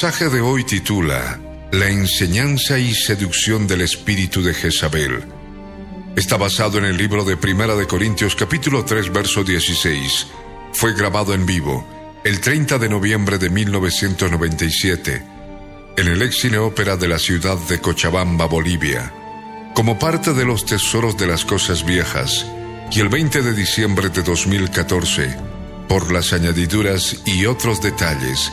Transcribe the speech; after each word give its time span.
Mensaje 0.00 0.28
de 0.28 0.40
hoy 0.40 0.62
titula 0.62 1.40
La 1.72 1.88
enseñanza 1.88 2.78
y 2.78 2.94
seducción 2.94 3.66
del 3.66 3.80
espíritu 3.80 4.40
de 4.42 4.54
Jezabel. 4.54 5.24
Está 6.14 6.36
basado 6.36 6.78
en 6.78 6.84
el 6.84 6.96
libro 6.96 7.24
de 7.24 7.36
Primera 7.36 7.74
de 7.74 7.88
Corintios 7.88 8.36
capítulo 8.36 8.84
3 8.84 9.12
verso 9.12 9.42
16. 9.42 10.28
Fue 10.72 10.94
grabado 10.94 11.34
en 11.34 11.44
vivo 11.46 11.84
el 12.22 12.40
30 12.40 12.78
de 12.78 12.88
noviembre 12.88 13.38
de 13.38 13.50
1997 13.50 15.24
en 15.96 16.06
el 16.06 16.22
ex 16.22 16.42
cine 16.42 16.58
ópera 16.58 16.96
de 16.96 17.08
la 17.08 17.18
ciudad 17.18 17.58
de 17.68 17.80
Cochabamba, 17.80 18.46
Bolivia, 18.46 19.12
como 19.74 19.98
parte 19.98 20.32
de 20.32 20.44
los 20.44 20.64
tesoros 20.64 21.16
de 21.16 21.26
las 21.26 21.44
cosas 21.44 21.84
viejas, 21.84 22.46
y 22.92 23.00
el 23.00 23.08
20 23.08 23.42
de 23.42 23.52
diciembre 23.52 24.10
de 24.10 24.22
2014, 24.22 25.36
por 25.88 26.12
las 26.12 26.32
añadiduras 26.32 27.20
y 27.26 27.46
otros 27.46 27.82
detalles, 27.82 28.52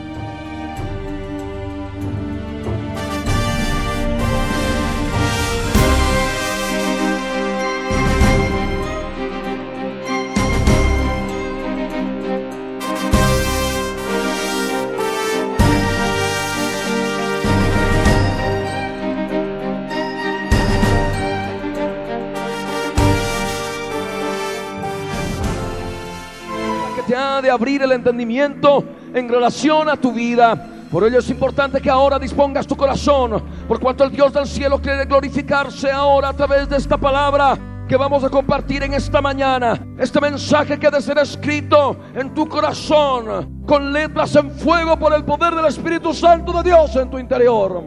Abrir 27.61 27.83
el 27.83 27.91
entendimiento 27.91 28.83
en 29.13 29.29
relación 29.29 29.87
a 29.87 29.95
tu 29.95 30.11
vida. 30.11 30.87
Por 30.89 31.03
ello 31.03 31.19
es 31.19 31.29
importante 31.29 31.79
que 31.79 31.91
ahora 31.91 32.17
dispongas 32.17 32.65
tu 32.65 32.75
corazón, 32.75 33.39
por 33.67 33.79
cuanto 33.79 34.03
el 34.03 34.11
Dios 34.11 34.33
del 34.33 34.47
cielo 34.47 34.81
quiere 34.81 35.05
glorificarse 35.05 35.91
ahora 35.91 36.29
a 36.29 36.33
través 36.33 36.67
de 36.67 36.77
esta 36.77 36.97
palabra 36.97 37.55
que 37.87 37.95
vamos 37.95 38.23
a 38.23 38.31
compartir 38.31 38.81
en 38.81 38.95
esta 38.95 39.21
mañana. 39.21 39.79
Este 39.99 40.19
mensaje 40.19 40.79
que 40.79 40.87
ha 40.87 40.91
de 40.91 41.03
ser 41.03 41.19
escrito 41.19 41.97
en 42.15 42.33
tu 42.33 42.49
corazón 42.49 43.63
con 43.67 43.93
letras 43.93 44.35
en 44.35 44.49
fuego 44.49 44.97
por 44.97 45.13
el 45.13 45.23
poder 45.23 45.53
del 45.53 45.65
Espíritu 45.65 46.15
Santo 46.15 46.51
de 46.53 46.63
Dios 46.63 46.95
en 46.95 47.11
tu 47.11 47.19
interior. 47.19 47.83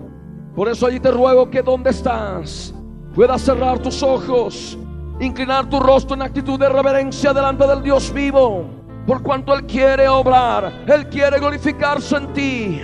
Por 0.55 0.69
eso 0.69 0.87
allí 0.87 1.01
te 1.01 1.11
ruego 1.11 1.51
que 1.51 1.62
donde 1.62 1.91
estás 1.91 2.73
puedas 3.12 3.43
cerrar 3.43 3.81
tus 3.81 4.05
ojos, 4.05 4.79
inclinar 5.19 5.69
tu 5.69 5.81
rostro 5.81 6.15
en 6.15 6.23
actitud 6.23 6.61
de 6.61 6.69
reverencia 6.69 7.33
delante 7.33 7.67
del 7.67 7.83
Dios 7.83 8.12
vivo 8.15 8.84
por 9.07 9.23
cuanto 9.23 9.55
Él 9.55 9.65
quiere 9.67 10.09
obrar, 10.09 10.85
Él 10.87 11.09
quiere 11.09 11.39
glorificarse 11.39 12.17
en 12.17 12.33
ti, 12.33 12.81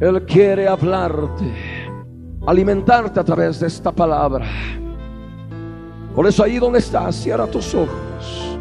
Él 0.00 0.24
quiere 0.26 0.66
hablarte, 0.66 1.98
alimentarte 2.46 3.20
a 3.20 3.24
través 3.24 3.60
de 3.60 3.66
esta 3.66 3.92
palabra. 3.92 4.46
Por 6.14 6.26
eso 6.26 6.42
ahí 6.42 6.58
donde 6.58 6.80
estás, 6.80 7.14
cierra 7.16 7.46
tus 7.46 7.74
ojos. 7.74 8.58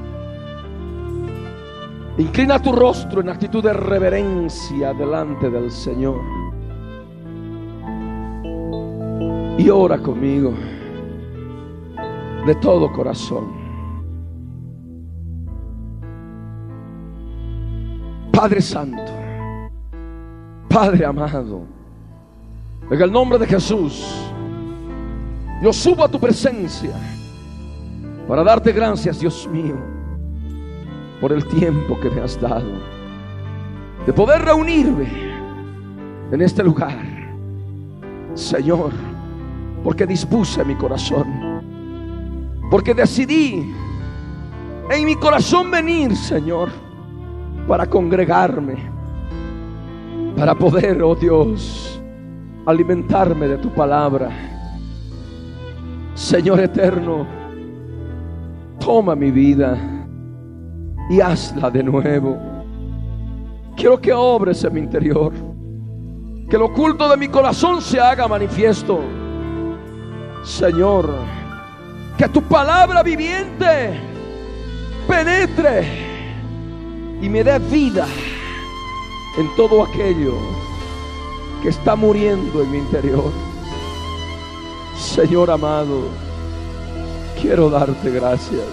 Inclina 2.18 2.62
tu 2.62 2.72
rostro 2.72 3.22
en 3.22 3.30
actitud 3.30 3.64
de 3.64 3.74
reverencia 3.74 4.94
delante 4.94 5.50
del 5.50 5.72
Señor. 5.72 6.20
Y 9.58 9.70
ora 9.70 9.98
conmigo 10.00 10.54
de 12.46 12.56
todo 12.56 12.92
corazón. 12.92 13.67
Padre 18.38 18.62
Santo, 18.62 19.02
Padre 20.70 21.04
amado, 21.08 21.64
en 22.88 23.02
el 23.02 23.12
nombre 23.12 23.40
de 23.40 23.48
Jesús, 23.48 24.06
yo 25.60 25.74
subo 25.74 26.04
a 26.04 26.08
tu 26.08 26.20
presencia 26.20 26.92
para 28.28 28.44
darte 28.44 28.72
gracias, 28.74 29.20
Dios 29.20 29.50
mío, 29.52 29.76
por 31.20 31.34
el 31.34 31.48
tiempo 31.48 32.00
que 32.00 32.12
me 32.12 32.22
has 32.22 32.40
dado, 32.40 32.74
de 34.06 34.14
poder 34.14 34.44
reunirme 34.44 35.08
en 36.32 36.40
este 36.40 36.62
lugar, 36.62 37.04
Señor, 38.36 38.92
porque 39.84 40.06
dispuse 40.06 40.64
mi 40.64 40.76
corazón, 40.76 41.26
porque 42.70 42.94
decidí 42.94 43.74
en 44.92 45.06
mi 45.06 45.16
corazón 45.16 45.72
venir, 45.72 46.16
Señor 46.16 46.87
para 47.68 47.86
congregarme, 47.86 48.76
para 50.38 50.56
poder, 50.56 51.04
oh 51.04 51.16
Dios, 51.16 52.02
alimentarme 52.66 53.48
de 53.48 53.58
tu 53.58 53.70
palabra. 53.70 54.30
Señor 56.14 56.62
eterno, 56.62 57.28
toma 58.80 59.16
mi 59.16 59.32
vida 59.32 59.78
y 61.10 61.20
hazla 61.20 61.70
de 61.70 61.84
nuevo. 61.84 62.38
Quiero 63.76 64.00
que 64.00 64.14
obres 64.14 64.64
en 64.64 64.74
mi 64.74 64.80
interior, 64.80 65.34
que 66.50 66.56
el 66.56 66.62
oculto 66.62 67.10
de 67.10 67.18
mi 67.18 67.28
corazón 67.28 67.82
se 67.82 68.00
haga 68.00 68.28
manifiesto. 68.28 69.02
Señor, 70.44 71.10
que 72.18 72.30
tu 72.30 72.42
palabra 72.44 73.04
viviente 73.04 74.00
penetre 75.08 76.07
y 77.22 77.30
me 77.30 77.44
dé 77.44 77.58
vida 77.60 78.08
en 79.38 79.56
todo 79.56 79.84
aquello 79.84 80.34
que 81.62 81.70
está 81.70 81.96
muriendo 81.96 82.62
en 82.62 82.72
mi 82.72 82.78
interior. 82.78 83.32
Señor 84.96 85.50
amado, 85.50 86.10
quiero 87.42 87.70
darte 87.70 88.12
gracias. 88.12 88.68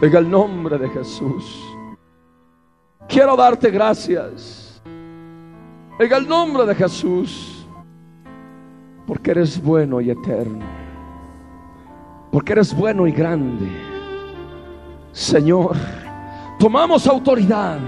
En 0.00 0.16
el 0.16 0.30
nombre 0.30 0.78
de 0.78 0.88
Jesús. 0.88 1.62
Quiero 3.08 3.36
darte 3.36 3.70
gracias. 3.70 4.80
En 5.98 6.12
el 6.12 6.26
nombre 6.26 6.64
de 6.64 6.74
Jesús. 6.74 7.66
Porque 9.06 9.32
eres 9.32 9.62
bueno 9.62 10.00
y 10.00 10.10
eterno. 10.10 10.64
Porque 12.30 12.52
eres 12.52 12.74
bueno 12.74 13.06
y 13.06 13.12
grande. 13.12 13.68
Señor 15.12 15.76
tomamos 16.60 17.06
autoridad 17.06 17.78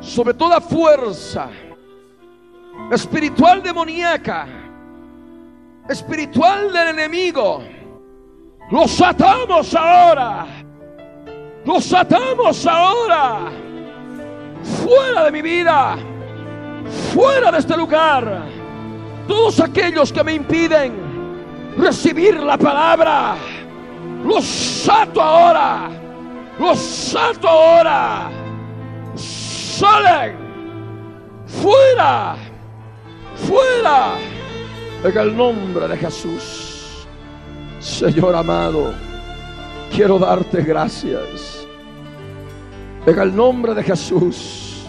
sobre 0.00 0.32
toda 0.32 0.62
fuerza 0.62 1.50
espiritual 2.90 3.62
demoníaca, 3.62 4.46
espiritual 5.86 6.72
del 6.72 6.88
enemigo. 6.88 7.62
Los 8.70 8.98
atamos 9.02 9.74
ahora. 9.74 10.46
Los 11.66 11.92
atamos 11.92 12.66
ahora. 12.66 13.50
Fuera 14.82 15.24
de 15.24 15.32
mi 15.32 15.42
vida. 15.42 15.98
Fuera 17.12 17.52
de 17.52 17.58
este 17.58 17.76
lugar. 17.76 18.42
Todos 19.28 19.60
aquellos 19.60 20.10
que 20.10 20.24
me 20.24 20.32
impiden 20.32 20.94
recibir 21.76 22.40
la 22.40 22.56
palabra. 22.56 23.36
Los 24.24 24.88
ato 24.88 25.20
ahora 25.20 26.03
los 26.58 26.78
salto 26.78 27.48
ahora. 27.48 28.30
Salen. 29.16 30.36
Fuera. 31.46 32.36
Fuera. 33.36 34.14
En 35.04 35.18
el 35.18 35.36
nombre 35.36 35.88
de 35.88 35.96
Jesús. 35.96 37.06
Señor 37.80 38.34
amado, 38.34 38.94
quiero 39.92 40.18
darte 40.18 40.62
gracias. 40.62 41.66
En 43.06 43.18
el 43.18 43.36
nombre 43.36 43.74
de 43.74 43.82
Jesús. 43.82 44.86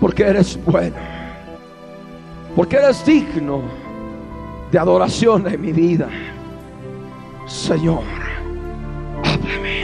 Porque 0.00 0.24
eres 0.24 0.58
bueno. 0.64 0.96
Porque 2.54 2.76
eres 2.76 3.04
digno 3.06 3.62
de 4.70 4.78
adoración 4.78 5.46
en 5.46 5.60
mi 5.60 5.72
vida. 5.72 6.08
Señor, 7.46 8.02
háblame, 9.24 9.81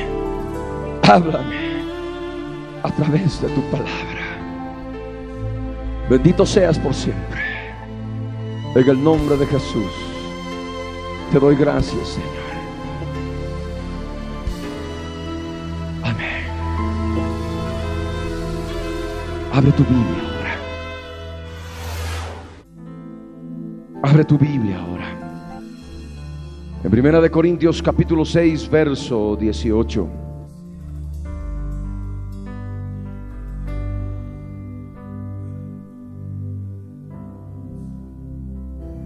háblame 1.08 1.82
a 2.82 2.90
través 2.90 3.40
de 3.40 3.48
tu 3.48 3.62
palabra. 3.70 4.18
Bendito 6.10 6.44
seas 6.44 6.78
por 6.78 6.94
siempre. 6.94 7.40
En 8.74 8.88
el 8.88 9.02
nombre 9.02 9.36
de 9.36 9.46
Jesús, 9.46 9.90
te 11.32 11.38
doy 11.38 11.56
gracias, 11.56 12.08
Señor. 12.08 12.28
Amén. 16.02 16.44
Abre 19.52 19.72
tu 19.72 19.82
Biblia 19.84 20.22
ahora. 20.22 20.56
Abre 24.02 24.24
tu 24.24 24.38
Biblia 24.38 24.78
ahora. 24.78 25.06
En 26.84 26.90
Primera 26.90 27.20
de 27.20 27.30
Corintios 27.30 27.82
capítulo 27.82 28.24
6, 28.24 28.70
verso 28.70 29.36
18. 29.36 30.27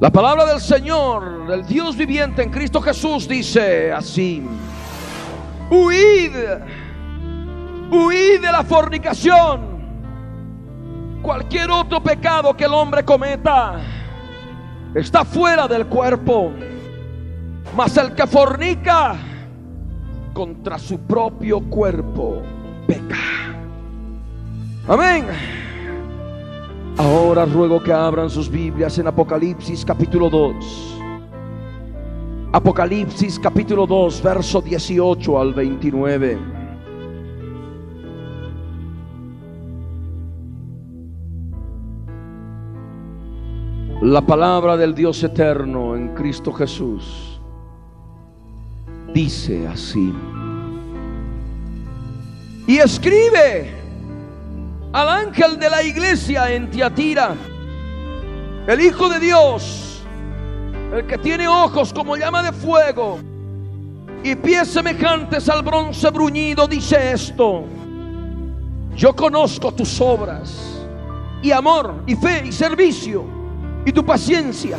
La 0.02 0.10
palabra 0.10 0.44
del 0.44 0.60
Señor, 0.60 1.46
del 1.46 1.64
Dios 1.64 1.96
viviente 1.96 2.42
en 2.42 2.50
Cristo 2.50 2.82
Jesús, 2.82 3.28
dice 3.28 3.92
así: 3.92 4.44
Huid, 5.70 6.32
huid 7.88 8.40
de 8.40 8.50
la 8.50 8.64
fornicación. 8.64 9.60
Cualquier 11.22 11.70
otro 11.70 12.02
pecado 12.02 12.52
que 12.56 12.64
el 12.64 12.74
hombre 12.74 13.04
cometa 13.04 13.78
está 14.92 15.24
fuera 15.24 15.68
del 15.68 15.86
cuerpo, 15.86 16.50
mas 17.76 17.96
el 17.96 18.12
que 18.16 18.26
fornica 18.26 19.14
contra 20.32 20.80
su 20.80 20.98
propio 20.98 21.60
cuerpo 21.60 22.42
peca. 22.88 23.54
Amén. 24.88 25.61
Ahora 26.98 27.46
ruego 27.46 27.82
que 27.82 27.92
abran 27.92 28.28
sus 28.28 28.50
Biblias 28.50 28.98
en 28.98 29.06
Apocalipsis 29.06 29.84
capítulo 29.84 30.28
2. 30.28 31.00
Apocalipsis 32.52 33.38
capítulo 33.38 33.86
2, 33.86 34.22
verso 34.22 34.60
18 34.60 35.40
al 35.40 35.54
29. 35.54 36.38
La 44.02 44.20
palabra 44.20 44.76
del 44.76 44.94
Dios 44.94 45.22
eterno 45.24 45.96
en 45.96 46.08
Cristo 46.14 46.52
Jesús 46.52 47.40
dice 49.14 49.66
así. 49.66 50.12
Y 52.66 52.76
escribe 52.78 53.81
al 54.92 55.08
ángel 55.08 55.58
de 55.58 55.70
la 55.70 55.82
iglesia 55.82 56.52
en 56.52 56.70
Tiatira, 56.70 57.34
el 58.66 58.80
Hijo 58.80 59.08
de 59.08 59.18
Dios, 59.18 60.02
el 60.92 61.06
que 61.06 61.16
tiene 61.18 61.48
ojos 61.48 61.92
como 61.92 62.16
llama 62.16 62.42
de 62.42 62.52
fuego 62.52 63.18
y 64.22 64.34
pies 64.36 64.68
semejantes 64.68 65.48
al 65.48 65.62
bronce 65.62 66.10
bruñido, 66.10 66.68
dice 66.68 67.12
esto, 67.12 67.64
yo 68.94 69.16
conozco 69.16 69.72
tus 69.72 70.00
obras 70.00 70.84
y 71.42 71.50
amor 71.50 72.02
y 72.06 72.14
fe 72.14 72.42
y 72.44 72.52
servicio 72.52 73.24
y 73.86 73.92
tu 73.92 74.04
paciencia 74.04 74.78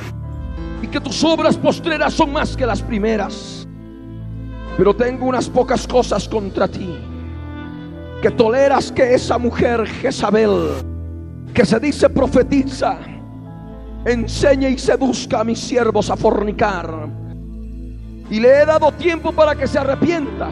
y 0.82 0.88
que 0.88 1.02
tus 1.02 1.24
obras 1.24 1.58
postreras 1.58 2.14
son 2.14 2.32
más 2.32 2.56
que 2.56 2.66
las 2.66 2.82
primeras. 2.82 3.68
Pero 4.78 4.96
tengo 4.96 5.26
unas 5.26 5.50
pocas 5.50 5.88
cosas 5.88 6.28
contra 6.28 6.68
ti 6.68 7.13
que 8.24 8.32
toleras 8.32 8.90
que 8.90 9.16
esa 9.16 9.38
mujer 9.38 9.86
Jezabel, 9.86 10.70
que 11.54 11.66
se 11.66 11.78
dice 11.78 12.10
profetiza, 12.10 12.98
enseñe 14.06 14.70
y 14.70 14.78
seduzca 14.78 15.42
a 15.42 15.44
mis 15.44 15.60
siervos 15.60 16.10
a 16.10 16.16
fornicar. 16.16 17.10
Y 18.30 18.40
le 18.40 18.62
he 18.62 18.66
dado 18.66 18.94
tiempo 18.94 19.34
para 19.34 19.58
que 19.58 19.68
se 19.68 19.78
arrepienta, 19.78 20.50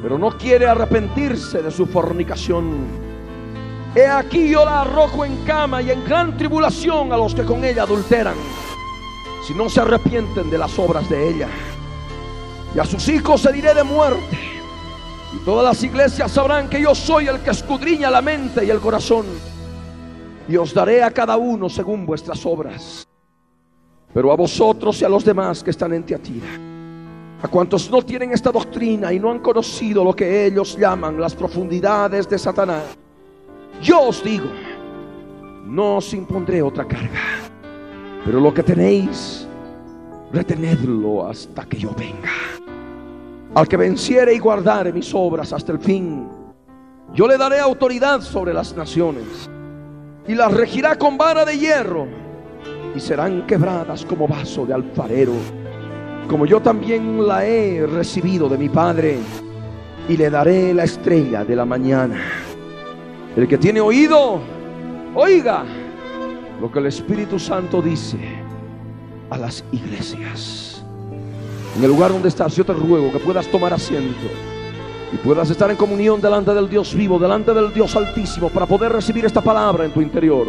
pero 0.00 0.16
no 0.16 0.30
quiere 0.38 0.66
arrepentirse 0.66 1.60
de 1.60 1.70
su 1.70 1.84
fornicación. 1.84 2.86
He 3.94 4.06
aquí 4.06 4.48
yo 4.48 4.64
la 4.64 4.80
arrojo 4.80 5.26
en 5.26 5.44
cama 5.44 5.82
y 5.82 5.90
en 5.90 6.02
gran 6.06 6.38
tribulación 6.38 7.12
a 7.12 7.18
los 7.18 7.34
que 7.34 7.44
con 7.44 7.66
ella 7.66 7.82
adulteran, 7.82 8.36
si 9.46 9.52
no 9.52 9.68
se 9.68 9.82
arrepienten 9.82 10.48
de 10.48 10.56
las 10.56 10.78
obras 10.78 11.06
de 11.10 11.28
ella. 11.28 11.48
Y 12.74 12.78
a 12.78 12.84
sus 12.86 13.06
hijos 13.10 13.42
se 13.42 13.52
diré 13.52 13.74
de 13.74 13.84
muerte 13.84 14.57
y 15.34 15.38
todas 15.44 15.64
las 15.64 15.82
iglesias 15.82 16.32
sabrán 16.32 16.68
que 16.68 16.80
yo 16.80 16.94
soy 16.94 17.28
el 17.28 17.40
que 17.40 17.50
escudriña 17.50 18.10
la 18.10 18.22
mente 18.22 18.64
y 18.64 18.70
el 18.70 18.80
corazón. 18.80 19.26
Y 20.48 20.56
os 20.56 20.72
daré 20.72 21.02
a 21.02 21.10
cada 21.10 21.36
uno 21.36 21.68
según 21.68 22.06
vuestras 22.06 22.44
obras. 22.46 23.06
Pero 24.14 24.32
a 24.32 24.36
vosotros 24.36 25.00
y 25.02 25.04
a 25.04 25.08
los 25.08 25.24
demás 25.24 25.62
que 25.62 25.70
están 25.70 25.92
en 25.92 26.04
Tiatira, 26.04 26.46
a 27.42 27.48
cuantos 27.48 27.90
no 27.90 28.02
tienen 28.02 28.32
esta 28.32 28.50
doctrina 28.50 29.12
y 29.12 29.20
no 29.20 29.30
han 29.30 29.40
conocido 29.40 30.02
lo 30.02 30.16
que 30.16 30.46
ellos 30.46 30.76
llaman 30.78 31.20
las 31.20 31.34
profundidades 31.34 32.28
de 32.28 32.38
Satanás, 32.38 32.96
yo 33.82 34.08
os 34.08 34.24
digo, 34.24 34.48
no 35.66 35.98
os 35.98 36.14
impondré 36.14 36.62
otra 36.62 36.86
carga. 36.86 37.20
Pero 38.24 38.40
lo 38.40 38.52
que 38.52 38.62
tenéis, 38.62 39.46
retenedlo 40.32 41.26
hasta 41.26 41.64
que 41.66 41.76
yo 41.76 41.90
venga. 41.96 42.32
Al 43.58 43.66
que 43.66 43.76
venciere 43.76 44.32
y 44.32 44.38
guardare 44.38 44.92
mis 44.92 45.12
obras 45.12 45.52
hasta 45.52 45.72
el 45.72 45.80
fin, 45.80 46.28
yo 47.12 47.26
le 47.26 47.36
daré 47.36 47.58
autoridad 47.58 48.20
sobre 48.20 48.54
las 48.54 48.72
naciones 48.76 49.50
y 50.28 50.36
las 50.36 50.54
regirá 50.54 50.96
con 50.96 51.18
vara 51.18 51.44
de 51.44 51.58
hierro 51.58 52.06
y 52.94 53.00
serán 53.00 53.48
quebradas 53.48 54.04
como 54.04 54.28
vaso 54.28 54.64
de 54.64 54.74
alfarero, 54.74 55.32
como 56.28 56.46
yo 56.46 56.60
también 56.60 57.26
la 57.26 57.44
he 57.46 57.84
recibido 57.84 58.48
de 58.48 58.58
mi 58.58 58.68
Padre 58.68 59.18
y 60.08 60.16
le 60.16 60.30
daré 60.30 60.72
la 60.72 60.84
estrella 60.84 61.44
de 61.44 61.56
la 61.56 61.64
mañana. 61.64 62.16
El 63.34 63.48
que 63.48 63.58
tiene 63.58 63.80
oído, 63.80 64.38
oiga 65.16 65.64
lo 66.60 66.70
que 66.70 66.78
el 66.78 66.86
Espíritu 66.86 67.40
Santo 67.40 67.82
dice 67.82 68.20
a 69.30 69.36
las 69.36 69.64
iglesias. 69.72 70.67
En 71.76 71.84
el 71.84 71.90
lugar 71.90 72.12
donde 72.12 72.28
estás, 72.28 72.56
yo 72.56 72.64
te 72.64 72.72
ruego 72.72 73.12
que 73.12 73.18
puedas 73.18 73.46
tomar 73.48 73.72
asiento 73.72 74.26
y 75.12 75.16
puedas 75.16 75.48
estar 75.50 75.70
en 75.70 75.76
comunión 75.76 76.20
delante 76.20 76.52
del 76.52 76.68
Dios 76.68 76.94
vivo, 76.94 77.18
delante 77.18 77.54
del 77.54 77.72
Dios 77.72 77.94
altísimo, 77.96 78.48
para 78.48 78.66
poder 78.66 78.92
recibir 78.92 79.24
esta 79.24 79.40
palabra 79.40 79.84
en 79.84 79.92
tu 79.92 80.00
interior. 80.00 80.48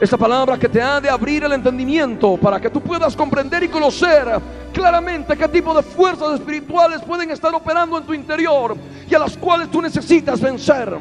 Esta 0.00 0.16
palabra 0.16 0.56
que 0.56 0.68
te 0.68 0.80
ha 0.80 1.00
de 1.00 1.10
abrir 1.10 1.42
el 1.42 1.52
entendimiento 1.52 2.36
para 2.36 2.60
que 2.60 2.70
tú 2.70 2.80
puedas 2.80 3.16
comprender 3.16 3.64
y 3.64 3.68
conocer 3.68 4.28
claramente 4.72 5.36
qué 5.36 5.48
tipo 5.48 5.74
de 5.74 5.82
fuerzas 5.82 6.34
espirituales 6.34 7.02
pueden 7.02 7.30
estar 7.32 7.52
operando 7.52 7.98
en 7.98 8.04
tu 8.04 8.14
interior 8.14 8.76
y 9.10 9.14
a 9.14 9.18
las 9.18 9.36
cuales 9.36 9.68
tú 9.70 9.82
necesitas 9.82 10.40
vencer. 10.40 10.96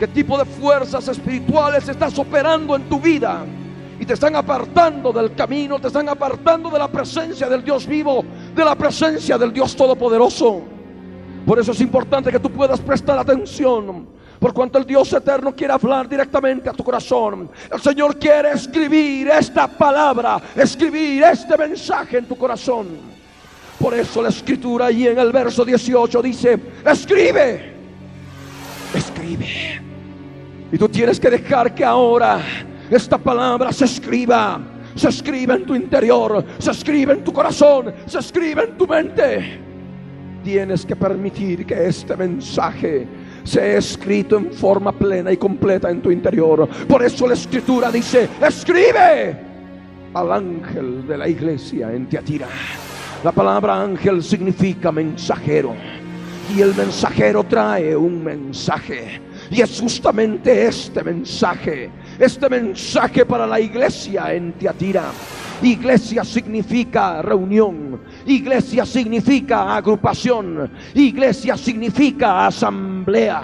Qué 0.00 0.08
tipo 0.08 0.36
de 0.36 0.44
fuerzas 0.44 1.06
espirituales 1.06 1.88
estás 1.88 2.18
operando 2.18 2.74
en 2.74 2.88
tu 2.88 2.98
vida 2.98 3.44
y 4.00 4.04
te 4.04 4.14
están 4.14 4.34
apartando 4.34 5.12
del 5.12 5.32
camino, 5.36 5.78
te 5.78 5.86
están 5.86 6.08
apartando 6.08 6.70
de 6.70 6.78
la 6.80 6.88
presencia 6.88 7.48
del 7.48 7.62
Dios 7.62 7.86
vivo, 7.86 8.24
de 8.54 8.64
la 8.64 8.74
presencia 8.74 9.38
del 9.38 9.52
Dios 9.52 9.74
todopoderoso. 9.74 10.62
Por 11.46 11.58
eso 11.58 11.72
es 11.72 11.80
importante 11.80 12.30
que 12.30 12.38
tú 12.38 12.50
puedas 12.50 12.80
prestar 12.80 13.18
atención. 13.18 14.06
Por 14.38 14.52
cuanto 14.52 14.78
el 14.78 14.84
Dios 14.84 15.12
eterno 15.12 15.54
quiere 15.54 15.72
hablar 15.72 16.08
directamente 16.08 16.68
a 16.68 16.72
tu 16.72 16.82
corazón. 16.82 17.48
El 17.70 17.80
Señor 17.80 18.18
quiere 18.18 18.50
escribir 18.52 19.28
esta 19.28 19.68
palabra, 19.68 20.40
escribir 20.56 21.22
este 21.22 21.56
mensaje 21.56 22.18
en 22.18 22.26
tu 22.26 22.36
corazón. 22.36 22.88
Por 23.78 23.94
eso 23.94 24.20
la 24.22 24.28
escritura 24.30 24.86
ahí 24.86 25.06
en 25.06 25.18
el 25.18 25.32
verso 25.32 25.64
18 25.64 26.22
dice, 26.22 26.58
escribe, 26.84 27.72
escribe. 28.94 29.80
Y 30.72 30.78
tú 30.78 30.88
tienes 30.88 31.20
que 31.20 31.30
dejar 31.30 31.74
que 31.74 31.84
ahora 31.84 32.40
esta 32.90 33.18
palabra 33.18 33.72
se 33.72 33.84
escriba. 33.84 34.60
Se 34.94 35.08
escribe 35.08 35.54
en 35.54 35.64
tu 35.64 35.74
interior, 35.74 36.44
se 36.58 36.70
escribe 36.70 37.14
en 37.14 37.24
tu 37.24 37.32
corazón, 37.32 37.92
se 38.06 38.18
escribe 38.18 38.64
en 38.64 38.78
tu 38.78 38.86
mente. 38.86 39.60
Tienes 40.44 40.84
que 40.84 40.96
permitir 40.96 41.64
que 41.64 41.86
este 41.86 42.16
mensaje 42.16 43.06
sea 43.44 43.78
escrito 43.78 44.36
en 44.36 44.52
forma 44.52 44.92
plena 44.92 45.32
y 45.32 45.36
completa 45.36 45.90
en 45.90 46.02
tu 46.02 46.10
interior. 46.10 46.68
Por 46.88 47.02
eso 47.02 47.26
la 47.26 47.34
escritura 47.34 47.90
dice, 47.90 48.28
escribe 48.46 49.36
al 50.14 50.32
ángel 50.32 51.06
de 51.06 51.16
la 51.16 51.28
iglesia 51.28 51.92
en 51.92 52.06
Tiatira. 52.06 52.48
La 53.24 53.32
palabra 53.32 53.80
ángel 53.80 54.22
significa 54.22 54.90
mensajero. 54.90 55.74
Y 56.54 56.60
el 56.60 56.74
mensajero 56.74 57.44
trae 57.44 57.96
un 57.96 58.22
mensaje. 58.22 59.20
Y 59.50 59.60
es 59.60 59.80
justamente 59.80 60.66
este 60.66 61.02
mensaje, 61.02 61.88
este 62.24 62.48
mensaje 62.48 63.26
para 63.26 63.46
la 63.46 63.58
iglesia 63.58 64.32
en 64.32 64.52
Tiatira. 64.52 65.10
Iglesia 65.60 66.24
significa 66.24 67.20
reunión. 67.20 68.00
Iglesia 68.26 68.86
significa 68.86 69.74
agrupación. 69.74 70.70
Iglesia 70.94 71.56
significa 71.56 72.46
asamblea. 72.46 73.42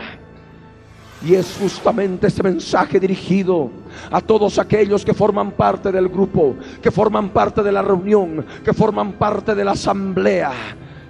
Y 1.25 1.35
es 1.35 1.57
justamente 1.61 2.29
ese 2.29 2.43
mensaje 2.45 3.01
dirigido 3.01 3.71
a 4.13 4.21
todos 4.21 4.61
aquellos 4.61 5.05
que 5.05 5.13
forman 5.13 5.51
parte 5.51 5.91
del 5.91 6.09
grupo, 6.09 6.55
que 6.81 6.93
forman 6.93 7.31
parte 7.31 7.65
de 7.65 7.73
la 7.73 7.83
reunión, 7.83 8.47
que 8.65 8.73
forman 8.73 9.15
parte 9.15 9.57
de 9.57 9.65
la 9.65 9.73
asamblea 9.73 10.53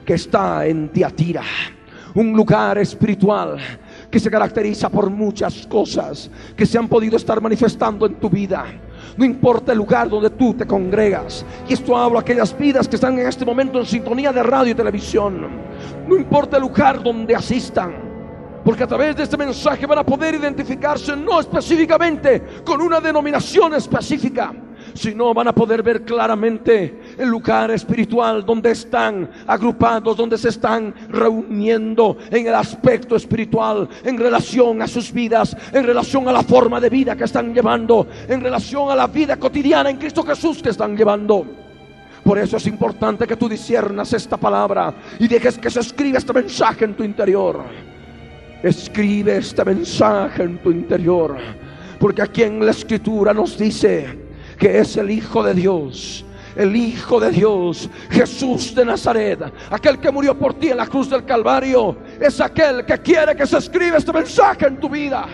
que 0.07 0.15
está 0.15 0.67
en 0.67 0.89
Tiatira. 0.89 1.43
Un 2.15 2.33
lugar 2.33 2.79
espiritual 2.79 3.59
que 4.11 4.21
se 4.21 4.31
caracteriza 4.31 4.89
por 4.89 5.11
muchas 5.11 5.67
cosas 5.67 6.31
que 6.57 6.67
se 6.67 6.79
han 6.79 6.89
podido 6.89 7.17
estar 7.17 7.41
manifestando 7.41 8.07
en 8.07 8.15
tu 8.15 8.31
vida. 8.31 8.65
No 9.17 9.25
importa 9.25 9.73
el 9.73 9.79
lugar 9.79 10.09
donde 10.09 10.31
tú 10.31 10.55
te 10.55 10.67
congregas. 10.67 11.45
Y 11.69 11.75
esto 11.75 11.97
hablo 11.97 12.19
a 12.19 12.23
aquellas 12.23 12.57
vidas 12.57 12.89
que 12.89 12.97
están 12.97 13.19
en 13.19 13.27
este 13.27 13.45
momento 13.45 13.79
en 13.79 13.87
sintonía 13.87 14.33
de 14.33 14.43
radio 14.43 14.73
y 14.73 14.75
televisión. 14.75 15.47
No 16.07 16.17
importa 16.17 16.57
el 16.57 16.63
lugar 16.63 17.03
donde 17.03 17.35
asistan. 17.35 18.09
Porque 18.65 18.85
a 18.85 18.87
través 18.87 19.17
de 19.17 19.23
este 19.23 19.37
mensaje 19.37 19.87
van 19.87 19.99
a 19.99 20.05
poder 20.05 20.35
identificarse 20.35 21.17
no 21.17 21.41
específicamente 21.41 22.43
con 22.65 22.83
una 22.83 23.01
denominación 23.01 23.75
específica, 23.75 24.53
sino 24.95 25.33
van 25.33 25.49
a 25.49 25.55
poder 25.55 25.83
ver 25.83 26.05
claramente 26.05 27.08
el 27.19 27.29
lugar 27.29 27.71
espiritual 27.71 28.45
donde 28.45 28.71
están 28.71 29.29
agrupados, 29.47 30.17
donde 30.17 30.39
se 30.39 30.49
están 30.49 30.95
reuniendo 31.09 32.17
en 32.31 32.47
el 32.47 32.55
aspecto 32.55 33.17
espiritual, 33.17 33.89
en 34.05 34.17
relación 34.17 34.81
a 34.83 34.87
sus 34.87 35.13
vidas, 35.13 35.57
en 35.73 35.85
relación 35.85 36.29
a 36.29 36.33
la 36.33 36.43
forma 36.43 36.81
de 36.81 36.89
vida 36.89 37.17
que 37.17 37.25
están 37.25 37.53
llevando, 37.53 38.07
en 38.29 38.41
relación 38.41 38.91
a 38.91 38.97
la 38.97 39.07
vida 39.07 39.37
cotidiana 39.37 39.91
en 39.91 39.97
Cristo 39.97 40.23
Jesús 40.23 40.63
que 40.63 40.71
están 40.71 40.97
llevando. 40.97 41.45
Por 42.25 42.39
eso 42.39 42.57
es 42.57 42.67
importante 42.67 43.27
que 43.27 43.37
tú 43.37 43.49
disiernas 43.49 44.13
esta 44.13 44.37
palabra 44.37 44.93
y 45.19 45.27
dejes 45.27 45.59
que 45.59 45.71
se 45.71 45.81
escriba 45.81 46.19
este 46.19 46.33
mensaje 46.33 46.85
en 46.85 46.95
tu 46.95 47.03
interior. 47.03 47.63
Escribe 48.63 49.39
este 49.39 49.65
mensaje 49.65 50.43
en 50.43 50.59
tu 50.59 50.71
interior. 50.71 51.37
Porque 51.99 52.23
aquí 52.23 52.43
en 52.43 52.65
la 52.65 52.73
escritura 52.73 53.33
nos 53.33 53.57
dice 53.57 54.19
que 54.59 54.79
es 54.79 54.97
el 54.97 55.11
Hijo 55.11 55.43
de 55.43 55.55
Dios. 55.55 56.25
El 56.59 56.77
Hijo 56.77 57.19
de 57.19 57.31
Dios, 57.31 57.89
Jesús 58.11 58.75
de 58.75 58.85
Nazaret, 58.85 59.41
aquel 59.71 59.99
que 59.99 60.11
murió 60.11 60.39
por 60.39 60.53
ti 60.55 60.69
en 60.69 60.77
la 60.77 60.87
cruz 60.87 61.09
del 61.09 61.25
Calvario, 61.25 61.97
es 62.21 62.41
aquel 62.41 62.85
que 62.85 62.99
quiere 62.99 63.35
que 63.35 63.47
se 63.47 63.57
escriba 63.57 63.97
este 63.97 64.13
mensaje 64.13 64.67
en 64.67 64.79
tu 64.79 64.91
vida. 64.91 65.27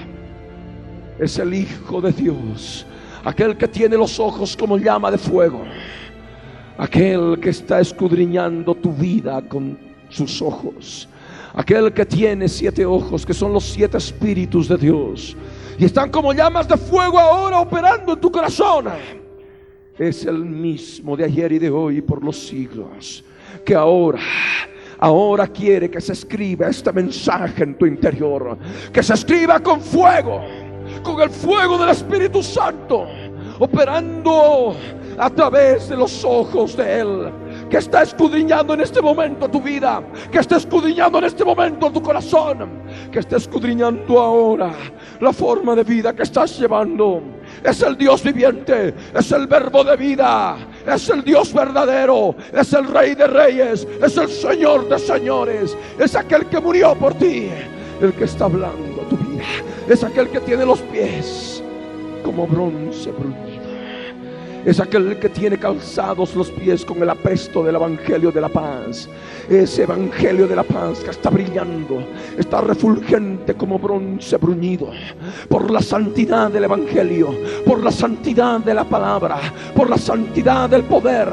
Es 1.19 1.39
el 1.39 1.53
Hijo 1.55 2.01
de 2.01 2.13
Dios, 2.13 2.87
aquel 3.25 3.57
que 3.57 3.67
tiene 3.67 3.97
los 3.97 4.21
ojos 4.21 4.57
como 4.57 4.79
llama 4.79 5.11
de 5.11 5.19
fuego, 5.19 5.65
aquel 6.79 7.41
que 7.41 7.51
está 7.51 7.81
escudriñando 7.81 8.75
tu 8.75 8.93
vida 8.93 9.43
con 9.49 9.77
sus 10.11 10.41
ojos 10.41 11.09
Aquel 11.57 11.93
que 11.93 12.05
tiene 12.05 12.49
siete 12.49 12.85
ojos, 12.85 13.25
que 13.25 13.33
son 13.33 13.53
los 13.53 13.65
siete 13.65 13.97
espíritus 13.97 14.69
de 14.69 14.77
Dios. 14.77 15.37
Y 15.79 15.85
están 15.85 16.11
como 16.11 16.33
llamas 16.33 16.67
de 16.67 16.77
fuego 16.77 17.19
ahora 17.19 17.61
operando 17.61 18.15
en 18.15 18.21
tu 18.21 18.31
corazón. 18.31 18.87
Es 19.99 20.25
el 20.25 20.45
mismo 20.45 21.17
de 21.17 21.25
ayer 21.25 21.53
y 21.53 21.59
de 21.59 21.71
hoy 21.71 22.03
por 22.03 22.25
los 22.25 22.37
siglos. 22.37 23.25
Que 23.65 23.75
ahora 23.75 24.19
ahora 24.99 25.47
quiere 25.47 25.91
que 25.91 26.01
se 26.01 26.15
escriba 26.15 26.69
este 26.69 26.93
mensaje 26.93 27.63
en 27.63 27.79
tu 27.79 27.87
interior. 27.87 28.59
Que 28.93 29.03
se 29.03 29.15
escriba 29.15 29.61
con 29.61 29.81
fuego, 29.81 30.41
con 31.03 31.21
el 31.21 31.31
fuego 31.31 31.79
del 31.79 31.91
Espíritu 31.91 32.43
Santo, 32.43 33.07
operando 33.61 34.75
a 35.17 35.31
través 35.31 35.89
de 35.89 35.97
los 35.97 36.25
ojos 36.25 36.77
de 36.77 37.01
Él 37.01 37.33
que 37.71 37.77
está 37.77 38.03
escudriñando 38.03 38.75
en 38.75 38.81
este 38.81 39.01
momento 39.01 39.49
tu 39.49 39.61
vida, 39.61 40.03
que 40.31 40.39
está 40.39 40.57
escudriñando 40.57 41.19
en 41.19 41.25
este 41.25 41.45
momento 41.45 41.91
tu 41.91 42.03
corazón, 42.03 42.83
que 43.13 43.21
está 43.21 43.37
escudriñando 43.37 44.19
ahora 44.19 44.73
la 45.21 45.33
forma 45.33 45.75
de 45.77 45.85
vida 45.85 46.13
que 46.15 46.25
estás 46.25 46.59
llevando. 46.59 47.34
Es 47.63 47.83
el 47.83 47.97
Dios 47.97 48.23
viviente, 48.23 48.95
es 49.15 49.33
el 49.33 49.47
verbo 49.47 49.85
de 49.85 49.97
vida, 49.97 50.57
es 50.87 51.09
el 51.09 51.23
Dios 51.23 51.53
verdadero, 51.53 52.35
es 52.53 52.73
el 52.73 52.87
Rey 52.87 53.15
de 53.15 53.27
Reyes, 53.27 53.87
es 54.03 54.17
el 54.17 54.29
Señor 54.29 54.89
de 54.89 54.99
Señores, 54.99 55.77
es 55.99 56.15
aquel 56.15 56.47
que 56.47 56.61
murió 56.61 56.95
por 56.95 57.15
ti, 57.15 57.49
el 58.01 58.13
que 58.15 58.25
está 58.25 58.47
hablando 58.47 59.03
tu 59.09 59.17
vida, 59.17 59.45
es 59.89 60.03
aquel 60.03 60.29
que 60.29 60.41
tiene 60.41 60.67
los 60.67 60.81
pies 60.81 61.63
como 62.25 62.47
bronce 62.47 63.11
bruñido 63.13 63.54
es 64.65 64.81
aquel 64.81 65.19
que 65.19 65.29
tiene 65.29 65.59
calzados 65.59 66.35
los 66.35 66.51
pies 66.51 66.85
con 66.85 67.03
el 67.03 67.11
apresto 67.11 67.63
del 67.63 67.75
Evangelio 67.75 68.33
de 68.33 68.41
la 68.41 68.49
paz. 68.49 69.09
Ese 69.49 69.83
Evangelio 69.83 70.47
de 70.47 70.57
la 70.57 70.63
paz 70.63 71.01
que 71.01 71.11
está 71.11 71.29
brillando, 71.29 72.03
está 72.39 72.63
refulgente 72.63 73.55
como 73.55 73.79
bronce 73.79 74.39
bruñido. 74.39 74.91
Por 75.49 75.71
la 75.71 75.83
santidad 75.83 76.51
del 76.51 76.65
Evangelio, 76.65 77.35
por 77.67 77.83
la 77.83 77.91
santidad 77.91 78.61
de 78.61 78.73
la 78.73 78.85
palabra, 78.85 79.39
por 79.75 79.91
la 79.91 79.99
santidad 79.99 80.69
del 80.71 80.85
poder 80.85 81.29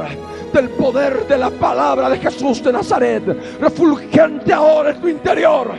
del 0.51 0.67
poder 0.71 1.25
de 1.29 1.37
la 1.37 1.49
palabra 1.49 2.09
de 2.09 2.17
Jesús 2.17 2.61
de 2.61 2.73
Nazaret, 2.73 3.23
refulgente 3.61 4.51
ahora 4.51 4.91
en 4.91 4.99
tu 4.99 5.07
interior, 5.07 5.71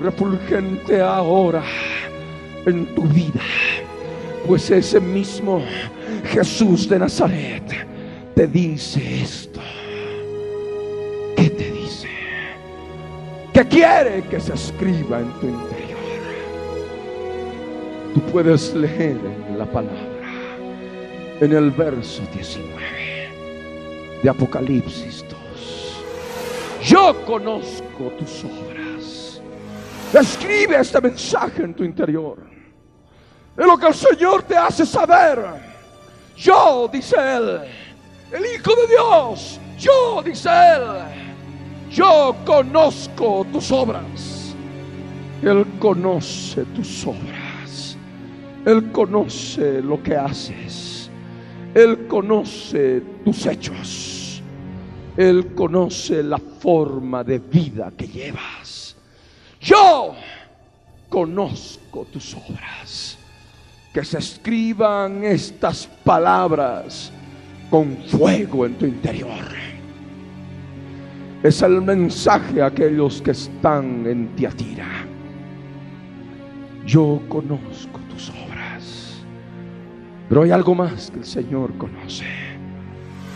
refulgente 0.00 1.02
ahora 1.02 1.62
en 2.64 2.86
tu 2.94 3.02
vida, 3.02 3.42
pues 4.46 4.70
ese 4.70 4.98
mismo 4.98 5.62
Jesús 6.24 6.88
de 6.88 6.98
Nazaret 6.98 7.62
te 8.34 8.46
dice 8.46 9.22
esto. 9.22 9.60
¿Qué 11.36 11.50
te 11.50 11.70
dice? 11.70 12.08
Que 13.52 13.66
quiere 13.66 14.22
que 14.24 14.38
se 14.40 14.54
escriba 14.54 15.20
en 15.20 15.30
tu 15.40 15.46
interior. 15.46 15.96
Tú 18.14 18.20
puedes 18.32 18.74
leer 18.74 19.18
en 19.48 19.58
la 19.58 19.66
palabra, 19.66 20.56
en 21.40 21.52
el 21.52 21.70
verso 21.70 22.22
19 22.34 22.72
de 24.22 24.28
Apocalipsis 24.28 25.24
2. 25.28 25.36
Yo 26.82 27.24
conozco 27.26 28.12
tus 28.18 28.44
obras. 28.44 29.40
Escribe 30.12 30.78
este 30.78 31.00
mensaje 31.00 31.62
en 31.62 31.74
tu 31.74 31.84
interior. 31.84 32.38
Es 33.56 33.66
lo 33.66 33.76
que 33.78 33.86
el 33.86 33.94
Señor 33.94 34.42
te 34.42 34.56
hace 34.56 34.84
saber 34.86 35.65
yo, 36.36 36.88
dice 36.92 37.16
él, 37.16 37.60
el 38.32 38.44
Hijo 38.54 38.74
de 38.74 38.86
Dios, 38.88 39.60
yo, 39.78 40.22
dice 40.22 40.48
él, 40.48 41.16
yo 41.90 42.34
conozco 42.44 43.46
tus 43.52 43.70
obras. 43.72 44.54
Él 45.42 45.64
conoce 45.78 46.64
tus 46.74 47.06
obras. 47.06 47.96
Él 48.64 48.90
conoce 48.90 49.80
lo 49.80 50.02
que 50.02 50.16
haces. 50.16 51.10
Él 51.74 52.06
conoce 52.08 53.02
tus 53.24 53.46
hechos. 53.46 54.42
Él 55.16 55.54
conoce 55.54 56.22
la 56.22 56.38
forma 56.38 57.22
de 57.22 57.38
vida 57.38 57.92
que 57.96 58.08
llevas. 58.08 58.96
Yo 59.60 60.14
conozco 61.08 62.06
tus 62.12 62.34
obras 62.34 63.15
que 63.96 64.04
se 64.04 64.18
escriban 64.18 65.24
estas 65.24 65.86
palabras 66.04 67.10
con 67.70 67.96
fuego 67.96 68.66
en 68.66 68.74
tu 68.74 68.84
interior. 68.84 69.40
Es 71.42 71.62
el 71.62 71.80
mensaje 71.80 72.60
a 72.60 72.66
aquellos 72.66 73.22
que 73.22 73.30
están 73.30 74.06
en 74.06 74.28
Tiatira. 74.36 74.86
Yo 76.84 77.22
conozco 77.26 77.98
tus 78.10 78.28
obras, 78.28 79.24
pero 80.28 80.42
hay 80.42 80.50
algo 80.50 80.74
más 80.74 81.10
que 81.10 81.20
el 81.20 81.24
Señor 81.24 81.72
conoce. 81.78 82.26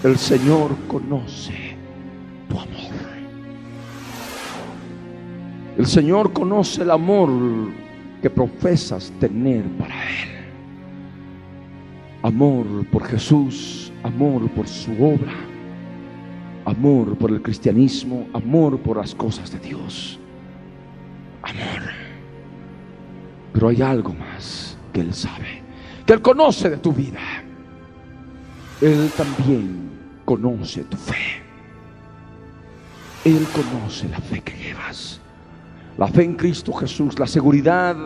El 0.04 0.18
Señor 0.18 0.76
conoce 0.88 1.74
tu 2.50 2.58
amor. 2.58 2.92
El 5.78 5.86
Señor 5.86 6.34
conoce 6.34 6.82
el 6.82 6.90
amor 6.90 7.30
que 8.20 8.28
profesas 8.28 9.10
tener 9.18 9.64
para 9.78 9.94
Él 9.94 10.39
amor 12.22 12.86
por 12.90 13.04
Jesús, 13.04 13.92
amor 14.02 14.48
por 14.50 14.66
su 14.68 14.92
obra, 14.92 15.32
amor 16.64 17.16
por 17.16 17.30
el 17.30 17.42
cristianismo, 17.42 18.26
amor 18.32 18.78
por 18.80 18.98
las 18.98 19.14
cosas 19.14 19.50
de 19.50 19.58
Dios. 19.58 20.18
Amor. 21.42 21.90
Pero 23.52 23.68
hay 23.68 23.82
algo 23.82 24.14
más 24.14 24.76
que 24.92 25.00
Él 25.00 25.14
sabe, 25.14 25.62
que 26.06 26.12
Él 26.12 26.22
conoce 26.22 26.70
de 26.70 26.76
tu 26.76 26.92
vida. 26.92 27.20
Él 28.80 29.10
también 29.16 29.90
conoce 30.24 30.84
tu 30.84 30.96
fe. 30.96 31.42
Él 33.24 33.46
conoce 33.52 34.08
la 34.08 34.20
fe 34.20 34.40
que 34.40 34.56
llevas. 34.56 35.20
La 35.98 36.06
fe 36.06 36.24
en 36.24 36.34
Cristo 36.34 36.72
Jesús, 36.72 37.18
la 37.18 37.26
seguridad 37.26 37.96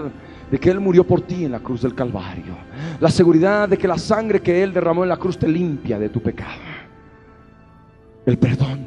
de 0.54 0.60
que 0.60 0.70
Él 0.70 0.78
murió 0.78 1.04
por 1.04 1.20
ti 1.22 1.44
en 1.44 1.50
la 1.50 1.58
cruz 1.58 1.82
del 1.82 1.96
Calvario. 1.96 2.54
La 3.00 3.10
seguridad 3.10 3.68
de 3.68 3.76
que 3.76 3.88
la 3.88 3.98
sangre 3.98 4.40
que 4.40 4.62
Él 4.62 4.72
derramó 4.72 5.02
en 5.02 5.08
la 5.08 5.16
cruz 5.16 5.36
te 5.36 5.48
limpia 5.48 5.98
de 5.98 6.08
tu 6.08 6.22
pecado. 6.22 6.60
El 8.24 8.38
perdón. 8.38 8.86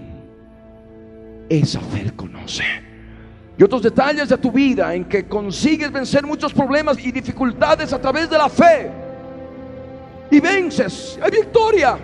Esa 1.50 1.82
fe 1.82 2.04
Él 2.04 2.14
conoce. 2.14 2.64
Y 3.58 3.64
otros 3.64 3.82
detalles 3.82 4.30
de 4.30 4.38
tu 4.38 4.50
vida 4.50 4.96
en 4.96 5.04
que 5.10 5.28
consigues 5.28 5.92
vencer 5.92 6.26
muchos 6.26 6.54
problemas 6.54 7.06
y 7.06 7.12
dificultades 7.12 7.92
a 7.92 8.00
través 8.00 8.30
de 8.30 8.38
la 8.38 8.48
fe. 8.48 8.90
Y 10.32 10.40
vences. 10.40 11.20
Hay 11.22 11.32
victoria. 11.32 11.98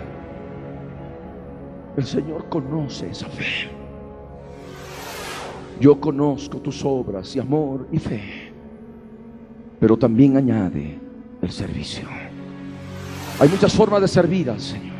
El 1.96 2.04
Señor 2.04 2.50
conoce 2.50 3.08
esa 3.08 3.28
fe. 3.28 3.70
Yo 5.80 5.98
conozco 5.98 6.58
tus 6.58 6.84
obras 6.84 7.34
y 7.34 7.40
amor 7.40 7.88
y 7.90 7.98
fe, 7.98 8.43
pero 9.80 9.96
también 9.96 10.36
añade 10.36 10.98
el 11.42 11.50
servicio. 11.50 12.08
Hay 13.40 13.48
muchas 13.48 13.72
formas 13.72 14.00
de 14.00 14.08
servir 14.08 14.50
al 14.50 14.60
Señor. 14.60 14.94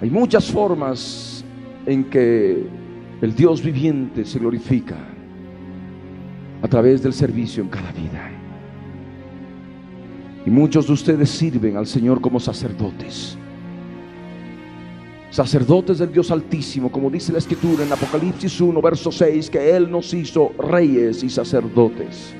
Hay 0.00 0.10
muchas 0.10 0.50
formas 0.50 1.44
en 1.86 2.04
que 2.04 2.66
el 3.20 3.34
Dios 3.34 3.62
viviente 3.62 4.24
se 4.24 4.38
glorifica 4.38 4.96
a 6.62 6.68
través 6.68 7.02
del 7.02 7.12
servicio 7.12 7.62
en 7.62 7.68
cada 7.68 7.92
vida. 7.92 8.30
Y 10.44 10.50
muchos 10.50 10.86
de 10.86 10.92
ustedes 10.92 11.30
sirven 11.30 11.76
al 11.76 11.86
Señor 11.86 12.20
como 12.20 12.38
sacerdotes 12.40 13.36
sacerdotes 15.36 15.98
del 15.98 16.10
Dios 16.10 16.30
Altísimo, 16.30 16.90
como 16.90 17.10
dice 17.10 17.30
la 17.30 17.38
Escritura 17.38 17.84
en 17.84 17.92
Apocalipsis 17.92 18.58
1, 18.58 18.80
verso 18.80 19.12
6, 19.12 19.50
que 19.50 19.76
Él 19.76 19.90
nos 19.90 20.14
hizo 20.14 20.52
reyes 20.58 21.22
y 21.22 21.28
sacerdotes. 21.28 22.34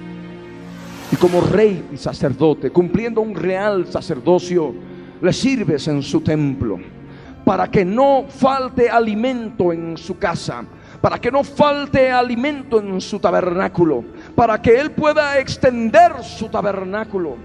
Y 1.12 1.16
como 1.16 1.40
rey 1.40 1.88
y 1.92 1.96
sacerdote, 1.96 2.70
cumpliendo 2.70 3.20
un 3.20 3.34
real 3.34 3.86
sacerdocio, 3.86 4.75
le 5.20 5.32
sirves 5.32 5.86
en 5.88 6.02
su 6.02 6.20
templo, 6.20 6.78
para 7.44 7.70
que 7.70 7.84
no 7.84 8.25
falte 8.28 8.90
alimento 8.90 9.72
en 9.72 9.96
su 9.96 10.18
casa, 10.18 10.64
para 11.00 11.18
que 11.20 11.30
no 11.30 11.44
falte 11.44 12.10
alimento 12.10 12.80
en 12.80 13.00
su 13.00 13.20
tabernáculo, 13.20 14.04
para 14.34 14.60
que 14.60 14.78
Él 14.78 14.90
pueda 14.90 15.38
extender 15.38 16.25
su 16.25 16.48
tabernáculo 16.48 17.36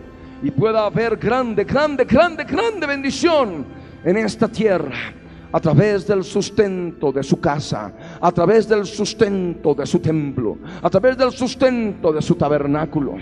y 0.42 0.50
pueda 0.50 0.86
haber 0.86 1.18
grande, 1.18 1.64
grande, 1.64 2.06
grande, 2.06 2.44
grande 2.44 2.88
bendición 2.88 3.66
en 4.04 4.18
esta 4.18 4.48
tierra 4.48 5.14
a 5.54 5.60
través 5.60 6.08
del 6.08 6.24
sustento 6.24 7.12
de 7.12 7.24
su 7.24 7.40
casa, 7.40 7.94
a 8.20 8.32
través 8.32 8.68
del 8.68 8.86
sustento 8.86 9.76
de 9.76 9.86
su 9.86 10.00
templo, 10.00 10.58
a 10.82 10.90
través 10.90 11.18
del 11.18 11.32
sustento 11.32 12.12
de 12.12 12.22
su 12.22 12.36
tabernáculo. 12.36 13.18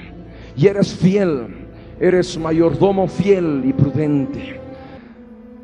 Y 0.59 0.67
eres 0.67 0.93
fiel, 0.93 1.47
eres 2.01 2.37
mayordomo 2.37 3.07
fiel 3.07 3.61
y 3.63 3.71
prudente. 3.71 4.59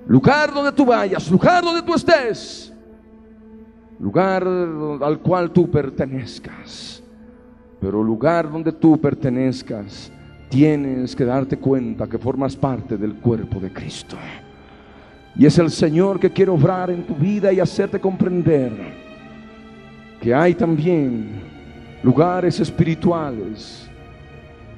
Lugar 0.07 0.53
donde 0.53 0.71
tú 0.71 0.85
vayas, 0.85 1.29
lugar 1.29 1.61
donde 1.61 1.81
tú 1.81 1.95
estés, 1.95 2.71
lugar 3.99 4.47
al 4.47 5.19
cual 5.19 5.51
tú 5.51 5.69
pertenezcas. 5.69 7.03
Pero 7.81 8.01
lugar 8.01 8.49
donde 8.49 8.71
tú 8.71 8.97
pertenezcas, 8.97 10.09
tienes 10.47 11.13
que 11.13 11.25
darte 11.25 11.57
cuenta 11.57 12.07
que 12.07 12.17
formas 12.17 12.55
parte 12.55 12.95
del 12.95 13.15
cuerpo 13.15 13.59
de 13.59 13.73
Cristo. 13.73 14.15
Y 15.35 15.45
es 15.45 15.59
el 15.59 15.71
Señor 15.71 16.21
que 16.21 16.31
quiere 16.31 16.51
obrar 16.51 16.89
en 16.89 17.05
tu 17.05 17.15
vida 17.15 17.51
y 17.51 17.59
hacerte 17.59 17.99
comprender 17.99 18.71
que 20.21 20.33
hay 20.33 20.53
también 20.53 21.41
lugares 22.01 22.61
espirituales 22.61 23.89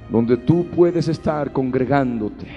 donde 0.09 0.37
tú 0.37 0.67
puedes 0.67 1.07
estar 1.07 1.51
congregándote. 1.51 2.47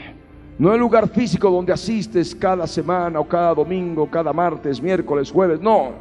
No 0.58 0.72
el 0.72 0.80
lugar 0.80 1.08
físico 1.08 1.50
donde 1.50 1.72
asistes 1.72 2.34
cada 2.34 2.66
semana 2.66 3.18
o 3.18 3.26
cada 3.26 3.54
domingo, 3.54 4.10
cada 4.10 4.32
martes, 4.32 4.80
miércoles, 4.80 5.30
jueves. 5.30 5.60
No, 5.60 5.92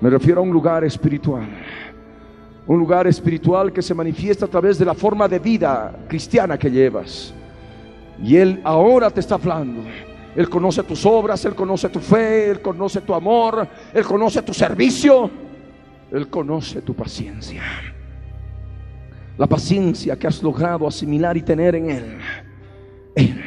me 0.00 0.10
refiero 0.10 0.40
a 0.40 0.44
un 0.44 0.50
lugar 0.50 0.84
espiritual. 0.84 1.48
Un 2.66 2.78
lugar 2.78 3.06
espiritual 3.06 3.72
que 3.72 3.80
se 3.80 3.94
manifiesta 3.94 4.44
a 4.44 4.48
través 4.48 4.78
de 4.78 4.84
la 4.84 4.94
forma 4.94 5.26
de 5.26 5.38
vida 5.38 6.04
cristiana 6.06 6.58
que 6.58 6.70
llevas. 6.70 7.32
Y 8.22 8.36
Él 8.36 8.60
ahora 8.62 9.10
te 9.10 9.20
está 9.20 9.36
hablando 9.36 9.82
él 10.38 10.48
conoce 10.48 10.84
tus 10.84 11.04
obras, 11.04 11.44
Él 11.44 11.56
conoce 11.56 11.88
tu 11.88 11.98
fe, 11.98 12.50
Él 12.50 12.62
conoce 12.62 13.00
tu 13.00 13.12
amor, 13.12 13.66
Él 13.92 14.04
conoce 14.04 14.40
tu 14.42 14.54
servicio, 14.54 15.28
Él 16.12 16.28
conoce 16.28 16.80
tu 16.82 16.94
paciencia. 16.94 17.60
La 19.38 19.46
paciencia 19.46 20.18
que 20.18 20.26
has 20.26 20.42
logrado 20.42 20.86
asimilar 20.86 21.36
y 21.36 21.42
tener 21.42 21.76
en 21.76 21.90
Él, 21.90 22.18
Él 23.14 23.40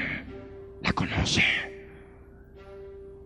la 0.81 0.93
conoce. 0.93 1.43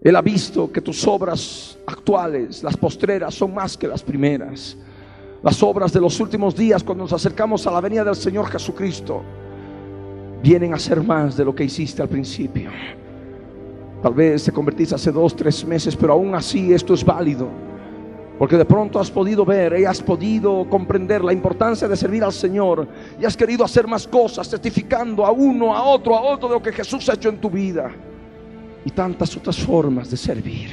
Él 0.01 0.15
ha 0.15 0.21
visto 0.21 0.71
que 0.71 0.82
tus 0.82 1.08
obras 1.08 1.78
actuales, 1.86 2.63
las 2.63 2.75
postreras, 2.75 3.34
son 3.34 3.54
más 3.54 3.78
que 3.78 3.88
las 3.88 4.04
primeras. 4.04 4.78
Las 5.43 5.62
obras 5.62 5.93
de 5.93 6.01
los 6.01 6.19
últimos 6.19 6.56
días, 6.56 6.84
cuando 6.84 7.04
nos 7.04 7.13
acercamos 7.13 7.65
a 7.67 7.71
la 7.71 7.82
venida 7.82 8.04
del 8.04 8.15
Señor 8.15 8.47
Jesucristo, 8.47 9.21
vienen 10.41 10.73
a 10.73 10.80
ser 10.80 11.04
más 11.04 11.38
de 11.38 11.45
lo 11.45 11.54
que 11.54 11.63
hiciste 11.63 12.01
al 12.01 12.10
principio. 12.10 12.71
Tal 14.01 14.13
vez 14.13 14.43
te 14.43 14.51
convertiste 14.51 14.95
hace 14.95 15.12
dos, 15.12 15.36
tres 15.36 15.63
meses, 15.65 15.95
pero 15.95 16.13
aún 16.13 16.34
así 16.34 16.73
esto 16.73 16.95
es 16.95 17.04
válido. 17.04 17.47
Porque 18.38 18.58
de 18.58 18.65
pronto 18.65 19.00
has 19.00 19.10
podido 19.10 19.45
ver 19.45 19.80
y 19.80 19.86
has 19.86 20.02
podido 20.02 20.67
comprender 20.69 21.24
la 21.24 21.32
importancia 21.32 21.88
de 21.88 21.95
servir 21.95 22.24
al 22.24 22.34
Señor 22.34 22.88
y 23.19 23.26
has 23.26 23.38
querido 23.38 23.63
hacer 23.63 23.88
más 23.88 24.08
cosas, 24.08 24.50
testificando 24.50 25.26
a 25.26 25.32
uno, 25.32 25.74
a 25.74 25.84
otro, 25.84 26.15
a 26.15 26.21
otro 26.21 26.50
de 26.50 26.56
lo 26.56 26.62
que 26.62 26.74
Jesús 26.74 27.08
ha 27.10 27.13
hecho 27.13 27.30
en 27.30 27.39
tu 27.39 27.50
vida. 27.50 27.91
Y 28.84 28.91
tantas 28.91 29.36
otras 29.38 29.58
formas 29.58 30.12
de 30.12 30.17
servir, 30.17 30.69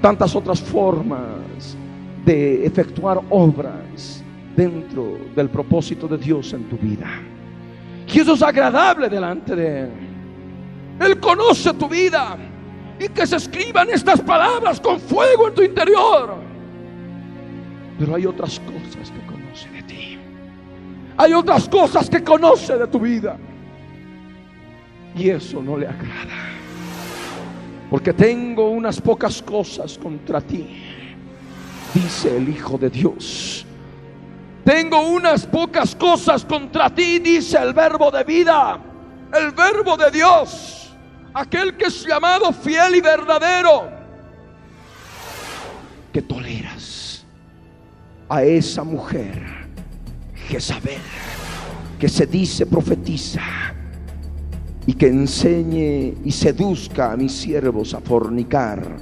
tantas 0.00 0.34
otras 0.34 0.60
formas 0.60 1.76
de 2.24 2.64
efectuar 2.64 3.20
obras 3.28 4.24
dentro 4.56 5.18
del 5.36 5.48
propósito 5.48 6.08
de 6.08 6.16
Dios 6.16 6.52
en 6.54 6.64
tu 6.64 6.76
vida. 6.76 7.08
Y 8.12 8.18
eso 8.18 8.34
es 8.34 8.42
agradable 8.42 9.08
delante 9.08 9.54
de 9.54 9.80
Él. 9.82 9.90
Él 11.00 11.20
conoce 11.20 11.72
tu 11.74 11.88
vida. 11.88 12.36
Y 12.98 13.08
que 13.08 13.26
se 13.26 13.36
escriban 13.36 13.88
estas 13.88 14.20
palabras 14.20 14.78
con 14.80 15.00
fuego 15.00 15.48
en 15.48 15.54
tu 15.54 15.62
interior. 15.62 16.39
Pero 18.00 18.16
hay 18.16 18.26
otras 18.26 18.58
cosas 18.58 19.12
que 19.12 19.26
conoce 19.26 19.68
de 19.70 19.82
ti. 19.84 20.18
Hay 21.16 21.32
otras 21.32 21.68
cosas 21.68 22.10
que 22.10 22.24
conoce 22.24 22.76
de 22.76 22.88
tu 22.88 22.98
vida. 22.98 23.36
Y 25.14 25.30
eso 25.30 25.62
no 25.62 25.76
le 25.76 25.86
agrada. 25.86 26.48
Porque 27.88 28.12
tengo 28.12 28.70
unas 28.70 29.00
pocas 29.00 29.40
cosas 29.40 29.96
contra 29.96 30.40
ti. 30.40 30.82
Dice 31.94 32.36
el 32.36 32.48
Hijo 32.48 32.76
de 32.76 32.90
Dios. 32.90 33.64
Tengo 34.64 35.02
unas 35.02 35.46
pocas 35.46 35.94
cosas 35.94 36.44
contra 36.44 36.92
ti, 36.92 37.20
dice 37.20 37.58
el 37.58 37.72
verbo 37.72 38.10
de 38.10 38.24
vida. 38.24 38.80
El 39.32 39.52
verbo 39.52 39.96
de 39.96 40.10
Dios 40.10 40.80
aquel 41.34 41.76
que 41.76 41.86
es 41.86 42.06
llamado 42.06 42.52
fiel 42.52 42.96
y 42.96 43.00
verdadero, 43.00 43.90
que 46.12 46.22
toleras 46.22 46.59
a 48.30 48.42
esa 48.42 48.84
mujer, 48.84 49.42
Jezabel, 50.48 51.02
que 51.98 52.08
se 52.08 52.26
dice 52.26 52.64
profetiza 52.64 53.42
y 54.86 54.94
que 54.94 55.08
enseñe 55.08 56.14
y 56.24 56.32
seduzca 56.32 57.12
a 57.12 57.16
mis 57.16 57.32
siervos 57.32 57.92
a 57.92 58.00
fornicar. 58.00 58.96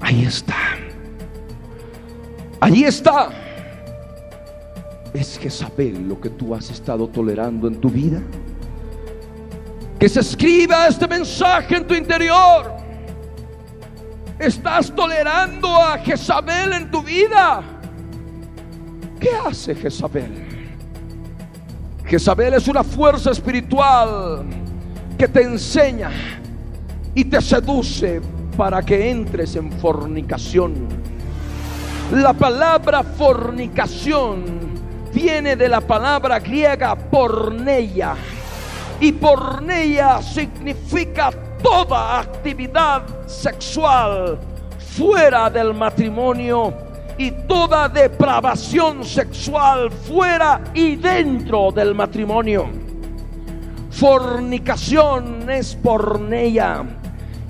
Ahí 0.00 0.24
está. 0.24 0.56
Allí 2.60 2.84
está. 2.84 3.30
¿Es 5.14 5.38
Jezabel 5.38 6.06
lo 6.06 6.20
que 6.20 6.28
tú 6.28 6.54
has 6.54 6.68
estado 6.70 7.08
tolerando 7.08 7.68
en 7.68 7.80
tu 7.80 7.88
vida? 7.88 8.20
que 9.98 10.08
se 10.08 10.20
escriba 10.20 10.88
este 10.88 11.08
mensaje 11.08 11.76
en 11.76 11.86
tu 11.86 11.94
interior. 11.94 12.85
¿Estás 14.38 14.94
tolerando 14.94 15.74
a 15.76 15.96
Jezabel 15.98 16.74
en 16.74 16.90
tu 16.90 17.02
vida? 17.02 17.62
¿Qué 19.18 19.30
hace 19.46 19.74
Jezabel? 19.74 20.46
Jezabel 22.04 22.54
es 22.54 22.68
una 22.68 22.84
fuerza 22.84 23.30
espiritual 23.30 24.44
que 25.16 25.26
te 25.26 25.42
enseña 25.42 26.10
y 27.14 27.24
te 27.24 27.40
seduce 27.40 28.20
para 28.58 28.82
que 28.82 29.10
entres 29.10 29.56
en 29.56 29.72
fornicación. 29.72 30.86
La 32.12 32.34
palabra 32.34 33.02
fornicación 33.02 34.44
viene 35.14 35.56
de 35.56 35.68
la 35.68 35.80
palabra 35.80 36.40
griega 36.40 36.94
porneia 36.94 38.14
y 39.00 39.12
porneia 39.12 40.20
significa 40.20 41.30
toda 41.62 42.20
actividad 42.20 43.02
sexual 43.26 44.38
fuera 44.78 45.50
del 45.50 45.74
matrimonio 45.74 46.72
y 47.18 47.30
toda 47.30 47.88
depravación 47.88 49.04
sexual 49.04 49.90
fuera 49.90 50.60
y 50.74 50.96
dentro 50.96 51.70
del 51.72 51.94
matrimonio. 51.94 52.66
Fornicación 53.90 55.48
es 55.48 55.74
porneia 55.74 56.84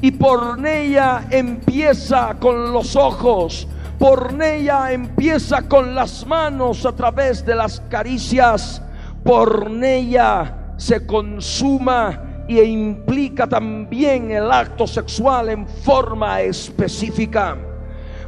y 0.01 0.13
porneia 0.13 1.27
empieza 1.31 2.35
con 2.39 2.73
los 2.73 2.95
ojos, 2.95 3.67
porneia 3.99 4.93
empieza 4.93 5.63
con 5.63 5.95
las 5.95 6.25
manos 6.27 6.87
a 6.87 6.93
través 6.93 7.45
de 7.45 7.57
las 7.57 7.81
caricias, 7.89 8.81
porneia 9.25 10.75
se 10.77 11.05
consuma 11.07 12.26
y 12.49 12.61
implica 12.61 13.47
también 13.47 14.31
el 14.31 14.51
acto 14.51 14.87
sexual 14.87 15.49
en 15.49 15.67
forma 15.67 16.41
específica. 16.43 17.57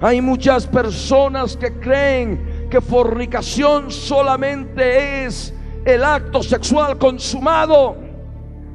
Hay 0.00 0.20
muchas 0.20 0.66
personas 0.66 1.56
que 1.56 1.72
creen 1.80 2.68
que 2.70 2.80
fornicación 2.80 3.90
solamente 3.90 5.24
es 5.24 5.54
el 5.84 6.04
acto 6.04 6.42
sexual 6.42 6.98
consumado, 6.98 7.96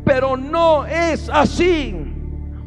pero 0.04 0.36
no 0.36 0.86
es 0.86 1.30
así. 1.30 1.96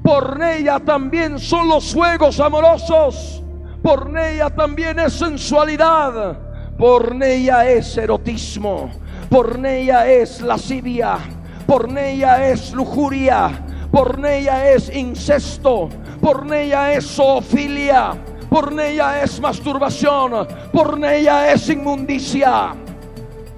Por 0.02 0.40
ella 0.42 0.78
también 0.80 1.38
son 1.38 1.68
los 1.68 1.92
juegos 1.92 2.38
amorosos, 2.38 3.42
por 3.82 4.16
ella 4.16 4.50
también 4.50 5.00
es 5.00 5.14
sensualidad, 5.14 6.38
por 6.78 7.16
ella 7.22 7.68
es 7.68 7.96
erotismo, 7.96 8.90
por 9.28 9.64
ella 9.66 10.06
es 10.06 10.40
lascivia, 10.40 11.18
por 11.66 11.96
ella 11.98 12.48
es 12.48 12.72
lujuria, 12.72 13.50
por 13.90 14.24
ella 14.24 14.70
es 14.70 14.94
incesto, 14.94 15.88
por 16.20 16.52
ella 16.52 16.94
es 16.94 17.06
zoofilia, 17.06 18.14
por 18.48 18.78
ella 18.78 19.22
es 19.22 19.40
masturbación, 19.40 20.46
por 20.72 21.04
ella 21.04 21.52
es 21.52 21.68
inmundicia, 21.68 22.74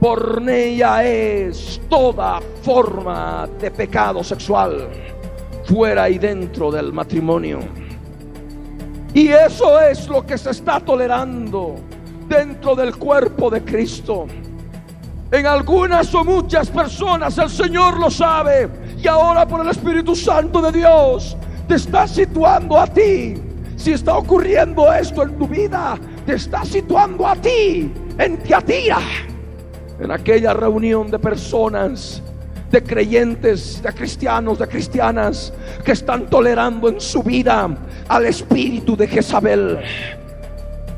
por 0.00 0.42
ella 0.48 1.04
es 1.04 1.80
toda 1.88 2.40
forma 2.62 3.48
de 3.60 3.70
pecado 3.70 4.24
sexual, 4.24 4.88
fuera 5.64 6.08
y 6.08 6.18
dentro 6.18 6.70
del 6.70 6.92
matrimonio. 6.92 7.60
Y 9.14 9.28
eso 9.28 9.80
es 9.80 10.08
lo 10.08 10.24
que 10.24 10.38
se 10.38 10.50
está 10.50 10.80
tolerando 10.80 11.76
dentro 12.28 12.74
del 12.74 12.96
cuerpo 12.96 13.50
de 13.50 13.64
Cristo. 13.64 14.26
En 15.30 15.46
algunas 15.46 16.14
o 16.14 16.24
muchas 16.24 16.70
personas 16.70 17.36
el 17.36 17.50
Señor 17.50 17.98
lo 18.00 18.10
sabe 18.10 18.68
y 18.96 19.06
ahora 19.06 19.46
por 19.46 19.60
el 19.60 19.68
Espíritu 19.68 20.16
Santo 20.16 20.62
de 20.62 20.72
Dios 20.72 21.36
te 21.66 21.74
está 21.74 22.08
situando 22.08 22.78
a 22.80 22.86
ti. 22.86 23.34
Si 23.76 23.92
está 23.92 24.16
ocurriendo 24.16 24.90
esto 24.90 25.22
en 25.22 25.36
tu 25.36 25.46
vida, 25.46 25.98
te 26.24 26.34
está 26.34 26.64
situando 26.64 27.26
a 27.26 27.36
ti 27.36 27.92
en 28.18 28.38
Tiatira. 28.38 29.00
En 30.00 30.10
aquella 30.10 30.54
reunión 30.54 31.10
de 31.10 31.18
personas, 31.18 32.22
de 32.70 32.82
creyentes, 32.82 33.82
de 33.82 33.92
cristianos, 33.92 34.58
de 34.58 34.66
cristianas 34.66 35.52
que 35.84 35.92
están 35.92 36.26
tolerando 36.30 36.88
en 36.88 37.00
su 37.02 37.22
vida 37.22 37.68
al 38.08 38.24
espíritu 38.24 38.96
de 38.96 39.06
Jezabel. 39.06 39.78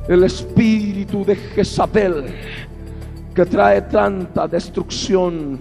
El 0.09 0.23
espíritu 0.23 1.25
de 1.25 1.35
Jezabel 1.35 2.33
que 3.41 3.47
trae 3.47 3.81
tanta 3.81 4.47
destrucción 4.47 5.59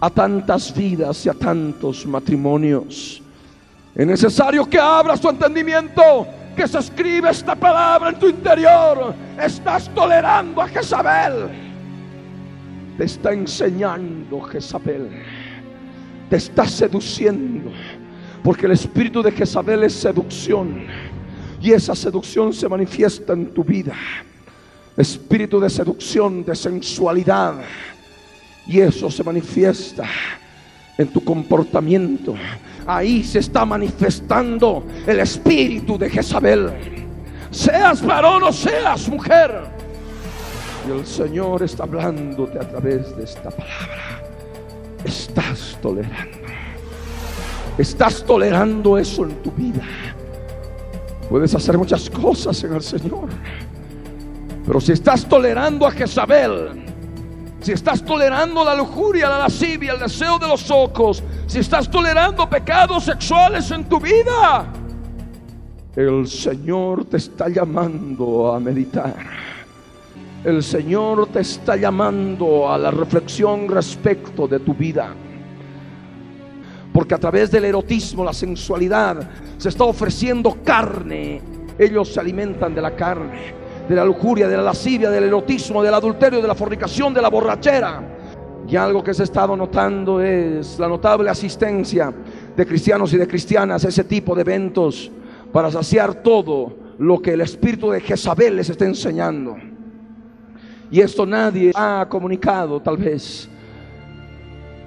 a 0.00 0.10
tantas 0.10 0.76
vidas 0.76 1.24
y 1.24 1.30
a 1.30 1.32
tantos 1.32 2.04
matrimonios. 2.04 3.22
Es 3.94 4.06
necesario 4.06 4.68
que 4.68 4.78
abras 4.78 5.18
tu 5.18 5.30
entendimiento, 5.30 6.26
que 6.54 6.68
se 6.68 6.78
escribe 6.78 7.30
esta 7.30 7.54
palabra 7.54 8.10
en 8.10 8.18
tu 8.18 8.28
interior. 8.28 9.14
Estás 9.40 9.88
tolerando 9.94 10.60
a 10.60 10.68
Jezabel. 10.68 11.48
Te 12.98 13.04
está 13.04 13.32
enseñando 13.32 14.38
Jezabel. 14.42 15.08
Te 16.28 16.36
está 16.36 16.66
seduciendo. 16.66 17.72
Porque 18.44 18.66
el 18.66 18.72
espíritu 18.72 19.22
de 19.22 19.32
Jezabel 19.32 19.84
es 19.84 19.94
seducción. 19.94 20.84
Y 21.62 21.72
esa 21.72 21.94
seducción 21.94 22.52
se 22.52 22.68
manifiesta 22.68 23.32
en 23.32 23.54
tu 23.54 23.64
vida 23.64 23.94
espíritu 24.96 25.60
de 25.60 25.70
seducción, 25.70 26.44
de 26.44 26.54
sensualidad. 26.54 27.54
Y 28.66 28.80
eso 28.80 29.10
se 29.10 29.24
manifiesta 29.24 30.04
en 30.98 31.08
tu 31.08 31.24
comportamiento. 31.24 32.34
Ahí 32.86 33.22
se 33.24 33.38
está 33.38 33.64
manifestando 33.64 34.84
el 35.06 35.20
espíritu 35.20 35.98
de 35.98 36.10
Jezabel. 36.10 36.70
Seas 37.50 38.04
varón 38.04 38.42
o 38.44 38.52
seas 38.52 39.08
mujer. 39.08 39.62
Y 40.88 40.98
el 40.98 41.06
Señor 41.06 41.62
está 41.62 41.84
hablándote 41.84 42.58
a 42.58 42.68
través 42.68 43.16
de 43.16 43.24
esta 43.24 43.50
palabra. 43.50 44.22
Estás 45.04 45.78
tolerando. 45.80 46.38
Estás 47.78 48.24
tolerando 48.24 48.98
eso 48.98 49.24
en 49.24 49.42
tu 49.42 49.50
vida. 49.52 49.82
Puedes 51.28 51.54
hacer 51.54 51.78
muchas 51.78 52.10
cosas 52.10 52.62
en 52.64 52.74
el 52.74 52.82
Señor. 52.82 53.28
Pero 54.66 54.80
si 54.80 54.92
estás 54.92 55.28
tolerando 55.28 55.86
a 55.86 55.90
Jezabel, 55.90 56.84
si 57.60 57.72
estás 57.72 58.04
tolerando 58.04 58.64
la 58.64 58.74
lujuria, 58.74 59.28
la 59.28 59.38
lascivia, 59.38 59.92
el 59.92 60.00
deseo 60.00 60.38
de 60.38 60.48
los 60.48 60.70
ojos, 60.70 61.22
si 61.46 61.58
estás 61.58 61.90
tolerando 61.90 62.48
pecados 62.48 63.04
sexuales 63.04 63.70
en 63.70 63.84
tu 63.84 64.00
vida, 64.00 64.66
el 65.96 66.26
Señor 66.26 67.04
te 67.04 67.18
está 67.18 67.48
llamando 67.48 68.52
a 68.52 68.60
meditar. 68.60 69.14
El 70.44 70.62
Señor 70.62 71.28
te 71.28 71.40
está 71.40 71.76
llamando 71.76 72.68
a 72.68 72.78
la 72.78 72.90
reflexión 72.90 73.68
respecto 73.68 74.48
de 74.48 74.58
tu 74.58 74.74
vida. 74.74 75.14
Porque 76.92 77.14
a 77.14 77.18
través 77.18 77.50
del 77.50 77.64
erotismo, 77.64 78.24
la 78.24 78.32
sensualidad, 78.32 79.28
se 79.56 79.68
está 79.68 79.84
ofreciendo 79.84 80.58
carne. 80.64 81.40
Ellos 81.78 82.12
se 82.12 82.18
alimentan 82.18 82.74
de 82.74 82.82
la 82.82 82.96
carne 82.96 83.61
de 83.88 83.94
la 83.94 84.04
lujuria, 84.04 84.48
de 84.48 84.56
la 84.56 84.62
lascivia, 84.62 85.10
del 85.10 85.24
erotismo, 85.24 85.82
del 85.82 85.94
adulterio, 85.94 86.40
de 86.40 86.48
la 86.48 86.54
fornicación, 86.54 87.12
de 87.12 87.22
la 87.22 87.28
borrachera. 87.28 88.02
Y 88.68 88.76
algo 88.76 89.02
que 89.02 89.12
se 89.12 89.22
ha 89.22 89.24
estado 89.24 89.56
notando 89.56 90.20
es 90.20 90.78
la 90.78 90.88
notable 90.88 91.28
asistencia 91.28 92.12
de 92.56 92.66
cristianos 92.66 93.12
y 93.12 93.16
de 93.16 93.26
cristianas 93.26 93.84
a 93.84 93.88
ese 93.88 94.04
tipo 94.04 94.34
de 94.34 94.42
eventos 94.42 95.10
para 95.52 95.70
saciar 95.70 96.14
todo 96.14 96.74
lo 96.98 97.20
que 97.20 97.32
el 97.32 97.40
espíritu 97.40 97.90
de 97.90 98.00
Jezabel 98.00 98.56
les 98.56 98.70
está 98.70 98.84
enseñando. 98.84 99.56
Y 100.90 101.00
esto 101.00 101.26
nadie 101.26 101.72
ha 101.74 102.06
comunicado 102.08 102.80
tal 102.80 102.96
vez. 102.96 103.48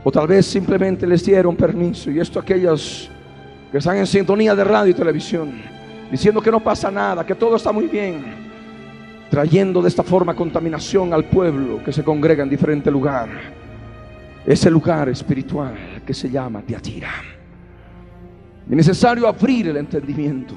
O 0.03 0.11
tal 0.11 0.27
vez 0.27 0.45
simplemente 0.45 1.05
les 1.05 1.25
dieron 1.25 1.55
permiso. 1.55 2.11
Y 2.11 2.19
esto 2.19 2.39
aquellos 2.39 3.09
que 3.71 3.79
están 3.79 3.97
en 3.97 4.07
sintonía 4.07 4.55
de 4.55 4.63
radio 4.63 4.91
y 4.91 4.93
televisión. 4.93 5.51
Diciendo 6.09 6.41
que 6.41 6.51
no 6.51 6.63
pasa 6.63 6.89
nada, 6.91 7.25
que 7.25 7.35
todo 7.35 7.55
está 7.55 7.71
muy 7.71 7.87
bien 7.87 8.44
trayendo 9.35 9.81
de 9.81 9.89
esta 9.89 10.01
forma 10.01 10.33
contaminación 10.33 11.13
al 11.13 11.25
pueblo 11.25 11.83
que 11.83 11.91
se 11.91 12.05
congrega 12.05 12.41
en 12.41 12.49
diferente 12.49 12.89
lugar. 12.89 13.27
Ese 14.45 14.71
lugar 14.71 15.09
espiritual 15.09 15.75
que 16.07 16.13
se 16.13 16.29
llama 16.29 16.61
Tiatira. 16.61 17.11
Es 18.63 18.77
necesario 18.77 19.27
abrir 19.27 19.67
el 19.67 19.75
entendimiento. 19.75 20.55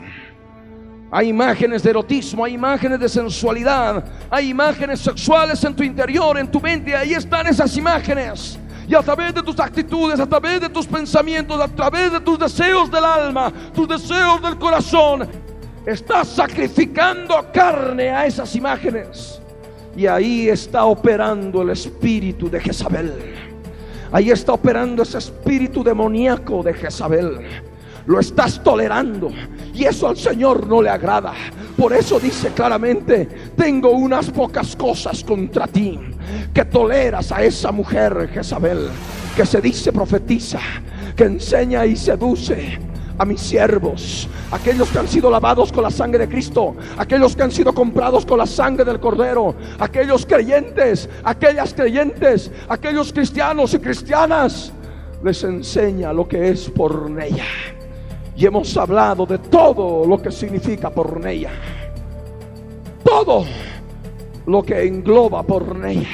Hay 1.11 1.31
imágenes 1.31 1.83
de 1.83 1.91
erotismo, 1.91 2.45
hay 2.45 2.55
imágenes 2.55 3.01
de 3.01 3.09
sensualidad, 3.09 4.05
hay 4.31 4.51
imágenes 4.51 5.01
sexuales 5.01 5.65
en 5.65 5.75
tu 5.75 5.83
interior, 5.83 6.39
en 6.39 6.49
tu 6.49 6.61
mente. 6.61 6.95
Ahí 6.95 7.15
están 7.15 7.49
esas 7.49 7.77
imágenes. 7.77 8.61
Y 8.87 8.95
a 8.95 9.03
través 9.03 9.35
de 9.35 9.43
tus 9.43 9.59
actitudes, 9.59 10.21
a 10.21 10.27
través 10.27 10.61
de 10.61 10.69
tus 10.69 10.87
pensamientos, 10.87 11.61
a 11.61 11.67
través 11.67 12.13
de 12.13 12.21
tus 12.21 12.39
deseos 12.39 12.89
del 12.93 13.05
alma, 13.05 13.53
tus 13.75 13.89
deseos 13.89 14.41
del 14.41 14.57
corazón, 14.57 15.29
Estás 15.89 16.29
sacrificando 16.29 17.47
carne 17.51 18.11
a 18.11 18.27
esas 18.27 18.55
imágenes. 18.55 19.41
Y 19.97 20.07
ahí 20.07 20.51
está 20.51 20.85
operando 20.85 21.63
el 21.63 21.71
espíritu 21.71 22.51
de 22.51 22.61
Jezabel. 22.61 23.15
Ahí 24.13 24.31
está 24.31 24.53
operando 24.53 25.03
ese 25.03 25.17
espíritu 25.17 25.83
demoníaco 25.83 26.63
de 26.63 26.75
Jezabel. 26.75 27.39
Lo 28.05 28.21
estás 28.21 28.63
tolerando. 28.63 29.31
Y 29.73 29.87
eso 29.87 30.09
al 30.09 30.19
Señor 30.19 30.67
no 30.67 30.83
le 30.83 30.91
agrada. 30.91 31.33
Por 31.75 31.95
eso 31.95 32.21
dice 32.21 32.51
claramente, 32.51 33.27
tengo 33.57 33.93
unas 33.93 34.29
pocas 34.29 34.77
cosas 34.77 35.25
contra 35.25 35.67
ti. 35.67 35.99
Que 36.53 36.67
toleras 36.67 37.33
a 37.33 37.43
esa 37.43 37.73
mujer 37.73 38.29
Jezabel. 38.35 38.91
Que 39.35 39.47
se 39.47 39.63
dice 39.63 39.91
profetiza. 39.91 40.61
Que 41.17 41.25
enseña 41.25 41.87
y 41.87 41.97
seduce 41.97 42.79
a 43.19 43.25
mis 43.25 43.41
siervos, 43.41 44.29
aquellos 44.51 44.89
que 44.89 44.99
han 44.99 45.09
sido 45.09 45.31
lavados 45.31 45.73
con 45.73 45.83
la 45.83 45.91
sangre 45.91 46.21
de 46.21 46.29
Cristo, 46.29 46.77
aquellos 46.97 47.35
que 47.35 47.43
han 47.43 47.51
sido 47.51 47.75
comprados 47.75 48.25
con 48.25 48.39
la 48.39 48.47
sangre 48.47 48.85
del 48.85 49.01
Cordero, 49.01 49.55
aquellos 49.79 50.25
creyentes, 50.25 51.09
aquellas 51.25 51.75
creyentes, 51.75 52.51
aquellos 52.69 53.13
cristianos 53.13 53.75
y 53.75 53.79
cristianas, 53.81 54.73
les 55.23 55.43
enseña 55.43 56.13
lo 56.13 56.29
que 56.29 56.51
es 56.51 56.71
por 56.71 57.11
ella. 57.21 57.45
y 58.37 58.47
hemos 58.47 58.77
hablado 58.77 59.27
de 59.27 59.39
todo 59.39 60.07
lo 60.07 60.23
que 60.23 60.31
significa 60.31 60.91
porneia. 60.91 61.51
Todo 63.03 63.45
lo 64.47 64.63
que 64.63 64.87
engloba 64.87 65.43
porneia. 65.43 66.07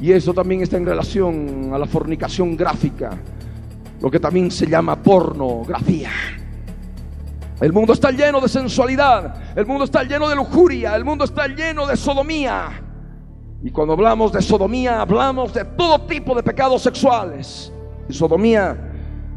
Y 0.00 0.10
eso 0.10 0.32
también 0.32 0.62
está 0.62 0.78
en 0.78 0.86
relación 0.86 1.70
a 1.74 1.78
la 1.78 1.86
fornicación 1.86 2.56
gráfica, 2.56 3.10
lo 4.02 4.10
que 4.10 4.18
también 4.18 4.50
se 4.50 4.66
llama 4.66 5.00
pornografía. 5.00 6.10
El 7.60 7.72
mundo 7.72 7.92
está 7.92 8.10
lleno 8.10 8.40
de 8.40 8.48
sensualidad, 8.48 9.56
el 9.56 9.64
mundo 9.64 9.84
está 9.84 10.02
lleno 10.02 10.28
de 10.28 10.34
lujuria, 10.34 10.96
el 10.96 11.04
mundo 11.04 11.24
está 11.24 11.46
lleno 11.46 11.86
de 11.86 11.96
sodomía. 11.96 12.82
Y 13.62 13.70
cuando 13.70 13.94
hablamos 13.94 14.32
de 14.32 14.42
sodomía, 14.42 15.00
hablamos 15.00 15.54
de 15.54 15.64
todo 15.64 16.00
tipo 16.00 16.34
de 16.34 16.42
pecados 16.42 16.82
sexuales. 16.82 17.72
Y 18.08 18.12
sodomía 18.12 18.76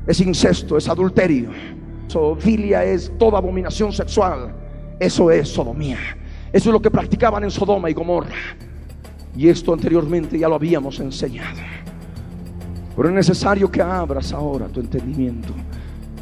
es 0.08 0.20
incesto, 0.20 0.78
es 0.78 0.90
adulterio. 0.90 1.52
Sofilia 2.08 2.84
es 2.84 3.12
toda 3.20 3.38
abominación 3.38 3.94
sexual. 3.94 4.52
Eso 5.00 5.30
es 5.30 5.48
sodomía. 5.48 6.00
Eso 6.52 6.70
es 6.70 6.74
lo 6.74 6.82
que 6.82 6.90
practicaban 6.90 7.44
en 7.44 7.52
Sodoma 7.52 7.92
y 7.92 7.94
Gomorra. 7.94 8.34
Y 9.38 9.48
esto 9.48 9.74
anteriormente 9.74 10.40
ya 10.40 10.50
lo 10.50 10.56
habíamos 10.56 11.00
enseñado. 11.00 11.60
Pero 12.96 13.10
es 13.10 13.16
necesario 13.16 13.70
que 13.70 13.82
abras 13.82 14.32
ahora 14.32 14.68
tu 14.68 14.80
entendimiento 14.80 15.54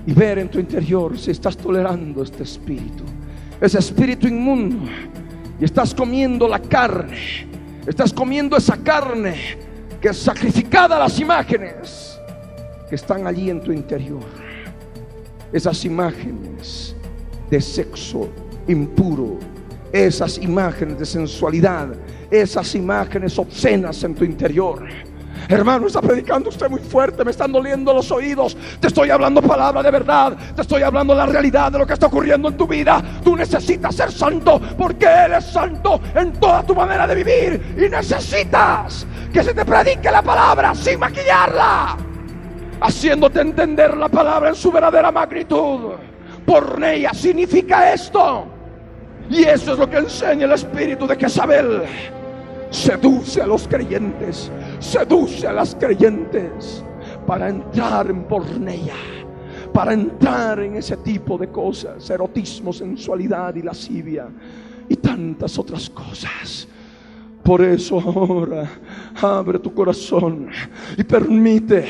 y 0.06 0.14
ver 0.14 0.40
en 0.40 0.50
tu 0.50 0.60
interior 0.60 1.18
si 1.18 1.32
estás 1.32 1.56
tolerando 1.56 2.24
este 2.24 2.44
espíritu, 2.44 3.04
ese 3.62 3.80
espíritu 3.80 4.28
inmundo, 4.28 4.90
y 5.60 5.66
estás 5.66 5.94
comiendo 5.94 6.48
la 6.48 6.60
carne, 6.60 7.48
estás 7.86 8.12
comiendo 8.12 8.58
esa 8.58 8.78
carne 8.78 9.36
que 10.02 10.10
es 10.10 10.18
sacrificada 10.18 10.98
a 10.98 11.00
las 11.00 11.20
imágenes 11.20 12.20
que 12.90 12.96
están 12.96 13.26
allí 13.28 13.50
en 13.50 13.62
tu 13.62 13.72
interior, 13.72 14.24
esas 15.54 15.86
imágenes 15.86 16.96
de 17.50 17.62
sexo 17.62 18.30
impuro, 18.68 19.38
esas 19.92 20.40
imágenes 20.40 20.98
de 20.98 21.06
sensualidad, 21.06 21.90
esas 22.32 22.74
imágenes 22.74 23.38
obscenas 23.38 24.04
en 24.04 24.16
tu 24.16 24.26
interior. 24.26 24.84
Hermano, 25.50 25.88
está 25.88 26.02
predicando 26.02 26.50
usted 26.50 26.70
muy 26.70 26.80
fuerte, 26.80 27.24
me 27.24 27.32
están 27.32 27.52
doliendo 27.52 27.94
los 27.94 28.12
oídos. 28.12 28.56
Te 28.80 28.88
estoy 28.88 29.10
hablando 29.10 29.42
palabra 29.42 29.84
de 29.84 29.92
verdad, 29.92 30.38
te 30.56 30.62
estoy 30.62 30.84
hablando 30.84 31.14
la 31.14 31.26
realidad 31.26 31.72
de 31.72 31.80
lo 31.80 31.88
que 31.88 31.94
está 31.94 32.08
ocurriendo 32.08 32.50
en 32.50 32.58
tu 32.58 32.68
vida. 32.68 33.02
Tú 33.24 33.36
necesitas 33.36 33.96
ser 33.96 34.12
santo 34.12 34.62
porque 34.78 35.06
Él 35.06 35.34
es 35.34 35.46
santo 35.46 36.00
en 36.16 36.34
toda 36.34 36.64
tu 36.64 36.76
manera 36.76 37.08
de 37.08 37.16
vivir. 37.16 37.76
Y 37.78 37.90
necesitas 37.90 39.06
que 39.32 39.44
se 39.44 39.54
te 39.54 39.66
predique 39.66 40.10
la 40.12 40.22
palabra 40.22 40.74
sin 40.76 41.00
maquillarla, 41.00 41.98
haciéndote 42.82 43.42
entender 43.42 43.98
la 43.98 44.10
palabra 44.10 44.50
en 44.50 44.56
su 44.56 44.72
verdadera 44.72 45.12
magnitud. 45.12 45.94
Porneia 46.46 47.14
significa 47.14 47.94
esto. 47.94 48.46
Y 49.30 49.44
eso 49.44 49.74
es 49.74 49.80
lo 49.80 49.90
que 49.90 49.98
enseña 49.98 50.46
el 50.46 50.52
espíritu 50.52 51.08
de 51.08 51.16
Jezabel. 51.16 51.84
Seduce 52.74 53.40
a 53.40 53.46
los 53.46 53.68
creyentes, 53.68 54.52
seduce 54.80 55.46
a 55.46 55.54
las 55.54 55.76
creyentes 55.76 56.84
para 57.28 57.50
entrar 57.50 58.10
en 58.10 58.24
porneia, 58.24 58.96
para 59.72 59.94
entrar 59.94 60.60
en 60.60 60.78
ese 60.78 60.98
tipo 60.98 61.38
de 61.38 61.50
cosas, 61.50 62.10
erotismo, 62.10 62.74
sensualidad 62.74 63.54
y 63.54 63.62
lascivia 63.62 64.28
y 64.90 64.96
tantas 64.96 65.60
otras 65.60 65.88
cosas. 65.88 66.68
Por 67.44 67.62
eso 67.62 68.00
ahora 68.00 68.68
abre 69.22 69.60
tu 69.60 69.72
corazón 69.72 70.50
y 70.98 71.04
permite 71.04 71.86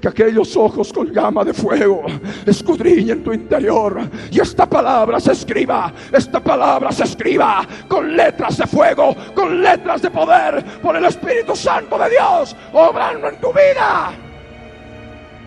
que 0.00 0.08
aquellos 0.08 0.56
ojos 0.56 0.92
con 0.92 1.12
llama 1.12 1.44
de 1.44 1.52
fuego 1.52 2.04
escudriñen 2.46 3.24
tu 3.24 3.32
interior 3.32 4.00
y 4.30 4.40
esta 4.40 4.66
palabra 4.66 5.18
se 5.18 5.32
escriba, 5.32 5.92
esta 6.12 6.40
palabra 6.40 6.92
se 6.92 7.04
escriba 7.04 7.66
con 7.88 8.16
letras 8.16 8.58
de 8.58 8.66
fuego, 8.66 9.16
con 9.34 9.60
letras 9.60 10.02
de 10.02 10.10
poder 10.10 10.64
por 10.80 10.96
el 10.96 11.04
Espíritu 11.04 11.56
Santo 11.56 11.98
de 11.98 12.10
Dios 12.10 12.54
obrando 12.72 13.28
en 13.28 13.40
tu 13.40 13.52
vida. 13.52 14.12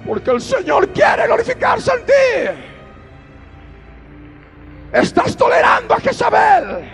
Porque 0.05 0.31
el 0.31 0.41
Señor 0.41 0.89
quiere 0.89 1.27
glorificarse 1.27 1.91
en 1.91 2.05
ti. 2.05 2.61
Estás 4.93 5.37
tolerando 5.37 5.93
a 5.93 5.99
Jezabel. 5.99 6.89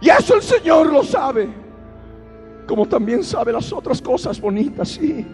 Y 0.00 0.10
eso 0.10 0.34
el 0.36 0.42
Señor 0.42 0.92
lo 0.92 1.04
sabe. 1.04 1.65
Como 2.66 2.86
también 2.86 3.22
sabe 3.22 3.52
las 3.52 3.72
otras 3.72 4.02
cosas 4.02 4.40
bonitas, 4.40 4.88
sí. 4.88 5.24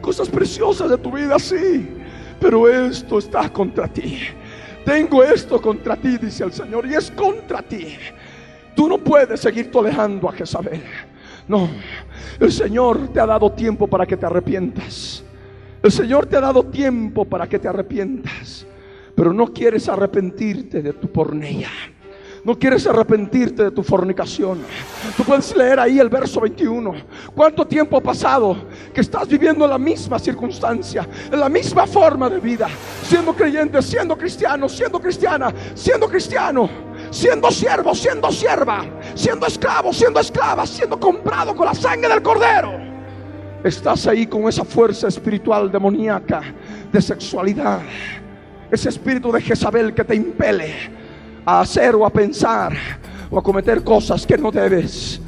Cosas 0.00 0.28
preciosas 0.28 0.90
de 0.90 0.98
tu 0.98 1.12
vida, 1.12 1.38
sí. 1.38 1.88
Pero 2.40 2.68
esto 2.68 3.18
está 3.18 3.52
contra 3.52 3.86
ti. 3.86 4.18
Tengo 4.84 5.22
esto 5.22 5.60
contra 5.60 5.96
ti, 5.96 6.16
dice 6.16 6.44
el 6.44 6.52
Señor, 6.52 6.86
y 6.86 6.94
es 6.94 7.10
contra 7.10 7.62
ti. 7.62 7.96
Tú 8.74 8.88
no 8.88 8.98
puedes 8.98 9.40
seguir 9.40 9.70
tolerando 9.70 10.28
a 10.28 10.32
Jezabel. 10.32 10.82
No, 11.46 11.68
el 12.38 12.52
Señor 12.52 13.08
te 13.08 13.20
ha 13.20 13.26
dado 13.26 13.52
tiempo 13.52 13.86
para 13.86 14.06
que 14.06 14.16
te 14.16 14.24
arrepientas. 14.24 15.22
El 15.82 15.90
Señor 15.90 16.26
te 16.26 16.36
ha 16.36 16.40
dado 16.40 16.62
tiempo 16.64 17.24
para 17.24 17.48
que 17.48 17.58
te 17.58 17.68
arrepientas. 17.68 18.66
Pero 19.14 19.32
no 19.32 19.52
quieres 19.52 19.88
arrepentirte 19.88 20.80
de 20.80 20.92
tu 20.92 21.10
pornea. 21.10 21.68
No 22.42 22.58
quieres 22.58 22.86
arrepentirte 22.86 23.64
de 23.64 23.70
tu 23.70 23.82
fornicación. 23.82 24.60
Tú 25.16 25.24
puedes 25.24 25.54
leer 25.54 25.78
ahí 25.78 25.98
el 25.98 26.08
verso 26.08 26.40
21. 26.40 26.94
¿Cuánto 27.34 27.66
tiempo 27.66 27.98
ha 27.98 28.00
pasado 28.00 28.56
que 28.94 29.02
estás 29.02 29.28
viviendo 29.28 29.64
en 29.64 29.70
la 29.70 29.78
misma 29.78 30.18
circunstancia, 30.18 31.06
en 31.30 31.38
la 31.38 31.50
misma 31.50 31.86
forma 31.86 32.30
de 32.30 32.40
vida, 32.40 32.68
siendo 33.02 33.34
creyente, 33.34 33.82
siendo 33.82 34.16
cristiano, 34.16 34.68
siendo 34.68 34.98
cristiana, 35.00 35.52
siendo 35.74 36.08
cristiano? 36.08 36.70
Siendo 37.10 37.50
siervo, 37.50 37.94
siendo 37.94 38.30
sierva, 38.30 38.84
siendo 39.14 39.46
esclavo, 39.46 39.92
siendo 39.92 40.20
esclava, 40.20 40.66
siendo 40.66 40.98
comprado 40.98 41.54
con 41.54 41.66
la 41.66 41.74
sangre 41.74 42.08
del 42.08 42.22
cordero. 42.22 42.72
Estás 43.62 44.06
ahí 44.06 44.26
con 44.26 44.48
esa 44.48 44.64
fuerza 44.64 45.08
espiritual 45.08 45.70
demoníaca 45.70 46.40
de 46.90 47.02
sexualidad. 47.02 47.80
Ese 48.70 48.88
espíritu 48.88 49.30
de 49.30 49.42
Jezabel 49.42 49.92
que 49.92 50.04
te 50.04 50.14
impele 50.14 50.99
a 51.44 51.60
hacer 51.60 51.94
o 51.94 52.04
a 52.04 52.10
pensar 52.10 52.72
o 53.30 53.38
a 53.38 53.42
cometer 53.42 53.82
cosas 53.84 54.26
que 54.26 54.36
no 54.36 54.50
debes. 54.50 55.20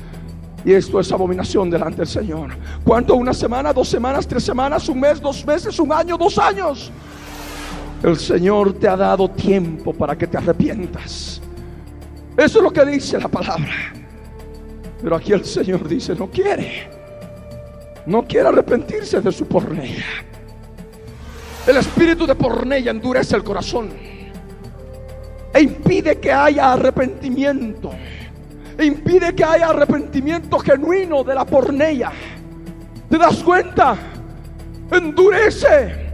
Y 0.65 0.73
esto 0.73 1.01
es 1.01 1.11
abominación 1.11 1.71
delante 1.71 1.99
del 1.99 2.07
Señor. 2.07 2.51
¿Cuánto? 2.85 3.15
Una 3.15 3.35
semana, 3.35 3.73
dos 3.73 3.89
semanas, 3.89 4.27
tres 4.27 4.45
semanas, 4.45 4.89
un 4.89 5.01
mes, 5.01 5.21
dos 5.21 5.45
meses, 5.45 5.79
un 5.79 5.93
año, 5.93 6.17
dos 6.17 6.39
años. 6.39 6.91
El 8.03 8.17
Señor 8.17 8.73
te 8.75 8.89
ha 8.89 8.97
dado 8.97 9.29
tiempo 9.29 9.93
para 9.93 10.17
que 10.17 10.27
te 10.27 10.39
arrepientas. 10.39 11.41
Eso 12.37 12.59
es 12.59 12.65
lo 12.65 12.71
que 12.71 12.85
dice 12.85 13.19
la 13.19 13.29
palabra. 13.29 13.93
Pero 15.03 15.17
aquí 15.17 15.33
el 15.33 15.45
Señor 15.45 15.89
dice, 15.89 16.15
no 16.15 16.29
quiere. 16.29 16.89
No 18.07 18.25
quiere 18.25 18.49
arrepentirse 18.49 19.21
de 19.21 19.33
su 19.33 19.47
pornea. 19.47 20.05
El 21.67 21.77
espíritu 21.77 22.27
de 22.27 22.35
pornea 22.35 22.91
endurece 22.91 23.37
el 23.37 23.45
corazón 23.45 24.12
e 25.55 25.61
impide 25.61 26.19
que 26.19 26.33
haya 26.33 26.73
arrepentimiento. 26.73 27.91
E 28.79 28.85
impide 28.85 29.35
que 29.35 29.45
haya 29.45 29.69
arrepentimiento 29.69 30.59
genuino 30.59 31.23
de 31.23 31.35
la 31.35 31.45
pornea. 31.45 32.11
¿Te 33.09 33.19
das 33.19 33.43
cuenta? 33.43 33.97
Endurece 34.91 36.13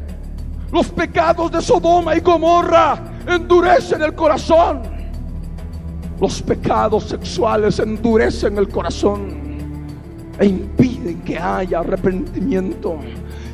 los 0.73 0.89
pecados 0.89 1.53
de 1.53 1.63
Sodoma 1.63 2.17
y 2.17 2.21
Gomorra. 2.21 2.99
Endurecen 3.27 4.03
el 4.03 4.15
corazón. 4.15 4.83
Los 6.21 6.43
pecados 6.43 7.05
sexuales 7.05 7.79
endurecen 7.79 8.59
el 8.59 8.69
corazón 8.69 9.59
e 10.39 10.47
impiden 10.47 11.21
que 11.21 11.39
haya 11.39 11.79
arrepentimiento 11.79 12.99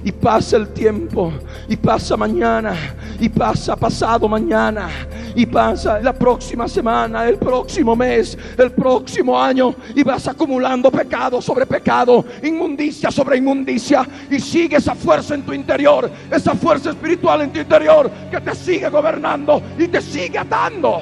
y 0.05 0.13
pasa 0.13 0.59
el 0.59 0.69
tiempo, 0.69 1.33
y 1.67 1.77
pasa 1.77 2.15
mañana, 2.17 2.75
y 3.19 3.31
pasa 3.31 3.75
pasado 3.75 4.29
mañana, 4.29 4.89
y 5.35 5.47
pasa 5.47 5.99
la 6.01 6.13
próxima 6.13 6.69
semana, 6.69 7.27
el 7.27 7.39
próximo 7.39 7.97
mes, 7.97 8.37
el 8.59 8.71
próximo 8.73 9.41
año, 9.41 9.75
y 9.95 10.03
vas 10.03 10.29
acumulando 10.29 10.91
pecado 10.91 11.41
sobre 11.41 11.65
pecado, 11.65 12.23
inmundicia 12.43 13.11
sobre 13.11 13.39
inmundicia, 13.39 14.07
y 14.31 14.39
sigue 14.39 14.77
esa 14.77 14.95
fuerza 14.95 15.35
en 15.35 15.43
tu 15.43 15.55
interior, 15.55 16.11
esa 16.31 16.55
fuerza 16.55 16.91
espiritual 16.91 17.41
en 17.41 17.53
tu 17.53 17.61
interior 17.61 18.11
que 18.31 18.41
te 18.43 18.55
sigue 18.55 18.91
gobernando 18.91 19.63
y 19.79 19.89
te 19.89 20.03
sigue 20.03 20.39
atando. 20.39 21.01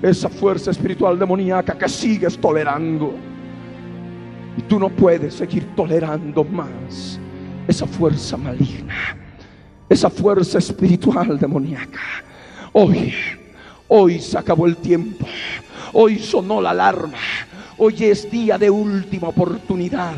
Esa 0.00 0.28
fuerza 0.28 0.70
espiritual 0.70 1.18
demoníaca 1.18 1.76
que 1.76 1.88
sigues 1.88 2.38
tolerando. 2.38 3.12
Y 4.56 4.62
tú 4.62 4.78
no 4.78 4.88
puedes 4.88 5.34
seguir 5.34 5.74
tolerando 5.76 6.42
más 6.44 7.19
esa 7.70 7.86
fuerza 7.86 8.36
maligna, 8.36 9.16
esa 9.88 10.10
fuerza 10.10 10.58
espiritual 10.58 11.38
demoníaca. 11.38 12.00
Hoy, 12.72 13.14
hoy 13.88 14.20
se 14.20 14.38
acabó 14.38 14.66
el 14.66 14.76
tiempo. 14.76 15.26
Hoy 15.92 16.18
sonó 16.18 16.60
la 16.60 16.70
alarma. 16.70 17.18
Hoy 17.78 17.94
es 18.04 18.30
día 18.30 18.58
de 18.58 18.68
última 18.68 19.28
oportunidad. 19.28 20.14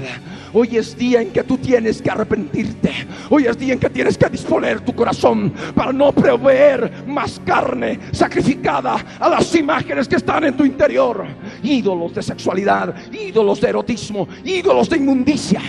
Hoy 0.52 0.76
es 0.76 0.96
día 0.96 1.22
en 1.22 1.30
que 1.30 1.44
tú 1.44 1.58
tienes 1.58 2.02
que 2.02 2.10
arrepentirte. 2.10 2.90
Hoy 3.30 3.44
es 3.46 3.56
día 3.56 3.74
en 3.74 3.78
que 3.78 3.88
tienes 3.88 4.18
que 4.18 4.28
disponer 4.28 4.80
tu 4.80 4.94
corazón 4.94 5.52
para 5.74 5.92
no 5.92 6.10
proveer 6.10 7.04
más 7.06 7.40
carne 7.44 8.00
sacrificada 8.10 8.96
a 9.20 9.28
las 9.28 9.54
imágenes 9.54 10.08
que 10.08 10.16
están 10.16 10.44
en 10.44 10.56
tu 10.56 10.64
interior. 10.64 11.24
Ídolos 11.62 12.14
de 12.14 12.22
sexualidad, 12.22 12.94
ídolos 13.12 13.60
de 13.60 13.68
erotismo, 13.68 14.26
ídolos 14.44 14.88
de 14.88 14.96
inmundicia. 14.96 15.60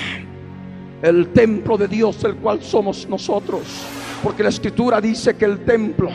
El 1.04 1.28
templo 1.28 1.78
de 1.78 1.88
Dios, 1.88 2.24
el 2.24 2.38
cual 2.38 2.64
somos 2.64 3.08
nosotros. 3.08 3.62
Porque 4.24 4.42
la 4.42 4.50
escritura 4.50 5.00
dice 5.00 5.36
que 5.36 5.46
el 5.46 5.60
templo, 5.60 6.10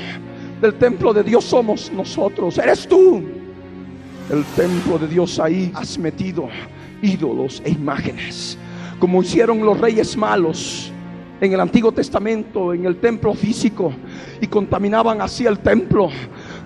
del 0.60 0.74
templo 0.74 1.14
de 1.14 1.22
Dios 1.22 1.44
somos 1.44 1.92
nosotros. 1.92 2.58
Eres 2.58 2.88
tú 2.88 3.22
el 4.30 4.44
templo 4.56 4.98
de 4.98 5.08
Dios 5.08 5.38
ahí 5.38 5.72
has 5.74 5.98
metido 5.98 6.50
ídolos 7.00 7.62
e 7.64 7.70
imágenes, 7.70 8.58
como 8.98 9.22
hicieron 9.22 9.64
los 9.64 9.80
reyes 9.80 10.16
malos 10.18 10.92
en 11.40 11.52
el 11.52 11.60
Antiguo 11.60 11.92
Testamento, 11.92 12.74
en 12.74 12.84
el 12.84 12.96
templo 12.96 13.32
físico, 13.32 13.92
y 14.40 14.46
contaminaban 14.46 15.22
así 15.22 15.46
el 15.46 15.60
templo. 15.60 16.10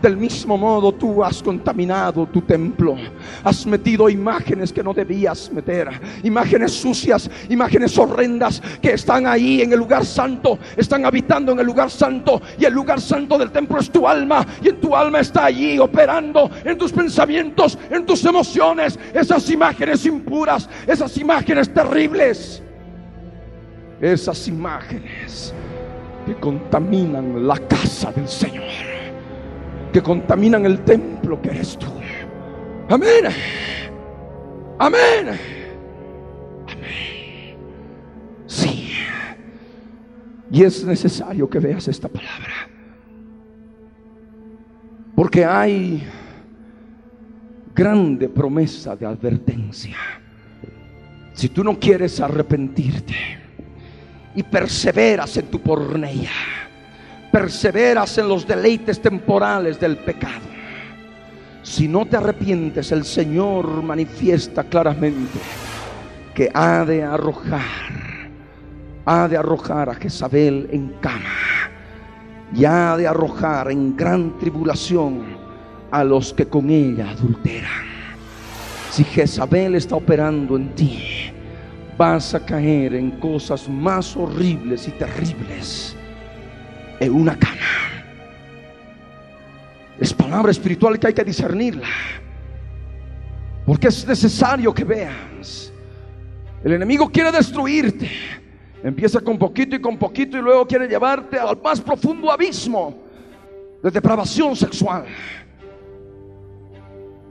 Del 0.02 0.16
mismo 0.16 0.58
modo 0.58 0.92
tú 0.92 1.22
has 1.22 1.40
contaminado 1.40 2.26
tu 2.26 2.42
templo. 2.42 2.96
Has 3.44 3.64
metido 3.64 4.10
imágenes 4.10 4.72
que 4.72 4.82
no 4.82 4.92
debías 4.92 5.48
meter. 5.52 5.88
Imágenes 6.24 6.72
sucias, 6.72 7.30
imágenes 7.48 7.96
horrendas 7.96 8.60
que 8.82 8.94
están 8.94 9.28
ahí 9.28 9.62
en 9.62 9.72
el 9.72 9.78
lugar 9.78 10.04
santo. 10.04 10.58
Están 10.76 11.06
habitando 11.06 11.52
en 11.52 11.60
el 11.60 11.66
lugar 11.66 11.88
santo. 11.88 12.42
Y 12.58 12.64
el 12.64 12.74
lugar 12.74 13.00
santo 13.00 13.38
del 13.38 13.52
templo 13.52 13.78
es 13.78 13.92
tu 13.92 14.08
alma. 14.08 14.44
Y 14.60 14.70
en 14.70 14.80
tu 14.80 14.96
alma 14.96 15.20
está 15.20 15.44
allí 15.44 15.78
operando 15.78 16.50
en 16.64 16.76
tus 16.76 16.90
pensamientos, 16.90 17.78
en 17.88 18.04
tus 18.04 18.24
emociones. 18.24 18.98
Esas 19.14 19.48
imágenes 19.50 20.04
impuras, 20.04 20.68
esas 20.84 21.16
imágenes 21.16 21.72
terribles. 21.72 22.60
Esas 24.00 24.48
imágenes 24.48 25.54
que 26.26 26.34
contaminan 26.34 27.46
la 27.46 27.56
casa 27.56 28.10
del 28.10 28.26
Señor 28.26 28.91
que 29.92 30.02
contaminan 30.02 30.64
el 30.64 30.80
templo 30.80 31.40
que 31.40 31.50
eres 31.50 31.78
tú. 31.78 31.86
Amén. 32.88 33.26
Amén. 34.78 35.28
Amén. 35.28 35.38
Sí. 38.46 38.92
Y 40.50 40.64
es 40.64 40.84
necesario 40.84 41.48
que 41.48 41.58
veas 41.58 41.86
esta 41.88 42.08
palabra. 42.08 42.68
Porque 45.14 45.44
hay 45.44 46.02
grande 47.74 48.28
promesa 48.28 48.96
de 48.96 49.06
advertencia. 49.06 49.96
Si 51.34 51.48
tú 51.48 51.62
no 51.62 51.78
quieres 51.78 52.20
arrepentirte 52.20 53.14
y 54.34 54.42
perseveras 54.42 55.36
en 55.36 55.46
tu 55.46 55.60
pornea 55.60 56.61
perseveras 57.32 58.18
en 58.18 58.28
los 58.28 58.46
deleites 58.46 59.00
temporales 59.00 59.80
del 59.80 59.96
pecado. 59.96 60.52
Si 61.62 61.88
no 61.88 62.04
te 62.04 62.18
arrepientes, 62.18 62.92
el 62.92 63.04
Señor 63.04 63.82
manifiesta 63.82 64.64
claramente 64.64 65.38
que 66.34 66.50
ha 66.52 66.84
de 66.84 67.02
arrojar, 67.02 67.62
ha 69.06 69.28
de 69.28 69.36
arrojar 69.38 69.88
a 69.88 69.94
Jezabel 69.94 70.68
en 70.70 70.88
cama 71.00 71.70
y 72.54 72.66
ha 72.66 72.96
de 72.98 73.08
arrojar 73.08 73.70
en 73.70 73.96
gran 73.96 74.38
tribulación 74.38 75.22
a 75.90 76.04
los 76.04 76.34
que 76.34 76.46
con 76.46 76.68
ella 76.68 77.10
adulteran. 77.10 77.90
Si 78.90 79.04
Jezabel 79.04 79.74
está 79.76 79.96
operando 79.96 80.56
en 80.56 80.74
ti, 80.74 81.32
vas 81.96 82.34
a 82.34 82.44
caer 82.44 82.94
en 82.94 83.12
cosas 83.12 83.68
más 83.68 84.16
horribles 84.16 84.86
y 84.88 84.90
terribles 84.90 85.96
una 87.08 87.38
cama. 87.38 87.56
Es 89.98 90.12
palabra 90.12 90.50
espiritual 90.50 90.98
que 90.98 91.08
hay 91.08 91.14
que 91.14 91.24
discernirla. 91.24 91.88
Porque 93.64 93.88
es 93.88 94.06
necesario 94.06 94.74
que 94.74 94.84
veas. 94.84 95.72
El 96.64 96.72
enemigo 96.72 97.08
quiere 97.10 97.30
destruirte. 97.30 98.10
Empieza 98.82 99.20
con 99.20 99.38
poquito 99.38 99.76
y 99.76 99.80
con 99.80 99.96
poquito 99.96 100.36
y 100.36 100.42
luego 100.42 100.66
quiere 100.66 100.88
llevarte 100.88 101.38
al 101.38 101.60
más 101.62 101.80
profundo 101.80 102.30
abismo 102.32 102.98
de 103.82 103.90
depravación 103.90 104.56
sexual. 104.56 105.04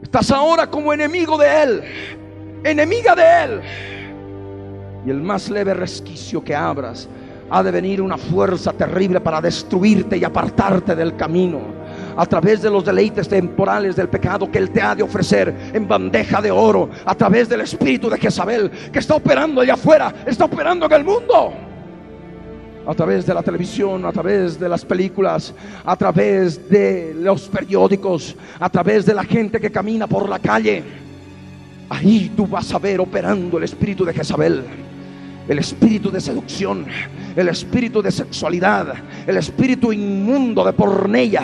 Estás 0.02 0.32
ahora 0.32 0.68
como 0.68 0.94
enemigo 0.94 1.38
de 1.38 1.64
él, 1.64 1.84
enemiga 2.64 3.16
de 3.16 3.44
él. 3.44 3.62
Y 5.06 5.10
el 5.10 5.22
más 5.22 5.50
leve 5.50 5.74
resquicio 5.74 6.44
que 6.44 6.56
abras 6.56 7.10
ha 7.52 7.62
de 7.62 7.72
venir 7.72 8.02
una 8.02 8.18
fuerza 8.18 8.72
terrible 8.72 9.20
para 9.20 9.42
destruirte 9.42 10.18
y 10.18 10.24
apartarte 10.24 10.96
del 10.96 11.18
camino 11.18 11.60
a 12.16 12.26
través 12.26 12.62
de 12.62 12.70
los 12.70 12.86
deleites 12.86 13.28
temporales 13.28 13.96
del 13.96 14.08
pecado 14.08 14.50
que 14.50 14.58
Él 14.58 14.72
te 14.72 14.82
ha 14.82 14.96
de 14.96 15.04
ofrecer 15.04 15.54
en 15.74 15.86
bandeja 15.86 16.42
de 16.42 16.50
oro, 16.50 16.90
a 17.06 17.14
través 17.14 17.50
del 17.50 17.62
espíritu 17.62 18.10
de 18.10 18.18
Jezabel 18.18 18.72
que 18.92 19.00
está 19.00 19.16
operando 19.16 19.60
allá 19.60 19.74
afuera, 19.74 20.14
está 20.26 20.46
operando 20.46 20.86
en 20.86 20.92
el 20.94 21.04
mundo. 21.04 21.54
A 22.88 22.96
través 22.96 23.26
de 23.26 23.34
la 23.34 23.44
televisión, 23.44 24.06
a 24.06 24.12
través 24.12 24.60
de 24.60 24.68
las 24.68 24.84
películas, 24.86 25.54
a 25.86 25.96
través 25.96 26.70
de 26.70 27.14
los 27.16 27.48
periódicos, 27.50 28.36
a 28.60 28.70
través 28.70 29.06
de 29.06 29.14
la 29.14 29.24
gente 29.24 29.60
que 29.60 29.72
camina 29.72 30.08
por 30.08 30.28
la 30.28 30.40
calle. 30.40 30.84
Ahí 31.90 32.32
tú 32.36 32.48
vas 32.48 32.74
a 32.74 32.80
ver 32.80 33.02
operando 33.02 33.58
el 33.58 33.66
espíritu 33.66 34.06
de 34.06 34.14
Jezabel 34.14 34.64
el 35.48 35.60
espíritu 35.60 36.12
de 36.12 36.22
seducción, 36.22 36.86
el 37.36 37.48
espíritu 37.50 38.02
de 38.02 38.12
sexualidad, 38.12 38.94
el 39.26 39.38
espíritu 39.38 39.91
inmundo 39.91 40.63
de 40.63 40.74
pornella 40.74 41.44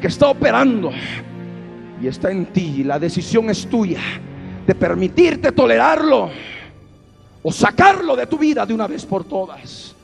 que 0.00 0.06
está 0.06 0.28
operando 0.28 0.90
y 2.00 2.06
está 2.06 2.30
en 2.30 2.46
ti. 2.46 2.84
La 2.84 2.98
decisión 2.98 3.50
es 3.50 3.66
tuya 3.66 4.00
de 4.66 4.74
permitirte 4.74 5.52
tolerarlo 5.52 6.30
o 7.42 7.52
sacarlo 7.52 8.16
de 8.16 8.26
tu 8.26 8.38
vida 8.38 8.64
de 8.64 8.74
una 8.74 8.86
vez 8.86 9.04
por 9.04 9.24
todas. 9.24 9.94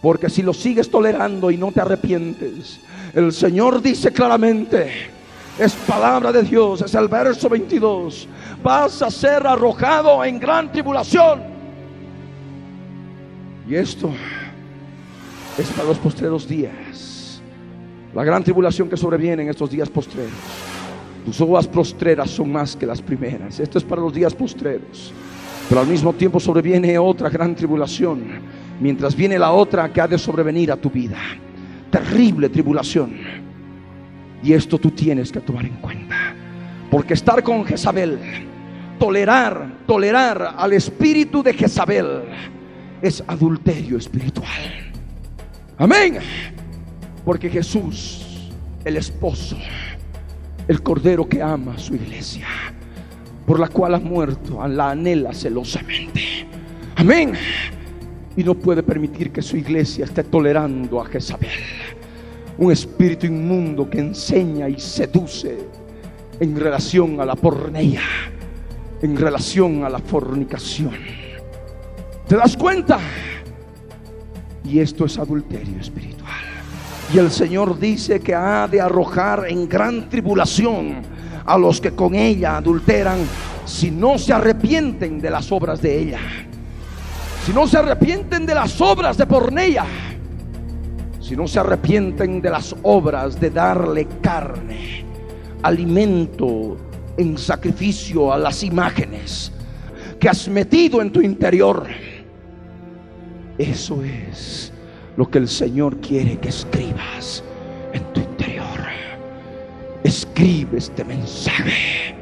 Porque 0.00 0.28
si 0.28 0.42
lo 0.42 0.52
sigues 0.52 0.90
tolerando 0.90 1.50
y 1.50 1.56
no 1.56 1.70
te 1.70 1.80
arrepientes, 1.80 2.80
el 3.14 3.32
Señor 3.32 3.80
dice 3.80 4.12
claramente, 4.12 4.90
es 5.58 5.74
palabra 5.74 6.32
de 6.32 6.42
Dios, 6.42 6.80
es 6.80 6.94
el 6.94 7.08
verso 7.08 7.48
22, 7.48 8.26
vas 8.62 9.02
a 9.02 9.10
ser 9.10 9.46
arrojado 9.46 10.24
en 10.24 10.40
gran 10.40 10.72
tribulación 10.72 11.52
y 13.68 13.76
esto 13.76 14.12
es 15.58 15.68
para 15.70 15.88
los 15.88 15.98
postreros 15.98 16.48
días. 16.48 17.42
La 18.14 18.24
gran 18.24 18.42
tribulación 18.44 18.88
que 18.88 18.96
sobreviene 18.96 19.42
en 19.42 19.48
estos 19.48 19.70
días 19.70 19.88
postreros. 19.88 20.32
Tus 21.24 21.40
uvas 21.40 21.68
postreras 21.68 22.30
son 22.30 22.50
más 22.50 22.76
que 22.76 22.86
las 22.86 23.00
primeras. 23.00 23.60
Esto 23.60 23.78
es 23.78 23.84
para 23.84 24.02
los 24.02 24.12
días 24.12 24.34
postreros. 24.34 25.12
Pero 25.68 25.80
al 25.80 25.86
mismo 25.86 26.12
tiempo 26.12 26.40
sobreviene 26.40 26.98
otra 26.98 27.30
gran 27.30 27.54
tribulación. 27.54 28.22
Mientras 28.80 29.14
viene 29.14 29.38
la 29.38 29.52
otra 29.52 29.92
que 29.92 30.00
ha 30.00 30.08
de 30.08 30.18
sobrevenir 30.18 30.72
a 30.72 30.76
tu 30.76 30.90
vida. 30.90 31.16
Terrible 31.90 32.48
tribulación. 32.48 33.14
Y 34.42 34.52
esto 34.52 34.78
tú 34.78 34.90
tienes 34.90 35.30
que 35.30 35.40
tomar 35.40 35.64
en 35.64 35.76
cuenta. 35.76 36.34
Porque 36.90 37.14
estar 37.14 37.42
con 37.42 37.64
Jezabel, 37.64 38.18
tolerar, 38.98 39.78
tolerar 39.86 40.54
al 40.58 40.72
espíritu 40.72 41.42
de 41.42 41.54
Jezabel 41.54 42.22
es 43.00 43.22
adulterio 43.26 43.96
espiritual. 43.96 44.91
Amén. 45.82 46.20
Porque 47.24 47.50
Jesús, 47.50 48.52
el 48.84 48.96
esposo, 48.96 49.56
el 50.68 50.80
cordero 50.80 51.28
que 51.28 51.42
ama 51.42 51.74
a 51.74 51.78
su 51.78 51.96
iglesia, 51.96 52.46
por 53.44 53.58
la 53.58 53.66
cual 53.66 53.96
ha 53.96 53.98
muerto, 53.98 54.64
la 54.68 54.90
anhela 54.90 55.34
celosamente. 55.34 56.46
Amén. 56.94 57.32
Y 58.36 58.44
no 58.44 58.54
puede 58.54 58.84
permitir 58.84 59.32
que 59.32 59.42
su 59.42 59.56
iglesia 59.56 60.04
esté 60.04 60.22
tolerando 60.22 61.00
a 61.00 61.06
Jezabel, 61.06 61.50
un 62.58 62.70
espíritu 62.70 63.26
inmundo 63.26 63.90
que 63.90 63.98
enseña 63.98 64.68
y 64.68 64.78
seduce 64.78 65.58
en 66.38 66.60
relación 66.60 67.20
a 67.20 67.26
la 67.26 67.34
pornea, 67.34 68.02
en 69.02 69.16
relación 69.16 69.82
a 69.82 69.88
la 69.88 69.98
fornicación 69.98 70.94
¿Te 72.32 72.38
das 72.38 72.56
cuenta? 72.56 72.98
Y 74.72 74.80
esto 74.80 75.04
es 75.04 75.18
adulterio 75.18 75.78
espiritual. 75.78 76.32
Y 77.12 77.18
el 77.18 77.30
Señor 77.30 77.78
dice 77.78 78.20
que 78.20 78.34
ha 78.34 78.66
de 78.66 78.80
arrojar 78.80 79.44
en 79.46 79.68
gran 79.68 80.08
tribulación 80.08 81.02
a 81.44 81.58
los 81.58 81.78
que 81.78 81.90
con 81.90 82.14
ella 82.14 82.56
adulteran 82.56 83.18
si 83.66 83.90
no 83.90 84.16
se 84.16 84.32
arrepienten 84.32 85.20
de 85.20 85.28
las 85.28 85.52
obras 85.52 85.82
de 85.82 85.98
ella. 85.98 86.20
Si 87.44 87.52
no 87.52 87.66
se 87.66 87.76
arrepienten 87.76 88.46
de 88.46 88.54
las 88.54 88.80
obras 88.80 89.18
de 89.18 89.26
pornella. 89.26 89.84
Si 91.20 91.36
no 91.36 91.46
se 91.46 91.60
arrepienten 91.60 92.40
de 92.40 92.48
las 92.48 92.74
obras 92.82 93.38
de 93.38 93.50
darle 93.50 94.08
carne, 94.22 95.04
alimento 95.62 96.78
en 97.18 97.36
sacrificio 97.36 98.32
a 98.32 98.38
las 98.38 98.62
imágenes 98.62 99.52
que 100.18 100.30
has 100.30 100.48
metido 100.48 101.02
en 101.02 101.12
tu 101.12 101.20
interior. 101.20 101.86
Eso 103.58 104.02
es 104.02 104.72
lo 105.16 105.28
que 105.30 105.38
el 105.38 105.48
Señor 105.48 105.98
quiere 105.98 106.38
que 106.38 106.48
escribas 106.48 107.44
en 107.92 108.02
tu 108.12 108.20
interior. 108.20 108.66
Escribe 110.02 110.78
este 110.78 111.04
mensaje 111.04 112.14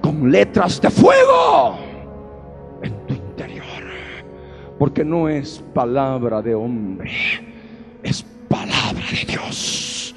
con 0.00 0.30
letras 0.30 0.80
de 0.80 0.90
fuego 0.90 1.78
en 2.82 2.92
tu 3.06 3.14
interior. 3.14 3.64
Porque 4.78 5.04
no 5.04 5.28
es 5.28 5.62
palabra 5.72 6.42
de 6.42 6.54
hombre, 6.54 7.12
es 8.02 8.24
palabra 8.48 9.04
de 9.10 9.24
Dios. 9.24 10.14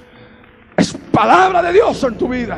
Es 0.76 0.94
palabra 1.12 1.62
de 1.62 1.74
Dios 1.74 2.04
en 2.04 2.18
tu 2.18 2.28
vida. 2.28 2.58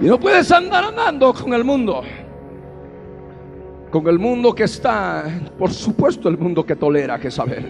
Y 0.00 0.06
no 0.06 0.20
puedes 0.20 0.50
andar 0.52 0.84
andando 0.84 1.32
con 1.32 1.54
el 1.54 1.64
mundo. 1.64 2.02
Con 3.90 4.06
el 4.08 4.18
mundo 4.18 4.54
que 4.54 4.64
está, 4.64 5.24
por 5.58 5.72
supuesto, 5.72 6.28
el 6.28 6.36
mundo 6.36 6.66
que 6.66 6.76
tolera 6.76 7.14
a 7.14 7.18
Jezabel. 7.18 7.66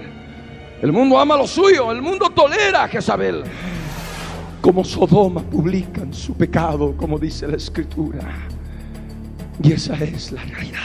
El 0.83 0.93
mundo 0.93 1.19
ama 1.19 1.37
lo 1.37 1.47
suyo, 1.47 1.93
el 1.93 2.03
mundo 2.03 2.31
tolera 2.31 2.85
a 2.85 2.89
Jezabel. 2.89 3.45
Como 4.61 4.85
Sodoma 4.85 5.41
publican 5.43 6.13
su 6.13 6.35
pecado, 6.35 6.97
como 6.97 7.19
dice 7.19 7.47
la 7.47 7.57
escritura. 7.57 8.21
Y 9.63 9.73
esa 9.73 9.95
es 9.95 10.33
la 10.33 10.43
realidad. 10.43 10.81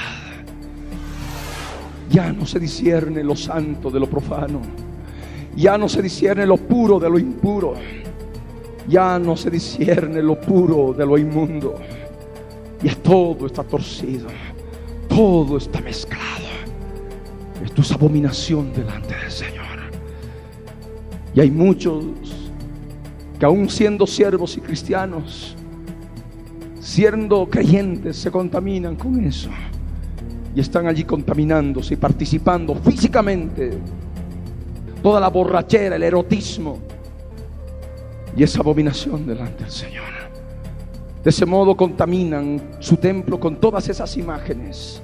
Ya 2.11 2.31
no 2.31 2.45
se 2.45 2.59
discierne 2.59 3.23
lo 3.23 3.35
santo 3.35 3.89
de 3.89 3.99
lo 3.99 4.07
profano. 4.07 4.61
Ya 5.55 5.77
no 5.77 5.89
se 5.89 6.01
discierne 6.03 6.45
lo 6.45 6.57
puro 6.57 6.99
de 6.99 7.09
lo 7.09 7.17
impuro 7.17 7.73
ya 8.87 9.19
no 9.19 9.35
se 9.35 9.49
discierne 9.49 10.21
lo 10.21 10.39
puro 10.39 10.93
de 10.93 11.05
lo 11.05 11.17
inmundo. 11.17 11.75
Ya 12.81 12.95
todo 12.95 13.45
está 13.45 13.63
torcido, 13.63 14.27
todo 15.07 15.57
está 15.57 15.81
mezclado. 15.81 16.21
Esto 17.63 17.81
es 17.81 17.91
abominación 17.91 18.73
delante 18.73 19.15
del 19.15 19.31
Señor. 19.31 19.65
Y 21.33 21.39
hay 21.39 21.51
muchos 21.51 22.03
que 23.39 23.45
aún 23.45 23.69
siendo 23.69 24.05
siervos 24.07 24.57
y 24.57 24.61
cristianos, 24.61 25.55
siendo 26.79 27.47
creyentes, 27.49 28.17
se 28.17 28.31
contaminan 28.31 28.95
con 28.95 29.23
eso. 29.23 29.49
Y 30.55 30.59
están 30.59 30.87
allí 30.87 31.03
contaminándose 31.03 31.93
y 31.93 31.97
participando 31.97 32.75
físicamente. 32.75 33.77
Toda 35.01 35.19
la 35.19 35.29
borrachera, 35.29 35.95
el 35.95 36.03
erotismo, 36.03 36.79
y 38.35 38.43
esa 38.43 38.59
abominación 38.59 39.25
delante 39.25 39.63
del 39.63 39.71
Señor. 39.71 40.21
De 41.23 41.29
ese 41.29 41.45
modo 41.45 41.75
contaminan 41.77 42.61
su 42.79 42.97
templo 42.97 43.39
con 43.39 43.57
todas 43.57 43.87
esas 43.89 44.17
imágenes. 44.17 45.01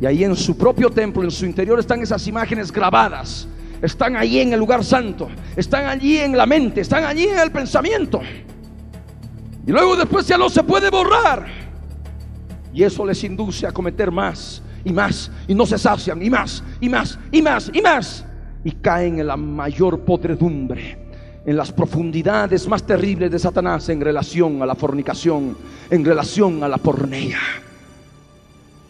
Y 0.00 0.06
ahí 0.06 0.24
en 0.24 0.36
su 0.36 0.56
propio 0.56 0.90
templo, 0.90 1.22
en 1.22 1.30
su 1.30 1.46
interior, 1.46 1.78
están 1.78 2.02
esas 2.02 2.26
imágenes 2.26 2.70
grabadas. 2.70 3.48
Están 3.80 4.16
allí 4.16 4.40
en 4.40 4.52
el 4.52 4.58
lugar 4.58 4.84
santo. 4.84 5.28
Están 5.56 5.86
allí 5.86 6.18
en 6.18 6.36
la 6.36 6.46
mente. 6.46 6.80
Están 6.80 7.04
allí 7.04 7.24
en 7.24 7.38
el 7.38 7.50
pensamiento. 7.50 8.20
Y 9.66 9.70
luego 9.70 9.96
después 9.96 10.26
ya 10.26 10.36
no 10.36 10.50
se 10.50 10.62
puede 10.62 10.90
borrar. 10.90 11.46
Y 12.74 12.82
eso 12.82 13.06
les 13.06 13.22
induce 13.24 13.66
a 13.66 13.72
cometer 13.72 14.10
más 14.10 14.62
y 14.84 14.92
más. 14.92 15.30
Y 15.48 15.54
no 15.54 15.64
se 15.64 15.78
sacian. 15.78 16.22
Y 16.22 16.28
más, 16.28 16.62
y 16.80 16.88
más, 16.88 17.18
y 17.30 17.40
más, 17.40 17.70
y 17.72 17.80
más. 17.80 18.26
Y 18.62 18.72
caen 18.72 19.20
en 19.20 19.28
la 19.28 19.36
mayor 19.36 20.00
podredumbre 20.00 21.03
en 21.46 21.56
las 21.56 21.72
profundidades 21.72 22.66
más 22.68 22.84
terribles 22.84 23.30
de 23.30 23.38
Satanás 23.38 23.88
en 23.88 24.00
relación 24.00 24.62
a 24.62 24.66
la 24.66 24.74
fornicación, 24.74 25.56
en 25.90 26.04
relación 26.04 26.62
a 26.62 26.68
la 26.68 26.78
pornea. 26.78 27.38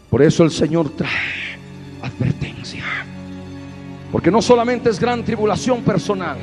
Por 0.09 0.23
eso 0.23 0.45
el 0.45 0.51
Señor 0.51 0.91
trae 0.91 1.59
advertencia. 2.03 2.85
Porque 4.13 4.31
no 4.31 4.41
solamente 4.41 4.91
es 4.91 5.01
gran 5.01 5.25
tribulación 5.25 5.83
personal, 5.83 6.39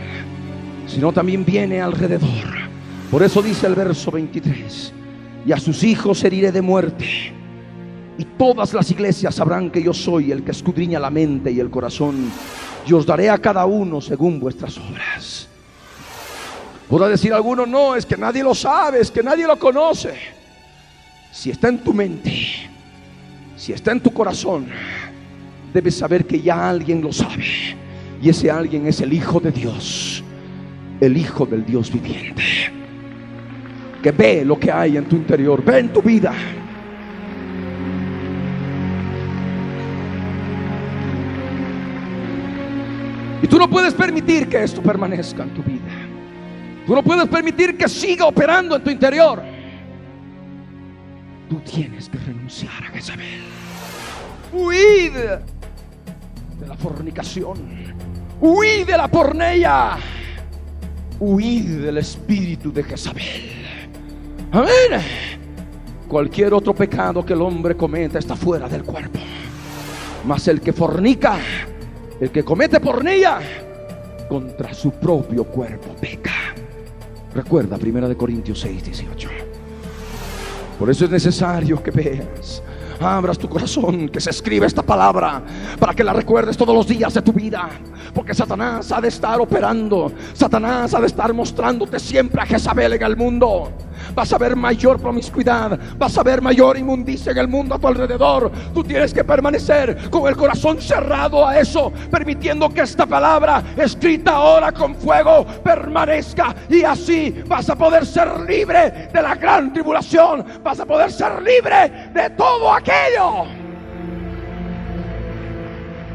sino 0.88 1.14
también 1.14 1.45
viene 1.45 1.80
alrededor. 1.80 2.30
Por 3.09 3.24
eso 3.24 3.41
dice 3.41 3.68
el 3.68 3.76
verso 3.76 4.12
23, 4.12 4.93
y 5.45 5.51
a 5.53 5.57
sus 5.57 5.84
hijos 5.84 6.22
heriré 6.24 6.51
de 6.51 6.62
muerte. 6.62 7.05
Y 8.18 8.26
todas 8.26 8.74
las 8.74 8.91
iglesias 8.91 9.36
sabrán 9.36 9.72
que 9.72 9.82
yo 9.82 9.93
soy 9.93 10.32
el 10.32 10.43
que 10.43 10.51
escudriña 10.51 10.99
la 10.99 11.09
mente 11.09 11.51
y 11.51 11.62
el 11.62 11.70
corazón. 11.70 12.30
Y 12.86 12.91
os 12.91 13.05
daré 13.05 13.30
a 13.30 13.38
cada 13.38 13.66
uno 13.66 14.01
según 14.01 14.39
vuestras 14.39 14.78
obras. 14.78 15.51
Podrá 16.91 17.07
decir 17.07 17.33
alguno, 17.33 17.65
no, 17.65 17.95
es 17.95 18.05
que 18.05 18.17
nadie 18.17 18.43
lo 18.43 18.53
sabe, 18.53 18.99
es 18.99 19.09
que 19.09 19.23
nadie 19.23 19.47
lo 19.47 19.57
conoce. 19.57 20.13
Si 21.31 21.49
está 21.49 21.69
en 21.69 21.77
tu 21.81 21.93
mente, 21.93 22.33
si 23.55 23.71
está 23.71 23.93
en 23.93 24.01
tu 24.01 24.11
corazón, 24.11 24.67
debes 25.73 25.97
saber 25.97 26.27
que 26.27 26.41
ya 26.41 26.69
alguien 26.69 27.01
lo 27.01 27.13
sabe. 27.13 27.45
Y 28.21 28.27
ese 28.27 28.51
alguien 28.51 28.87
es 28.87 28.99
el 28.99 29.13
Hijo 29.13 29.39
de 29.39 29.53
Dios, 29.53 30.21
el 30.99 31.15
Hijo 31.15 31.45
del 31.45 31.65
Dios 31.65 31.93
viviente. 31.93 32.43
Que 34.03 34.11
ve 34.11 34.43
lo 34.43 34.59
que 34.59 34.69
hay 34.69 34.97
en 34.97 35.05
tu 35.05 35.15
interior, 35.15 35.63
ve 35.63 35.79
en 35.79 35.93
tu 35.93 36.01
vida. 36.01 36.33
Y 43.41 43.47
tú 43.47 43.57
no 43.57 43.69
puedes 43.69 43.93
permitir 43.93 44.49
que 44.49 44.61
esto 44.61 44.83
permanezca 44.83 45.43
en 45.43 45.53
tu 45.53 45.63
vida. 45.63 46.01
Tú 46.91 46.95
no 46.95 47.03
puedes 47.03 47.29
permitir 47.29 47.77
que 47.77 47.87
siga 47.87 48.25
operando 48.25 48.75
en 48.75 48.83
tu 48.83 48.89
interior. 48.89 49.41
Tú 51.47 51.61
tienes 51.61 52.09
que 52.09 52.17
renunciar 52.17 52.83
a 52.83 52.87
Jezabel. 52.87 53.43
Huid 54.51 55.13
de 55.13 56.67
la 56.67 56.75
fornicación. 56.75 57.95
Huid 58.41 58.85
de 58.85 58.97
la 58.97 59.07
pornea. 59.07 59.99
Huid 61.17 61.85
del 61.85 61.99
espíritu 61.99 62.73
de 62.73 62.83
Jezabel. 62.83 63.53
Amén. 64.51 65.01
Cualquier 66.09 66.53
otro 66.53 66.75
pecado 66.75 67.25
que 67.25 67.31
el 67.31 67.41
hombre 67.41 67.77
cometa 67.77 68.19
está 68.19 68.35
fuera 68.35 68.67
del 68.67 68.83
cuerpo. 68.83 69.19
Mas 70.25 70.45
el 70.49 70.59
que 70.59 70.73
fornica, 70.73 71.37
el 72.19 72.31
que 72.31 72.43
comete 72.43 72.81
pornea, 72.81 73.39
contra 74.27 74.73
su 74.73 74.91
propio 74.91 75.45
cuerpo 75.45 75.95
peca. 75.95 76.51
Recuerda, 77.34 77.77
Primera 77.77 78.07
de 78.07 78.17
Corintios 78.17 78.59
6, 78.59 78.84
18. 78.84 79.29
Por 80.77 80.89
eso 80.89 81.05
es 81.05 81.11
necesario 81.11 81.82
que 81.82 81.91
veas, 81.91 82.61
abras 82.99 83.38
tu 83.38 83.47
corazón, 83.47 84.09
que 84.09 84.19
se 84.19 84.32
escriba 84.32 84.65
esta 84.65 84.82
palabra, 84.82 85.43
para 85.79 85.93
que 85.93 86.03
la 86.03 86.11
recuerdes 86.11 86.57
todos 86.57 86.75
los 86.75 86.88
días 86.88 87.13
de 87.13 87.21
tu 87.21 87.32
vida. 87.32 87.69
Porque 88.13 88.34
Satanás 88.34 88.91
ha 88.91 88.99
de 88.99 89.07
estar 89.07 89.39
operando, 89.39 90.11
Satanás 90.34 90.93
ha 90.93 90.99
de 90.99 91.07
estar 91.07 91.34
mostrándote 91.34 91.99
siempre 91.99 92.41
a 92.41 92.45
Jezabel 92.45 92.93
en 92.93 93.03
el 93.03 93.15
mundo 93.15 93.71
vas 94.14 94.32
a 94.34 94.38
ver 94.38 94.56
mayor 94.56 94.99
promiscuidad, 94.99 95.80
vas 95.97 96.18
a 96.18 96.24
ver 96.24 96.41
mayor 96.41 96.78
inmundicia 96.78 97.32
en 97.32 97.38
el 97.38 97.47
mundo 97.47 97.76
a 97.76 97.80
tu 97.80 97.88
alrededor. 97.88 98.52
Tú 98.74 98.84
tienes 98.84 99.14
que 99.14 99.24
permanecer 99.24 100.10
con 100.10 100.28
el 100.28 100.36
corazón 100.36 100.82
cerrado 100.82 101.47
a 101.47 101.60
eso, 101.60 101.91
permitiendo 102.10 102.70
que 102.70 102.82
esta 102.82 103.06
palabra 103.06 103.64
escrita 103.78 104.32
ahora 104.32 104.72
con 104.72 104.95
fuego 104.95 105.45
permanezca 105.64 106.56
y 106.70 106.84
así 106.84 107.43
vas 107.47 107.70
a 107.70 107.76
poder 107.76 108.06
ser 108.06 108.39
libre 108.41 109.10
de 109.14 109.22
la 109.22 109.36
gran 109.36 109.74
tribulación, 109.74 110.45
vas 110.64 110.80
a 110.80 110.86
poder 110.86 111.12
ser 111.12 111.41
libre 111.41 112.10
de 112.14 112.30
todo 112.32 112.74
aquello. 112.74 113.45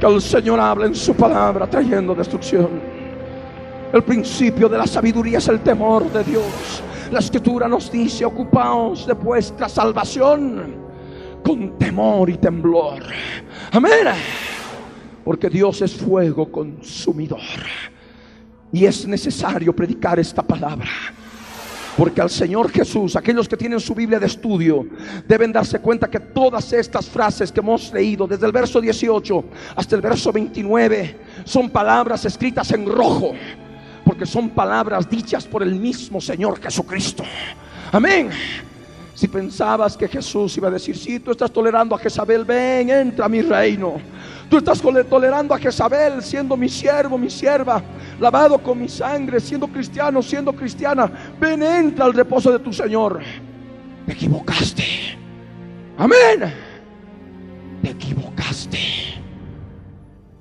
Que 0.00 0.06
el 0.06 0.20
Señor 0.20 0.60
hable 0.60 0.86
en 0.86 0.94
su 0.94 1.14
palabra 1.14 1.66
trayendo 1.66 2.14
destrucción. 2.14 2.96
El 3.92 4.02
principio 4.02 4.68
de 4.68 4.78
la 4.78 4.86
sabiduría 4.86 5.38
es 5.38 5.48
el 5.48 5.60
temor 5.60 6.10
de 6.12 6.22
Dios. 6.24 6.82
La 7.10 7.20
escritura 7.20 7.68
nos 7.68 7.90
dice, 7.90 8.24
ocupaos 8.24 9.06
de 9.06 9.12
vuestra 9.12 9.68
salvación 9.68 10.74
con 11.44 11.78
temor 11.78 12.28
y 12.28 12.36
temblor. 12.36 13.02
Amén. 13.70 13.92
Porque 15.24 15.48
Dios 15.48 15.82
es 15.82 15.94
fuego 15.94 16.50
consumidor. 16.50 17.40
Y 18.72 18.84
es 18.84 19.06
necesario 19.06 19.74
predicar 19.74 20.18
esta 20.18 20.42
palabra. 20.42 20.88
Porque 21.96 22.20
al 22.20 22.28
Señor 22.28 22.70
Jesús, 22.70 23.14
aquellos 23.14 23.48
que 23.48 23.56
tienen 23.56 23.80
su 23.80 23.94
Biblia 23.94 24.18
de 24.18 24.26
estudio, 24.26 24.86
deben 25.26 25.52
darse 25.52 25.78
cuenta 25.78 26.10
que 26.10 26.20
todas 26.20 26.72
estas 26.72 27.08
frases 27.08 27.52
que 27.52 27.60
hemos 27.60 27.92
leído, 27.92 28.26
desde 28.26 28.44
el 28.44 28.52
verso 28.52 28.80
18 28.80 29.44
hasta 29.76 29.96
el 29.96 30.02
verso 30.02 30.32
29, 30.32 31.18
son 31.44 31.70
palabras 31.70 32.24
escritas 32.24 32.70
en 32.72 32.86
rojo 32.86 33.32
porque 34.06 34.24
son 34.24 34.50
palabras 34.50 35.10
dichas 35.10 35.44
por 35.44 35.64
el 35.64 35.74
mismo 35.74 36.20
Señor 36.20 36.62
Jesucristo. 36.62 37.24
Amén. 37.90 38.30
Si 39.12 39.26
pensabas 39.26 39.96
que 39.96 40.06
Jesús 40.06 40.56
iba 40.58 40.68
a 40.68 40.70
decir, 40.70 40.96
sí, 40.96 41.18
tú 41.18 41.32
estás 41.32 41.50
tolerando 41.50 41.92
a 41.92 41.98
Jezabel, 41.98 42.44
ven, 42.44 42.88
entra 42.88 43.26
a 43.26 43.28
mi 43.28 43.42
reino. 43.42 43.94
Tú 44.48 44.58
estás 44.58 44.80
tolerando 44.80 45.54
a 45.54 45.58
Jezabel 45.58 46.22
siendo 46.22 46.56
mi 46.56 46.68
siervo, 46.68 47.18
mi 47.18 47.28
sierva, 47.28 47.82
lavado 48.20 48.58
con 48.58 48.80
mi 48.80 48.88
sangre, 48.88 49.40
siendo 49.40 49.66
cristiano, 49.66 50.22
siendo 50.22 50.52
cristiana. 50.52 51.10
Ven, 51.40 51.60
entra 51.64 52.04
al 52.04 52.14
reposo 52.14 52.52
de 52.52 52.60
tu 52.60 52.72
Señor. 52.72 53.20
Te 54.06 54.12
equivocaste. 54.12 54.84
Amén. 55.98 56.54
Te 57.82 57.90
equivocaste. 57.90 58.78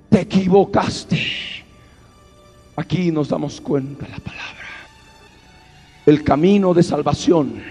Te 0.10 0.22
equivocaste. 0.22 1.55
Aquí 2.76 3.12
nos 3.12 3.30
damos 3.30 3.62
cuenta 3.62 4.08
la 4.08 4.18
palabra. 4.18 4.68
El 6.06 6.24
camino 6.24 6.74
de 6.74 6.84
salvación 6.84 7.62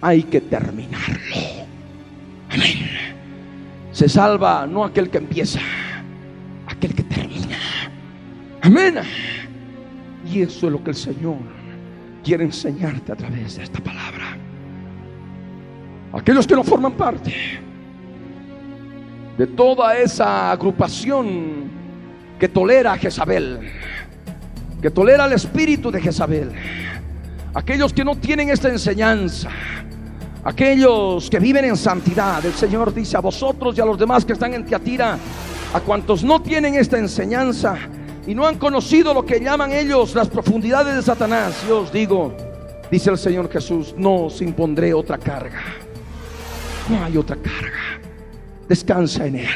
hay 0.00 0.24
que 0.24 0.40
terminarlo. 0.40 1.36
Amén. 2.50 2.90
Se 3.92 4.08
salva 4.08 4.66
no 4.66 4.84
aquel 4.84 5.08
que 5.08 5.18
empieza, 5.18 5.60
aquel 6.66 6.94
que 6.94 7.04
termina. 7.04 7.56
Amén. 8.62 8.98
Y 10.26 10.42
eso 10.42 10.66
es 10.66 10.72
lo 10.72 10.82
que 10.82 10.90
el 10.90 10.96
Señor 10.96 11.38
quiere 12.24 12.44
enseñarte 12.44 13.12
a 13.12 13.16
través 13.16 13.56
de 13.56 13.64
esta 13.64 13.80
palabra. 13.80 14.36
Aquellos 16.12 16.46
que 16.46 16.54
no 16.54 16.64
forman 16.64 16.92
parte 16.92 17.32
de 19.38 19.46
toda 19.46 19.96
esa 19.96 20.50
agrupación 20.50 21.79
que 22.40 22.48
tolera 22.48 22.94
a 22.94 22.98
Jezabel, 22.98 23.60
que 24.80 24.90
tolera 24.90 25.26
el 25.26 25.34
espíritu 25.34 25.90
de 25.90 26.00
Jezabel, 26.00 26.50
aquellos 27.54 27.92
que 27.92 28.02
no 28.02 28.16
tienen 28.16 28.48
esta 28.48 28.70
enseñanza, 28.70 29.50
aquellos 30.42 31.28
que 31.28 31.38
viven 31.38 31.66
en 31.66 31.76
santidad, 31.76 32.44
el 32.44 32.54
Señor 32.54 32.94
dice 32.94 33.18
a 33.18 33.20
vosotros 33.20 33.76
y 33.76 33.82
a 33.82 33.84
los 33.84 33.98
demás 33.98 34.24
que 34.24 34.32
están 34.32 34.54
en 34.54 34.64
Tiatira, 34.64 35.18
a 35.74 35.80
cuantos 35.80 36.24
no 36.24 36.40
tienen 36.40 36.76
esta 36.76 36.98
enseñanza 36.98 37.76
y 38.26 38.34
no 38.34 38.46
han 38.46 38.56
conocido 38.56 39.12
lo 39.12 39.24
que 39.24 39.38
llaman 39.38 39.72
ellos 39.72 40.14
las 40.14 40.28
profundidades 40.28 40.96
de 40.96 41.02
Satanás, 41.02 41.62
yo 41.68 41.82
os 41.82 41.92
digo, 41.92 42.34
dice 42.90 43.10
el 43.10 43.18
Señor 43.18 43.50
Jesús, 43.52 43.94
no 43.98 44.24
os 44.24 44.40
impondré 44.40 44.94
otra 44.94 45.18
carga. 45.18 45.60
No 46.88 47.04
hay 47.04 47.18
otra 47.18 47.36
carga. 47.36 48.00
Descansa 48.66 49.26
en 49.26 49.36
Él. 49.36 49.48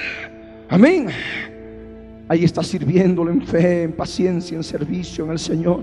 Amén. 0.68 1.08
Ahí 2.28 2.44
está 2.44 2.62
sirviéndolo 2.62 3.30
en 3.30 3.46
fe, 3.46 3.82
en 3.82 3.92
paciencia, 3.92 4.56
en 4.56 4.64
servicio 4.64 5.24
en 5.24 5.32
el 5.32 5.38
Señor. 5.38 5.82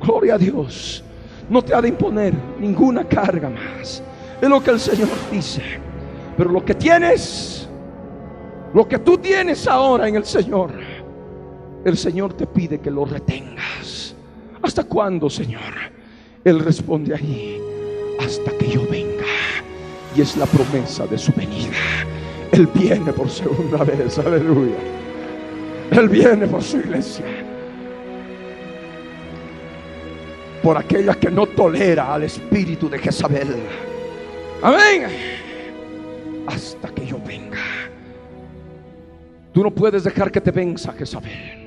Gloria 0.00 0.34
a 0.34 0.38
Dios. 0.38 1.04
No 1.50 1.62
te 1.62 1.74
ha 1.74 1.82
de 1.82 1.88
imponer 1.88 2.32
ninguna 2.58 3.04
carga 3.04 3.50
más. 3.50 4.02
Es 4.40 4.48
lo 4.48 4.62
que 4.62 4.70
el 4.70 4.80
Señor 4.80 5.08
dice. 5.30 5.62
Pero 6.36 6.50
lo 6.50 6.64
que 6.64 6.74
tienes, 6.74 7.68
lo 8.72 8.88
que 8.88 8.98
tú 8.98 9.18
tienes 9.18 9.66
ahora 9.68 10.08
en 10.08 10.16
el 10.16 10.24
Señor, 10.24 10.72
el 11.84 11.96
Señor 11.96 12.32
te 12.34 12.46
pide 12.46 12.80
que 12.80 12.90
lo 12.90 13.04
retengas. 13.04 14.14
¿Hasta 14.62 14.84
cuándo, 14.84 15.28
Señor? 15.28 15.60
Él 16.44 16.58
responde 16.60 17.14
ahí, 17.14 17.60
hasta 18.18 18.50
que 18.52 18.68
yo 18.68 18.86
venga 18.88 19.24
y 20.16 20.20
es 20.20 20.36
la 20.36 20.46
promesa 20.46 21.06
de 21.06 21.18
su 21.18 21.32
venida. 21.32 21.76
Él 22.52 22.68
viene 22.74 23.12
por 23.12 23.30
segunda 23.30 23.84
vez, 23.84 24.18
aleluya. 24.18 25.01
Él 25.92 26.08
viene 26.08 26.46
por 26.46 26.62
su 26.62 26.78
iglesia. 26.78 27.24
Por 30.62 30.78
aquella 30.78 31.14
que 31.14 31.30
no 31.30 31.46
tolera 31.46 32.14
al 32.14 32.22
espíritu 32.22 32.88
de 32.88 32.98
Jezabel. 32.98 33.56
Amén. 34.62 35.06
Hasta 36.46 36.88
que 36.88 37.06
yo 37.06 37.18
venga. 37.26 37.58
Tú 39.52 39.62
no 39.62 39.70
puedes 39.70 40.04
dejar 40.04 40.30
que 40.32 40.40
te 40.40 40.50
venza 40.50 40.92
Jezabel. 40.92 41.60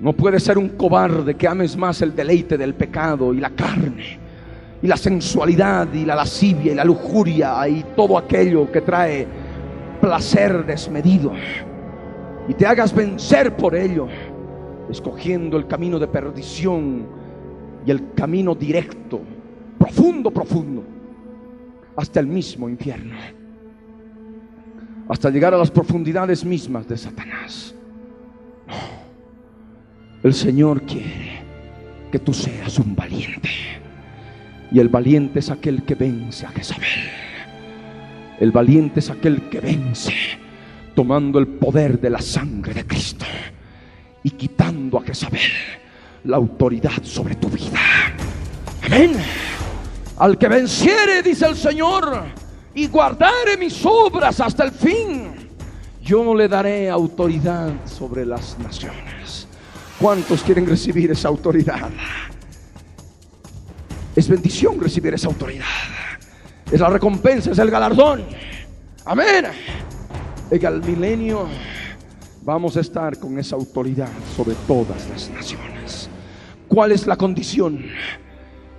No 0.00 0.12
puedes 0.12 0.44
ser 0.44 0.56
un 0.56 0.68
cobarde 0.68 1.34
que 1.34 1.48
ames 1.48 1.76
más 1.76 2.02
el 2.02 2.14
deleite 2.14 2.56
del 2.56 2.74
pecado 2.74 3.34
y 3.34 3.40
la 3.40 3.50
carne 3.50 4.20
y 4.80 4.86
la 4.86 4.96
sensualidad 4.96 5.92
y 5.92 6.04
la 6.04 6.14
lascivia 6.14 6.72
y 6.72 6.74
la 6.76 6.84
lujuria 6.84 7.66
y 7.66 7.84
todo 7.96 8.16
aquello 8.16 8.70
que 8.70 8.82
trae 8.82 9.26
placer 10.00 10.64
desmedido 10.66 11.32
y 12.48 12.54
te 12.54 12.66
hagas 12.66 12.94
vencer 12.94 13.56
por 13.56 13.74
ello, 13.74 14.08
escogiendo 14.90 15.56
el 15.56 15.66
camino 15.66 15.98
de 15.98 16.06
perdición 16.06 17.06
y 17.84 17.90
el 17.90 18.12
camino 18.14 18.54
directo, 18.54 19.20
profundo, 19.78 20.30
profundo, 20.30 20.84
hasta 21.96 22.20
el 22.20 22.26
mismo 22.26 22.68
infierno, 22.68 23.14
hasta 25.08 25.30
llegar 25.30 25.54
a 25.54 25.58
las 25.58 25.70
profundidades 25.70 26.44
mismas 26.44 26.88
de 26.88 26.96
Satanás. 26.96 27.74
El 30.22 30.34
Señor 30.34 30.82
quiere 30.82 31.40
que 32.10 32.18
tú 32.18 32.32
seas 32.32 32.78
un 32.78 32.94
valiente. 32.96 33.50
Y 34.72 34.80
el 34.80 34.88
valiente 34.88 35.38
es 35.38 35.50
aquel 35.50 35.84
que 35.84 35.94
vence 35.94 36.44
a 36.44 36.48
Jezabel. 36.48 36.88
El 38.40 38.50
valiente 38.50 38.98
es 39.00 39.10
aquel 39.10 39.48
que 39.48 39.60
vence 39.60 40.12
tomando 40.96 41.38
el 41.38 41.46
poder 41.46 42.00
de 42.00 42.08
la 42.08 42.22
sangre 42.22 42.72
de 42.72 42.86
Cristo 42.86 43.26
y 44.24 44.30
quitando 44.30 44.98
a 44.98 45.02
Jezabel 45.02 45.52
la 46.24 46.38
autoridad 46.38 47.02
sobre 47.02 47.36
tu 47.36 47.48
vida. 47.50 47.78
Amén. 48.82 49.12
Al 50.16 50.38
que 50.38 50.48
venciere, 50.48 51.22
dice 51.22 51.46
el 51.46 51.54
Señor, 51.54 52.24
y 52.74 52.88
guardare 52.88 53.58
mis 53.58 53.84
obras 53.84 54.40
hasta 54.40 54.64
el 54.64 54.72
fin, 54.72 55.50
yo 56.02 56.34
le 56.34 56.48
daré 56.48 56.88
autoridad 56.88 57.74
sobre 57.84 58.24
las 58.24 58.58
naciones. 58.58 59.46
¿Cuántos 60.00 60.42
quieren 60.42 60.66
recibir 60.66 61.10
esa 61.10 61.28
autoridad? 61.28 61.90
Es 64.14 64.28
bendición 64.28 64.80
recibir 64.80 65.12
esa 65.12 65.28
autoridad. 65.28 65.66
Es 66.72 66.80
la 66.80 66.88
recompensa, 66.88 67.50
es 67.50 67.58
el 67.58 67.70
galardón. 67.70 68.24
Amén. 69.04 69.46
En 70.50 70.64
el 70.64 70.82
milenio 70.82 71.46
vamos 72.42 72.76
a 72.76 72.80
estar 72.80 73.18
con 73.18 73.38
esa 73.38 73.56
autoridad 73.56 74.08
sobre 74.36 74.54
todas 74.66 75.08
las 75.08 75.28
naciones. 75.30 76.08
¿Cuál 76.68 76.92
es 76.92 77.06
la 77.06 77.16
condición? 77.16 77.84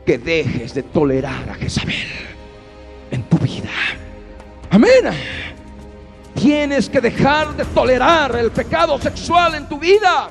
Que 0.06 0.18
dejes 0.18 0.74
de 0.74 0.84
tolerar 0.84 1.50
a 1.50 1.56
Jezabel 1.56 2.08
en 3.12 3.24
tu 3.24 3.38
vida. 3.38 3.70
Amén. 4.70 5.14
Tienes 6.36 6.90
que 6.90 7.02
dejar 7.02 7.56
de 7.58 7.66
tolerar 7.66 8.36
el 8.36 8.52
pecado 8.52 9.00
sexual 9.00 9.56
en 9.56 9.68
tu 9.68 9.78
vida. 9.78 10.30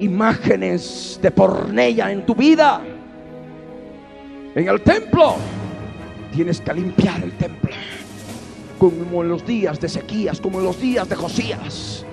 Imágenes 0.00 1.18
de 1.22 1.30
pornella 1.30 2.10
en 2.10 2.26
tu 2.26 2.34
vida 2.34 2.82
en 4.54 4.68
el 4.68 4.80
templo. 4.82 5.36
Tienes 6.32 6.60
que 6.60 6.74
limpiar 6.74 7.22
el 7.22 7.32
templo. 7.32 7.70
Como 8.82 9.22
en 9.22 9.28
los 9.28 9.46
días 9.46 9.78
de 9.78 9.88
sequías, 9.88 10.40
como 10.40 10.58
en 10.58 10.64
los 10.64 10.80
días 10.80 11.08
de 11.08 11.14
Josías. 11.14 12.04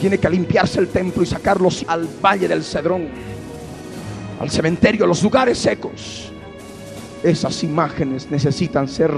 Tiene 0.00 0.16
que 0.16 0.30
limpiarse 0.30 0.80
el 0.80 0.88
templo 0.88 1.22
y 1.22 1.26
sacarlos 1.26 1.84
al 1.86 2.08
valle 2.24 2.48
del 2.48 2.64
Cedrón, 2.64 3.08
al 4.40 4.48
cementerio, 4.48 5.04
a 5.04 5.08
los 5.08 5.22
lugares 5.22 5.58
secos. 5.58 6.32
Esas 7.22 7.62
imágenes 7.64 8.30
necesitan 8.30 8.88
ser 8.88 9.10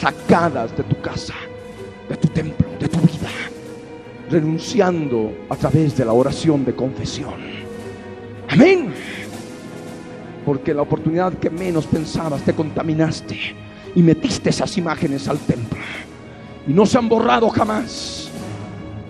sacadas 0.00 0.76
de 0.76 0.84
tu 0.84 1.00
casa, 1.00 1.34
de 2.08 2.14
tu 2.14 2.28
templo, 2.28 2.68
de 2.78 2.86
tu 2.86 3.00
vida, 3.00 3.28
renunciando 4.30 5.32
a 5.48 5.56
través 5.56 5.96
de 5.96 6.04
la 6.04 6.12
oración 6.12 6.64
de 6.64 6.76
confesión. 6.76 7.34
Amén 8.48 8.94
porque 10.46 10.72
la 10.72 10.82
oportunidad 10.82 11.34
que 11.34 11.50
menos 11.50 11.86
pensabas 11.86 12.42
te 12.42 12.54
contaminaste 12.54 13.36
y 13.96 14.02
metiste 14.02 14.50
esas 14.50 14.78
imágenes 14.78 15.26
al 15.28 15.38
templo 15.40 15.78
y 16.66 16.72
no 16.72 16.86
se 16.86 16.98
han 16.98 17.08
borrado 17.08 17.48
jamás. 17.50 18.30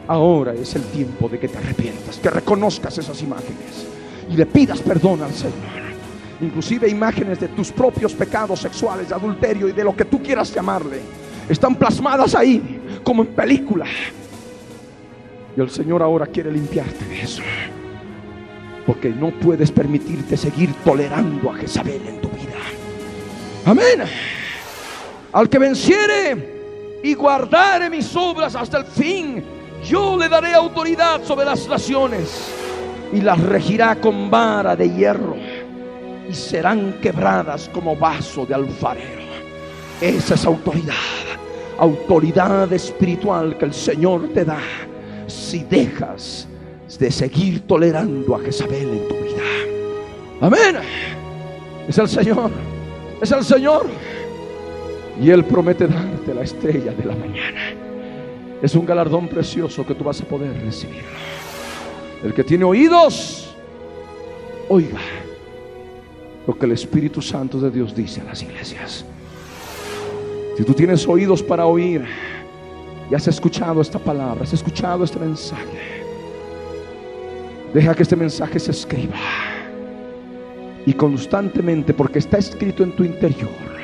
Ahora 0.06 0.54
es 0.54 0.74
el 0.74 0.82
tiempo 0.84 1.28
de 1.28 1.38
que 1.38 1.48
te 1.48 1.58
arrepientas, 1.58 2.18
que 2.18 2.30
reconozcas 2.30 2.98
esas 2.98 3.22
imágenes 3.22 3.86
y 4.28 4.36
le 4.36 4.46
pidas 4.46 4.80
perdón 4.80 5.22
al 5.22 5.32
Señor. 5.32 5.80
Inclusive 6.40 6.88
imágenes 6.88 7.38
de 7.38 7.48
tus 7.48 7.70
propios 7.70 8.14
pecados 8.14 8.60
sexuales, 8.60 9.08
de 9.08 9.14
adulterio 9.14 9.68
y 9.68 9.72
de 9.72 9.84
lo 9.84 9.94
que 9.94 10.06
tú 10.06 10.22
quieras 10.22 10.52
llamarle. 10.54 11.00
Están 11.48 11.74
plasmadas 11.74 12.34
ahí 12.34 12.80
como 13.04 13.22
en 13.22 13.28
película. 13.28 13.86
Y 15.56 15.60
el 15.60 15.70
Señor 15.70 16.02
ahora 16.02 16.26
quiere 16.26 16.50
limpiarte 16.50 17.04
de 17.04 17.20
eso. 17.20 17.42
Porque 18.86 19.10
no 19.10 19.30
puedes 19.30 19.70
permitirte 19.70 20.36
seguir 20.36 20.72
tolerando 20.84 21.50
a 21.50 21.54
Jezabel 21.56 22.00
en 22.06 22.20
tu 22.20 22.28
vida. 22.30 22.56
Amén. 23.66 24.00
Al 25.32 25.48
que 25.48 25.58
venciere 25.58 26.59
y 27.02 27.14
guardare 27.14 27.88
mis 27.88 28.14
obras 28.14 28.54
hasta 28.54 28.78
el 28.78 28.84
fin, 28.84 29.42
yo 29.84 30.16
le 30.16 30.28
daré 30.28 30.52
autoridad 30.54 31.22
sobre 31.24 31.46
las 31.46 31.66
naciones 31.66 32.52
y 33.12 33.20
las 33.20 33.40
regirá 33.40 33.96
con 33.96 34.30
vara 34.30 34.76
de 34.76 34.88
hierro. 34.90 35.36
y 36.28 36.34
serán 36.34 37.00
quebradas 37.02 37.68
como 37.74 37.96
vaso 37.96 38.46
de 38.46 38.54
alfarero. 38.54 39.20
Esa 40.00 40.34
es 40.34 40.46
autoridad, 40.46 40.94
autoridad 41.76 42.72
espiritual 42.72 43.58
que 43.58 43.64
el 43.64 43.74
Señor 43.74 44.28
te 44.32 44.44
da 44.44 44.60
si 45.26 45.64
dejas 45.64 46.46
de 46.98 47.10
seguir 47.10 47.66
tolerando 47.66 48.36
a 48.36 48.40
Jezabel 48.40 48.90
en 48.90 49.08
tu 49.08 49.14
vida. 49.16 49.42
Amén. 50.40 50.76
Es 51.88 51.98
el 51.98 52.08
Señor, 52.08 52.50
es 53.20 53.32
el 53.32 53.44
Señor. 53.44 53.86
Y 55.20 55.30
Él 55.30 55.44
promete 55.44 55.86
darte 55.86 56.34
la 56.34 56.42
estrella 56.42 56.92
de 56.92 57.04
la 57.04 57.14
mañana. 57.14 57.60
Es 58.62 58.74
un 58.74 58.86
galardón 58.86 59.28
precioso 59.28 59.86
que 59.86 59.94
tú 59.94 60.04
vas 60.04 60.20
a 60.20 60.24
poder 60.24 60.52
recibir. 60.62 61.02
El 62.22 62.34
que 62.34 62.44
tiene 62.44 62.64
oídos, 62.64 63.54
oiga 64.68 65.00
lo 66.46 66.58
que 66.58 66.66
el 66.66 66.72
Espíritu 66.72 67.20
Santo 67.22 67.60
de 67.60 67.70
Dios 67.70 67.94
dice 67.94 68.20
a 68.20 68.24
las 68.24 68.42
iglesias. 68.42 69.04
Si 70.56 70.64
tú 70.64 70.74
tienes 70.74 71.06
oídos 71.06 71.42
para 71.42 71.66
oír 71.66 72.04
y 73.10 73.14
has 73.14 73.28
escuchado 73.28 73.80
esta 73.80 73.98
palabra, 73.98 74.44
has 74.44 74.52
escuchado 74.52 75.04
este 75.04 75.18
mensaje, 75.18 76.02
deja 77.72 77.94
que 77.94 78.02
este 78.02 78.16
mensaje 78.16 78.58
se 78.58 78.70
escriba 78.70 79.16
y 80.86 80.92
constantemente, 80.92 81.94
porque 81.94 82.18
está 82.18 82.38
escrito 82.38 82.82
en 82.82 82.92
tu 82.92 83.04
interior, 83.04 83.79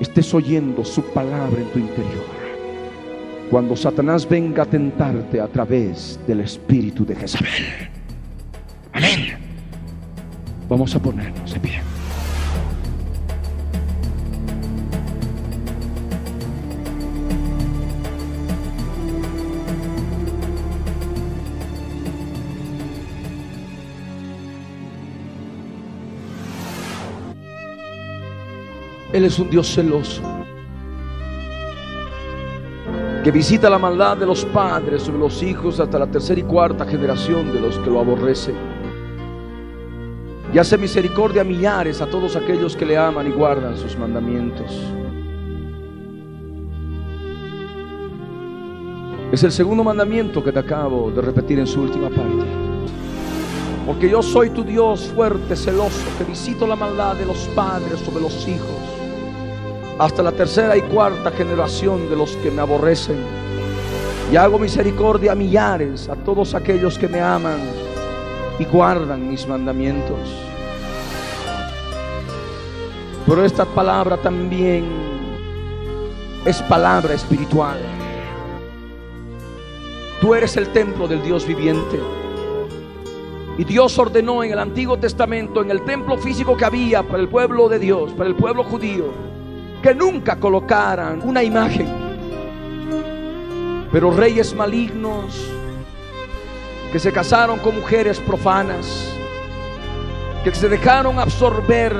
estés 0.00 0.32
oyendo 0.34 0.84
su 0.84 1.02
palabra 1.02 1.60
en 1.60 1.68
tu 1.68 1.78
interior. 1.78 2.24
Cuando 3.50 3.76
Satanás 3.76 4.28
venga 4.28 4.62
a 4.62 4.66
tentarte 4.66 5.40
a 5.40 5.46
través 5.46 6.18
del 6.26 6.40
espíritu 6.40 7.04
de 7.04 7.14
Jezabel. 7.14 7.90
Amén. 8.92 9.38
Vamos 10.68 10.94
a 10.94 10.98
ponernos 10.98 11.52
de 11.52 11.60
pie. 11.60 11.93
Él 29.14 29.24
es 29.24 29.38
un 29.38 29.48
Dios 29.48 29.72
celoso 29.72 30.22
que 33.22 33.30
visita 33.30 33.70
la 33.70 33.78
maldad 33.78 34.16
de 34.16 34.26
los 34.26 34.44
padres 34.44 35.02
sobre 35.02 35.20
los 35.20 35.40
hijos 35.40 35.78
hasta 35.78 36.00
la 36.00 36.08
tercera 36.08 36.40
y 36.40 36.42
cuarta 36.42 36.84
generación 36.84 37.52
de 37.52 37.60
los 37.60 37.78
que 37.78 37.90
lo 37.90 38.00
aborrecen. 38.00 38.56
Y 40.52 40.58
hace 40.58 40.76
misericordia 40.76 41.42
a 41.42 41.44
millares 41.44 42.02
a 42.02 42.06
todos 42.06 42.34
aquellos 42.34 42.76
que 42.76 42.84
le 42.84 42.98
aman 42.98 43.28
y 43.28 43.30
guardan 43.30 43.76
sus 43.76 43.96
mandamientos. 43.96 44.82
Es 49.30 49.44
el 49.44 49.52
segundo 49.52 49.84
mandamiento 49.84 50.42
que 50.42 50.50
te 50.50 50.58
acabo 50.58 51.12
de 51.12 51.22
repetir 51.22 51.60
en 51.60 51.68
su 51.68 51.82
última 51.82 52.08
parte. 52.08 52.46
Porque 53.86 54.10
yo 54.10 54.22
soy 54.22 54.50
tu 54.50 54.64
Dios 54.64 55.12
fuerte, 55.14 55.54
celoso, 55.54 56.02
que 56.18 56.24
visito 56.24 56.66
la 56.66 56.74
maldad 56.74 57.14
de 57.14 57.26
los 57.26 57.38
padres 57.54 58.00
sobre 58.00 58.22
los 58.22 58.48
hijos, 58.48 58.93
hasta 59.98 60.22
la 60.22 60.32
tercera 60.32 60.76
y 60.76 60.82
cuarta 60.82 61.30
generación 61.30 62.08
de 62.08 62.16
los 62.16 62.36
que 62.36 62.50
me 62.50 62.60
aborrecen. 62.60 63.16
Y 64.32 64.36
hago 64.36 64.58
misericordia 64.58 65.32
a 65.32 65.34
millares, 65.34 66.08
a 66.08 66.16
todos 66.16 66.54
aquellos 66.54 66.98
que 66.98 67.08
me 67.08 67.20
aman 67.20 67.60
y 68.58 68.64
guardan 68.64 69.28
mis 69.28 69.46
mandamientos. 69.46 70.18
Pero 73.26 73.44
esta 73.44 73.64
palabra 73.64 74.16
también 74.16 74.84
es 76.44 76.60
palabra 76.62 77.14
espiritual. 77.14 77.78
Tú 80.20 80.34
eres 80.34 80.56
el 80.56 80.68
templo 80.68 81.06
del 81.06 81.22
Dios 81.22 81.46
viviente. 81.46 82.00
Y 83.56 83.64
Dios 83.64 83.96
ordenó 83.98 84.42
en 84.42 84.52
el 84.52 84.58
Antiguo 84.58 84.98
Testamento, 84.98 85.62
en 85.62 85.70
el 85.70 85.82
templo 85.84 86.18
físico 86.18 86.56
que 86.56 86.64
había 86.64 87.02
para 87.04 87.20
el 87.20 87.28
pueblo 87.28 87.68
de 87.68 87.78
Dios, 87.78 88.12
para 88.12 88.28
el 88.28 88.34
pueblo 88.34 88.64
judío, 88.64 89.33
que 89.84 89.94
nunca 89.94 90.36
colocaran 90.36 91.20
una 91.22 91.42
imagen. 91.42 91.86
Pero 93.92 94.10
reyes 94.10 94.54
malignos 94.54 95.46
que 96.90 96.98
se 96.98 97.12
casaron 97.12 97.58
con 97.58 97.76
mujeres 97.76 98.18
profanas, 98.18 99.10
que 100.42 100.54
se 100.54 100.70
dejaron 100.70 101.18
absorber 101.18 101.92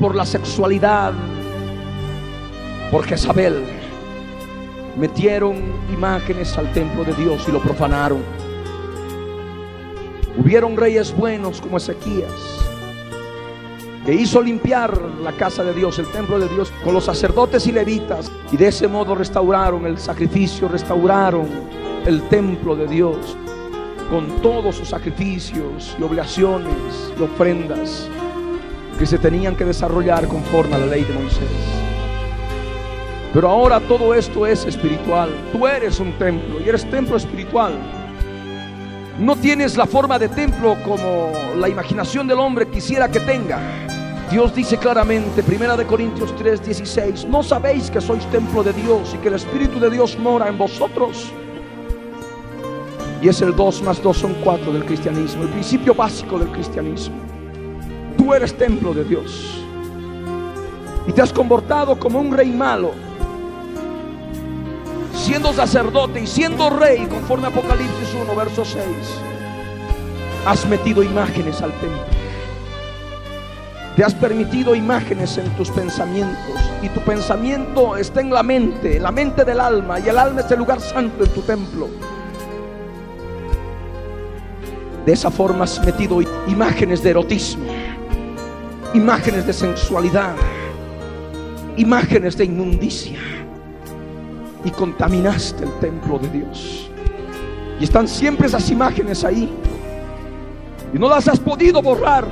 por 0.00 0.16
la 0.16 0.26
sexualidad, 0.26 1.12
por 2.90 3.04
Jezabel, 3.04 3.62
metieron 4.98 5.62
imágenes 5.92 6.58
al 6.58 6.72
templo 6.72 7.04
de 7.04 7.14
Dios 7.14 7.44
y 7.46 7.52
lo 7.52 7.62
profanaron. 7.62 8.24
Hubieron 10.36 10.76
reyes 10.76 11.16
buenos 11.16 11.60
como 11.60 11.76
Ezequías, 11.76 12.73
que 14.04 14.14
hizo 14.14 14.42
limpiar 14.42 15.00
la 15.22 15.32
casa 15.32 15.64
de 15.64 15.72
Dios, 15.72 15.98
el 15.98 16.06
templo 16.08 16.38
de 16.38 16.48
Dios, 16.48 16.72
con 16.82 16.94
los 16.94 17.04
sacerdotes 17.04 17.66
y 17.66 17.72
levitas, 17.72 18.30
y 18.52 18.56
de 18.56 18.68
ese 18.68 18.86
modo 18.86 19.14
restauraron 19.14 19.86
el 19.86 19.98
sacrificio, 19.98 20.68
restauraron 20.68 21.48
el 22.04 22.22
templo 22.28 22.76
de 22.76 22.86
Dios, 22.86 23.16
con 24.10 24.42
todos 24.42 24.76
sus 24.76 24.88
sacrificios 24.90 25.96
y 25.98 26.02
obligaciones 26.02 27.12
y 27.18 27.22
ofrendas 27.22 28.08
que 28.98 29.06
se 29.06 29.18
tenían 29.18 29.56
que 29.56 29.64
desarrollar 29.64 30.28
conforme 30.28 30.76
a 30.76 30.78
la 30.78 30.86
ley 30.86 31.04
de 31.04 31.14
Moisés. 31.14 31.48
Pero 33.32 33.48
ahora 33.48 33.80
todo 33.80 34.14
esto 34.14 34.46
es 34.46 34.64
espiritual. 34.64 35.30
Tú 35.50 35.66
eres 35.66 35.98
un 35.98 36.12
templo 36.12 36.60
y 36.60 36.68
eres 36.68 36.88
templo 36.88 37.16
espiritual. 37.16 37.72
No 39.18 39.34
tienes 39.34 39.76
la 39.76 39.86
forma 39.86 40.18
de 40.18 40.28
templo 40.28 40.76
como 40.84 41.32
la 41.56 41.68
imaginación 41.68 42.28
del 42.28 42.38
hombre 42.38 42.68
quisiera 42.68 43.08
que 43.08 43.20
tenga. 43.20 43.58
Dios 44.30 44.54
dice 44.54 44.78
claramente, 44.78 45.42
Primera 45.42 45.76
de 45.76 45.86
Corintios 45.86 46.34
3, 46.36 46.64
16, 46.64 47.26
¿no 47.26 47.42
sabéis 47.42 47.90
que 47.90 48.00
sois 48.00 48.24
templo 48.30 48.62
de 48.62 48.72
Dios 48.72 49.14
y 49.14 49.18
que 49.18 49.28
el 49.28 49.34
Espíritu 49.34 49.78
de 49.78 49.90
Dios 49.90 50.18
mora 50.18 50.48
en 50.48 50.56
vosotros? 50.56 51.30
Y 53.20 53.28
es 53.28 53.40
el 53.42 53.54
2 53.54 53.82
más 53.82 54.02
2 54.02 54.16
son 54.16 54.34
4 54.42 54.72
del 54.72 54.84
cristianismo, 54.84 55.44
el 55.44 55.50
principio 55.50 55.94
básico 55.94 56.38
del 56.38 56.48
cristianismo. 56.48 57.16
Tú 58.16 58.34
eres 58.34 58.56
templo 58.56 58.94
de 58.94 59.04
Dios. 59.04 59.62
Y 61.06 61.12
te 61.12 61.22
has 61.22 61.32
comportado 61.32 61.98
como 61.98 62.18
un 62.18 62.34
rey 62.34 62.50
malo. 62.50 62.92
Siendo 65.14 65.52
sacerdote 65.52 66.20
y 66.20 66.26
siendo 66.26 66.70
rey, 66.70 67.06
conforme 67.06 67.48
Apocalipsis 67.48 68.14
1, 68.22 68.34
verso 68.34 68.64
6. 68.64 68.84
Has 70.46 70.66
metido 70.66 71.02
imágenes 71.02 71.60
al 71.62 71.72
templo. 71.80 72.23
Te 73.96 74.04
has 74.04 74.14
permitido 74.14 74.74
imágenes 74.74 75.38
en 75.38 75.48
tus 75.56 75.70
pensamientos. 75.70 76.70
Y 76.82 76.88
tu 76.88 77.00
pensamiento 77.00 77.96
está 77.96 78.20
en 78.20 78.30
la 78.30 78.42
mente, 78.42 78.96
en 78.96 79.02
la 79.02 79.12
mente 79.12 79.44
del 79.44 79.60
alma. 79.60 80.00
Y 80.00 80.08
el 80.08 80.18
alma 80.18 80.40
es 80.40 80.50
el 80.50 80.58
lugar 80.58 80.80
santo 80.80 81.24
en 81.24 81.30
tu 81.30 81.42
templo. 81.42 81.88
De 85.06 85.12
esa 85.12 85.30
forma 85.30 85.64
has 85.64 85.84
metido 85.84 86.20
imágenes 86.48 87.02
de 87.02 87.10
erotismo 87.10 87.70
imágenes 88.94 89.44
de 89.44 89.52
sensualidad, 89.52 90.36
imágenes 91.76 92.36
de 92.36 92.44
inmundicia 92.44 93.18
y 94.64 94.70
contaminaste 94.70 95.64
el 95.64 95.72
templo 95.80 96.18
de 96.20 96.28
Dios. 96.28 96.90
Y 97.80 97.84
están 97.84 98.06
siempre 98.06 98.46
esas 98.46 98.70
imágenes 98.70 99.24
ahí 99.24 99.52
y 100.92 100.98
no 100.98 101.08
las 101.08 101.26
has 101.26 101.40
podido 101.40 101.82
borrar. 101.82 102.24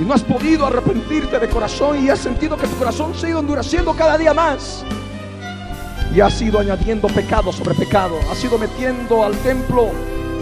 Y 0.00 0.02
no 0.02 0.14
has 0.14 0.22
podido 0.22 0.66
arrepentirte 0.66 1.38
de 1.38 1.48
corazón 1.48 2.02
y 2.02 2.08
has 2.08 2.20
sentido 2.20 2.56
que 2.56 2.66
tu 2.66 2.76
corazón 2.76 3.14
sigue 3.14 3.38
endureciendo 3.38 3.92
cada 3.94 4.16
día 4.16 4.32
más. 4.32 4.84
Y 6.14 6.20
has 6.20 6.40
ido 6.40 6.58
añadiendo 6.58 7.08
pecado 7.08 7.52
sobre 7.52 7.74
pecado. 7.74 8.16
Has 8.30 8.42
ido 8.42 8.56
metiendo 8.58 9.22
al 9.24 9.34
templo 9.38 9.90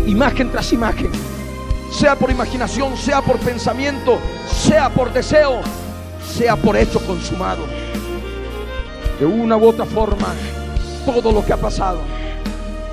imagen 0.06 0.50
tras 0.50 0.72
imagen 0.72 1.10
sea 1.90 2.16
por 2.16 2.30
imaginación, 2.30 2.96
sea 2.96 3.22
por 3.22 3.38
pensamiento, 3.38 4.18
sea 4.46 4.90
por 4.90 5.12
deseo, 5.12 5.60
sea 6.36 6.56
por 6.56 6.76
hecho 6.76 7.00
consumado. 7.00 7.64
De 9.18 9.26
una 9.26 9.56
u 9.56 9.66
otra 9.66 9.84
forma, 9.84 10.28
todo 11.04 11.32
lo 11.32 11.44
que 11.44 11.52
ha 11.52 11.56
pasado, 11.56 11.98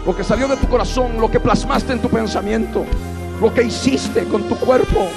lo 0.05 0.15
que 0.15 0.23
salió 0.23 0.47
de 0.47 0.57
tu 0.57 0.67
corazón, 0.67 1.19
lo 1.19 1.29
que 1.29 1.39
plasmaste 1.39 1.93
en 1.93 2.01
tu 2.01 2.09
pensamiento, 2.09 2.85
lo 3.41 3.53
que 3.53 3.63
hiciste 3.63 4.23
con 4.25 4.43
tu 4.43 4.55
cuerpo, 4.55 5.07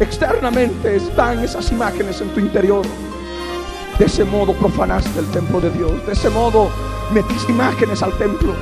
externamente 0.00 0.96
están 0.96 1.44
esas 1.44 1.70
imágenes 1.70 2.20
en 2.20 2.28
tu 2.30 2.40
interior. 2.40 2.84
De 3.98 4.06
ese 4.06 4.24
modo 4.24 4.54
profanaste 4.54 5.20
el 5.20 5.26
templo 5.26 5.60
de 5.60 5.70
Dios, 5.70 6.06
de 6.06 6.12
ese 6.12 6.30
modo 6.30 6.70
metiste 7.12 7.52
imágenes 7.52 8.02
al 8.02 8.16
templo, 8.16 8.54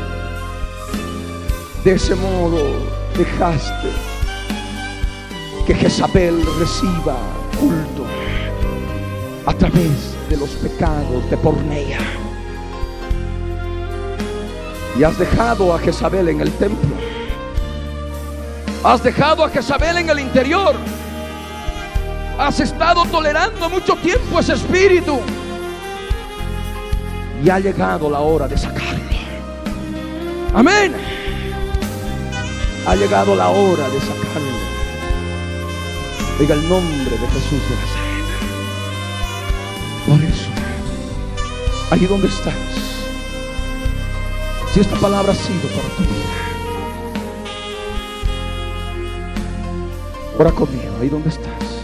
de 1.85 1.93
ese 1.93 2.15
modo 2.17 2.59
dejaste 3.17 3.89
que 5.67 5.75
Jezabel 5.75 6.45
reciba 6.59 7.17
culto 7.61 8.05
a 9.47 9.55
través 9.55 10.17
de 10.29 10.37
los 10.37 10.51
pecados 10.51 11.31
de 11.31 11.37
pornea. 11.37 11.99
Y 14.99 15.05
has 15.05 15.17
dejado 15.19 15.73
a 15.73 15.79
Jezabel 15.79 16.29
en 16.29 16.41
el 16.41 16.51
templo. 16.53 16.97
Has 18.83 19.03
dejado 19.03 19.45
a 19.45 19.49
Jezabel 19.49 19.99
en 19.99 20.11
el 20.11 20.19
interior. 20.19 20.75
Has 22.39 22.61
estado 22.61 23.05
tolerando 23.07 23.69
mucho 23.69 23.97
tiempo 23.97 24.39
ese 24.39 24.53
espíritu. 24.55 25.19
Y 27.45 27.51
ha 27.51 27.59
llegado 27.59 28.09
la 28.09 28.21
hora 28.21 28.47
de 28.47 28.57
sacarlo. 28.57 28.99
Amén. 30.55 30.95
Ha 32.87 32.95
llegado 32.95 33.35
la 33.35 33.49
hora 33.49 33.89
de 33.89 34.01
sacarlo. 34.01 34.59
Diga 36.39 36.55
el 36.55 36.69
nombre 36.69 37.11
de 37.11 37.27
Jesús 37.27 37.61
de 37.69 37.75
Nazaret. 37.75 38.09
Por 40.07 40.23
eso, 40.23 40.49
ahí 41.91 42.07
donde 42.07 42.29
estás, 42.29 42.55
si 44.73 44.81
esta 44.81 44.97
palabra 44.97 45.33
ha 45.33 45.35
sido 45.35 45.69
para 45.69 45.89
tu 45.97 46.03
vida, 46.03 46.33
ora 50.39 50.53
conmigo, 50.53 50.95
ahí 51.01 51.09
donde 51.09 51.29
estás. 51.29 51.78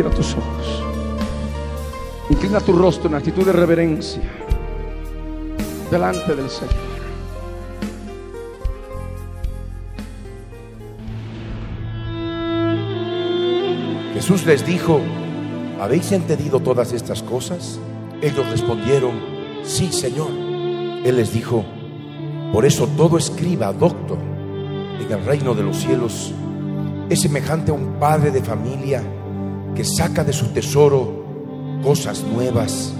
Cierra 0.00 0.16
tus 0.16 0.32
ojos. 0.32 0.82
Inclina 2.30 2.58
tu 2.60 2.72
rostro 2.72 3.10
en 3.10 3.16
actitud 3.16 3.44
de 3.44 3.52
reverencia 3.52 4.22
delante 5.90 6.34
del 6.34 6.48
Señor. 6.48 6.74
Jesús 14.14 14.46
les 14.46 14.64
dijo, 14.64 15.02
¿habéis 15.78 16.10
entendido 16.12 16.60
todas 16.60 16.94
estas 16.94 17.22
cosas? 17.22 17.78
Ellos 18.22 18.48
respondieron, 18.48 19.20
sí, 19.64 19.92
Señor. 19.92 20.30
Él 21.04 21.14
les 21.14 21.34
dijo, 21.34 21.62
por 22.54 22.64
eso 22.64 22.88
todo 22.96 23.18
escriba, 23.18 23.70
doctor, 23.74 24.16
en 24.98 25.12
el 25.12 25.26
reino 25.26 25.54
de 25.54 25.62
los 25.62 25.76
cielos 25.76 26.32
es 27.10 27.20
semejante 27.20 27.70
a 27.70 27.74
un 27.74 27.98
padre 27.98 28.30
de 28.30 28.42
familia 28.42 29.04
que 29.74 29.84
saca 29.84 30.24
de 30.24 30.32
su 30.32 30.46
tesoro 30.48 31.24
cosas 31.82 32.22
nuevas 32.22 32.92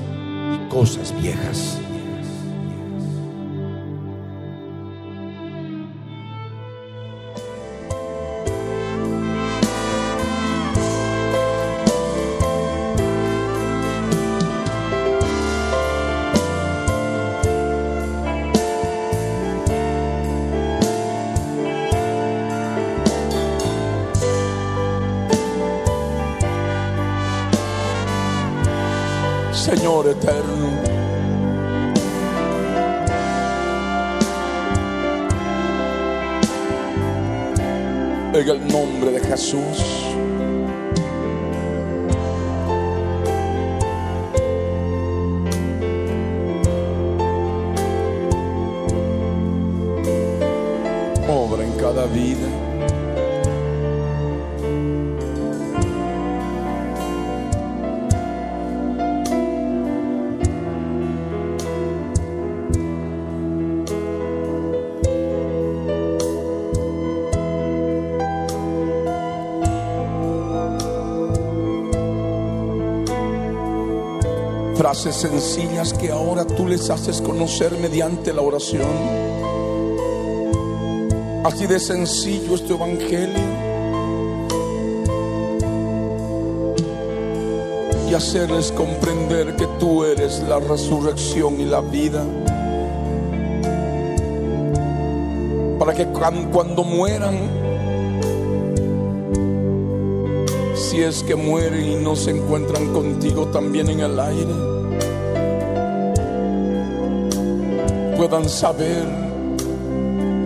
y 0.54 0.68
cosas 0.68 1.14
viejas. 1.20 1.78
Nombre 39.52 39.99
frases 74.90 75.14
sencillas 75.14 75.92
que 75.92 76.10
ahora 76.10 76.44
tú 76.44 76.66
les 76.66 76.90
haces 76.90 77.20
conocer 77.22 77.70
mediante 77.80 78.32
la 78.32 78.42
oración. 78.42 78.90
Así 81.44 81.68
de 81.68 81.78
sencillo 81.78 82.56
es 82.56 82.66
tu 82.66 82.74
evangelio. 82.74 83.38
Y 88.10 88.14
hacerles 88.14 88.72
comprender 88.72 89.54
que 89.54 89.68
tú 89.78 90.02
eres 90.02 90.42
la 90.48 90.58
resurrección 90.58 91.60
y 91.60 91.66
la 91.66 91.82
vida. 91.82 92.24
Para 95.78 95.94
que 95.94 96.06
cuan- 96.06 96.50
cuando 96.50 96.82
mueran, 96.82 97.36
si 100.74 101.00
es 101.00 101.22
que 101.22 101.36
mueren 101.36 101.92
y 101.92 101.94
no 101.94 102.16
se 102.16 102.32
encuentran 102.32 102.92
contigo 102.92 103.46
también 103.46 103.88
en 103.88 104.00
el 104.00 104.18
aire, 104.18 104.69
puedan 108.30 108.48
saber 108.48 109.08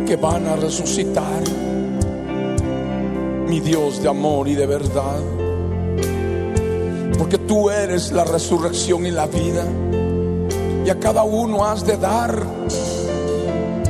que 0.07 0.17
van 0.17 0.47
a 0.47 0.57
resucitar, 0.57 1.43
mi 3.47 3.61
Dios 3.61 4.03
de 4.03 4.09
amor 4.09 4.49
y 4.49 4.55
de 4.55 4.67
verdad, 4.67 5.21
porque 7.19 7.37
tú 7.37 7.69
eres 7.69 8.11
la 8.11 8.25
resurrección 8.25 9.05
y 9.05 9.11
la 9.11 9.27
vida, 9.27 9.67
y 10.87 10.89
a 10.89 10.99
cada 10.99 11.25
uno 11.25 11.67
has 11.67 11.85
de 11.85 11.99
dar 11.99 12.43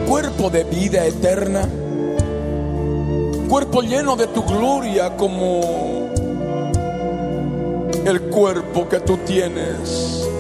cuerpo 0.09 0.51
de 0.51 0.65
vida 0.65 1.07
eterna, 1.07 1.69
cuerpo 3.49 3.81
lleno 3.81 4.17
de 4.17 4.27
tu 4.27 4.43
gloria 4.43 5.17
como 5.17 5.61
el 8.05 8.23
cuerpo 8.23 8.89
que 8.89 8.99
tú 8.99 9.19
tienes 9.19 10.34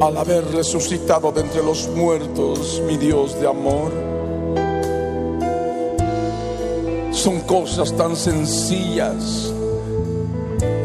al 0.00 0.16
haber 0.16 0.44
resucitado 0.52 1.30
de 1.30 1.42
entre 1.42 1.62
los 1.62 1.88
muertos, 1.88 2.82
mi 2.86 2.96
Dios 2.96 3.38
de 3.38 3.46
amor. 3.46 3.92
Son 7.12 7.40
cosas 7.40 7.92
tan 7.92 8.16
sencillas 8.16 9.52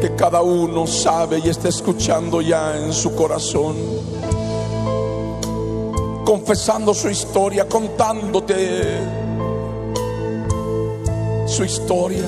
que 0.02 0.14
cada 0.16 0.42
uno 0.42 0.86
sabe 0.86 1.40
y 1.42 1.48
está 1.48 1.68
escuchando 1.68 2.42
ya 2.42 2.76
en 2.76 2.92
su 2.92 3.14
corazón, 3.14 3.76
confesando 6.26 6.92
su 6.92 7.08
historia, 7.08 7.66
contándote 7.66 8.98
su 11.46 11.64
historia 11.64 12.24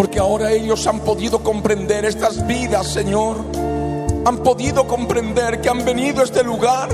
porque 0.00 0.18
ahora 0.18 0.50
ellos 0.50 0.86
han 0.86 1.00
podido 1.00 1.40
comprender 1.42 2.06
estas 2.06 2.46
vidas, 2.46 2.86
Señor. 2.86 3.59
Han 4.24 4.38
podido 4.38 4.86
comprender 4.86 5.60
que 5.60 5.68
han 5.68 5.84
venido 5.84 6.20
a 6.20 6.24
este 6.24 6.42
lugar 6.42 6.88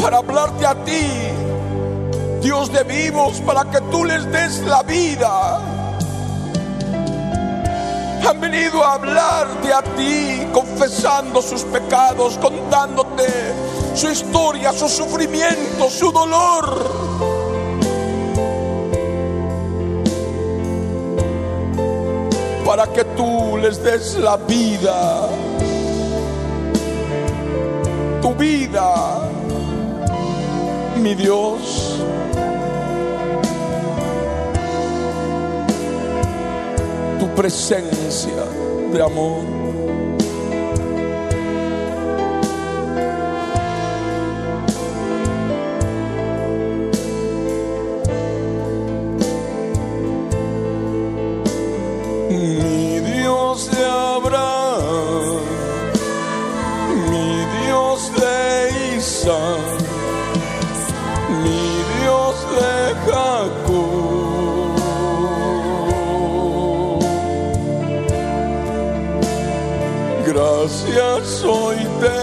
para 0.00 0.18
hablarte 0.18 0.66
a 0.66 0.74
ti, 0.84 1.06
Dios 2.40 2.72
de 2.72 2.84
vivos, 2.84 3.40
para 3.40 3.64
que 3.70 3.80
tú 3.90 4.04
les 4.04 4.30
des 4.30 4.60
la 4.66 4.82
vida. 4.82 5.60
Han 8.28 8.40
venido 8.40 8.84
a 8.84 8.94
hablarte 8.94 9.72
a 9.72 9.82
ti, 9.82 10.46
confesando 10.52 11.42
sus 11.42 11.62
pecados, 11.62 12.38
contándote 12.38 13.26
su 13.94 14.08
historia, 14.10 14.72
su 14.72 14.88
sufrimiento, 14.88 15.90
su 15.90 16.12
dolor. 16.12 17.26
para 22.66 22.88
que 22.88 23.04
tú 23.16 23.56
les 23.58 23.80
des 23.82 24.16
la 24.16 24.36
vida, 24.36 25.28
tu 28.26 28.34
vida, 28.34 29.30
mi 30.96 31.14
Dios. 31.14 32.02
Tu 37.20 37.26
presencia 37.36 38.42
de 38.92 39.00
amor. 39.00 39.55
Hoy 71.26 71.76
te 72.00 72.22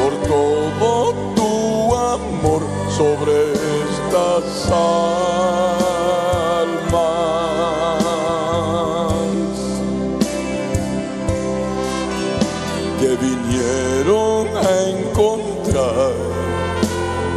por 0.00 0.12
todo 0.26 1.14
tu 1.36 1.94
amor 1.94 2.62
sobre 2.90 3.52
estas 3.52 4.44
almas 4.72 5.06
que 12.98 13.10
vinieron 13.16 14.48
a 14.56 14.68
encontrar 14.90 16.14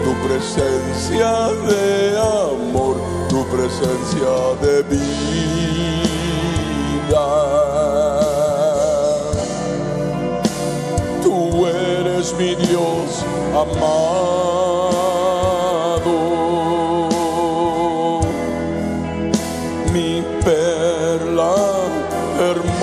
tu 0.03 0.11
presencia 0.27 1.31
de 1.67 2.17
amor, 2.17 2.95
tu 3.29 3.45
presencia 3.45 4.33
de 4.59 4.83
vida. 4.83 5.78
Mi 12.39 12.55
Dios 12.55 13.25
amado, 13.53 14.17
mi 19.91 20.23
perla 20.45 21.55
hermosa. 22.39 22.79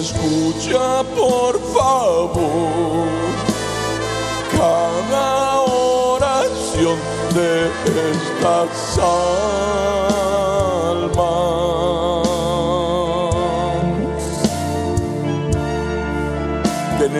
Escucha 0.00 1.04
por 1.16 1.54
favor 1.74 3.06
cada 4.50 5.60
oración 5.60 6.98
de 7.34 7.70
estas 8.10 8.98
almas 8.98 9.87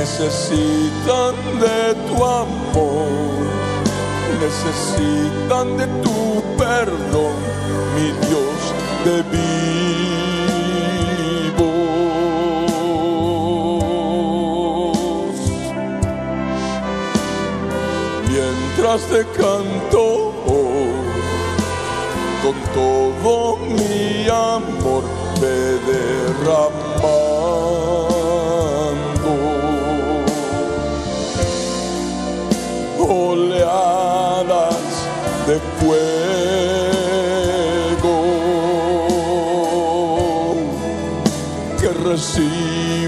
necesitan 0.08 1.36
de 1.60 1.94
tu 2.08 2.24
amor, 2.24 3.46
necesitan 4.40 5.76
de 5.76 5.86
tu 6.02 6.42
perdón, 6.56 7.36
mi 7.94 8.08
Dios 8.26 8.60
de 9.04 9.16
vivos. 9.32 9.68
mientras 18.28 19.00
te 19.08 19.22
canto 19.40 20.04
con 22.42 22.56
todo 22.72 23.56
mi 23.56 24.28
amor 24.28 25.04
te 25.40 25.56
derramando 25.90 26.87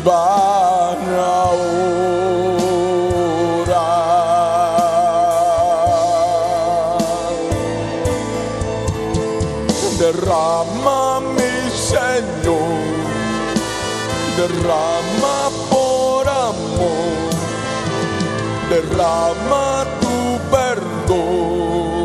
reciban 0.01 0.99
ahora. 1.19 2.01
Derrama 9.99 11.21
mi 11.21 11.71
Señor, 11.71 13.05
derrama 14.37 15.51
por 15.71 16.29
amor, 16.29 17.31
derrama 18.71 19.85
tu 20.01 20.19
perdón. 20.51 22.01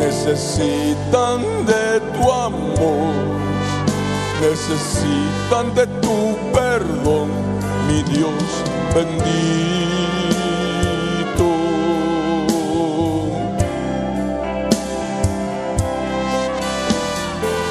Necesitan 0.00 1.49
necesitan 4.40 5.74
de 5.74 5.86
tu 6.00 6.36
perdón, 6.52 7.28
mi 7.86 8.02
Dios 8.04 8.32
bendito. 8.94 9.30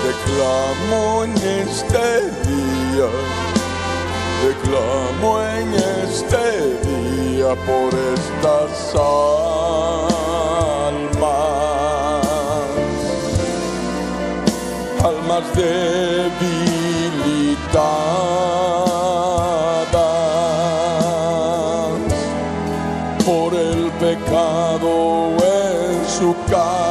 Declamo 0.05 1.23
en 1.23 1.33
este 1.33 2.07
día, 2.47 3.09
declamo 4.45 5.41
en 5.41 5.73
este 6.07 6.45
día 6.87 7.49
por 7.65 7.89
estas 8.13 8.95
almas, 8.95 10.08
almas 15.03 15.43
debilitadas 15.55 16.59
por 23.25 23.53
el 23.53 23.91
pecado 23.99 25.29
en 25.37 26.07
su 26.07 26.35
carne. 26.49 26.89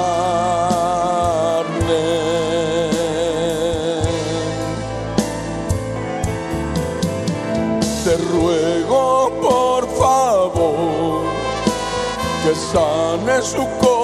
Te 8.04 8.16
ruego 8.32 9.30
por 9.42 9.88
favor 9.98 11.22
que 12.44 12.54
sane 12.54 13.42
su 13.42 13.64
corazón 13.78 13.97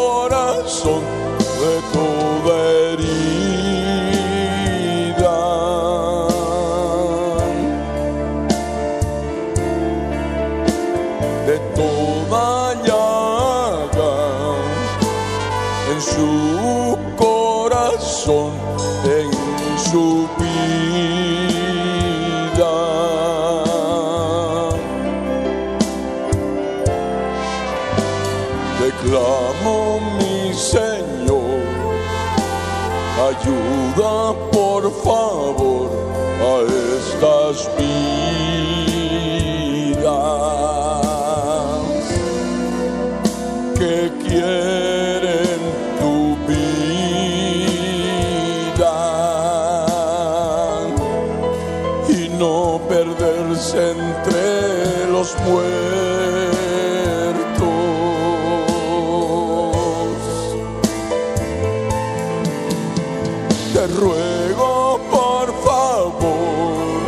Te 63.74 63.86
ruego 63.88 65.00
por 65.10 65.52
favor 65.64 67.02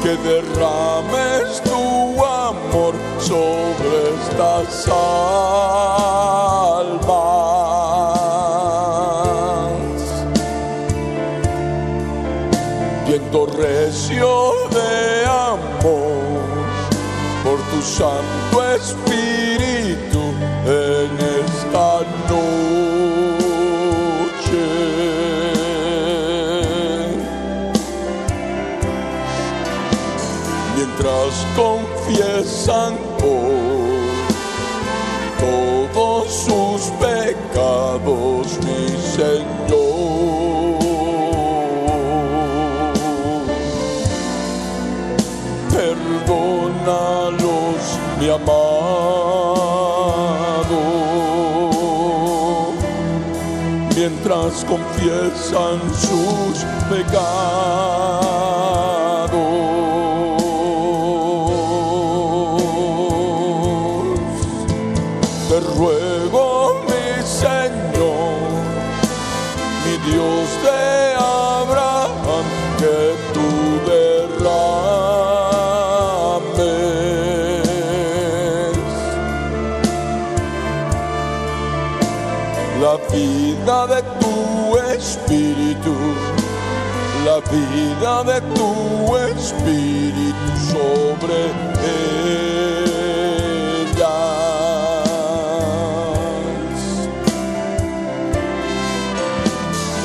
que 0.00 0.16
derrames 0.22 1.60
tu 1.64 2.24
amor 2.24 2.94
sobre 3.18 4.14
estas 4.14 4.86
almas. 4.86 5.10
Viento 13.08 13.46
recio 13.46 14.52
de 14.70 15.26
amor 15.26 16.40
por 17.42 17.58
tu 17.72 17.82
Santo 17.82 18.29
confiesan 31.60 32.96
todos 35.92 36.32
sus 36.32 36.80
pecados, 36.98 38.46
mi 38.64 38.88
Señor. 39.16 39.60
Perdónalos, 45.74 47.82
mi 48.18 48.28
amado, 48.30 49.20
mientras 53.94 54.64
confiesan 54.64 55.78
sus 55.94 56.64
pecados. 56.88 58.29
Vida 87.50 88.24
de 88.24 88.40
tu 88.54 89.16
espíritu 89.16 90.50
sobre 90.70 91.38
ellas. 91.70 92.30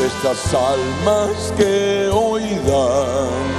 Estas 0.05 0.53
almas 0.53 1.53
que 1.57 2.09
hoy 2.11 2.43
dan 2.65 3.55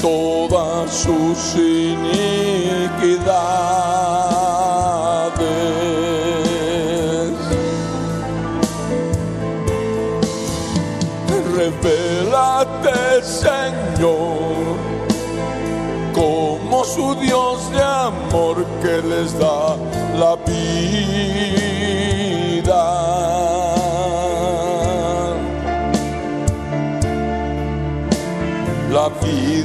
todas 0.00 0.92
sus 0.92 1.54
iniquidades. 1.56 2.20
Revélate, 11.56 13.22
Señor, 13.22 14.76
como 16.14 16.84
su 16.84 17.14
Dios 17.16 17.70
de 17.70 17.82
amor 17.82 18.64
que 18.82 19.02
les 19.02 19.38
da 19.38 19.59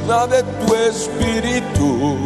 vida 0.06 0.26
de 0.28 0.42
tu 0.42 0.74
espíritu, 0.74 2.16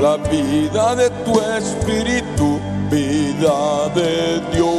la 0.00 0.16
vida 0.16 0.94
de 0.96 1.10
tu 1.24 1.38
espíritu, 1.38 2.58
vida 2.90 3.90
de 3.94 4.40
Dios. 4.50 4.70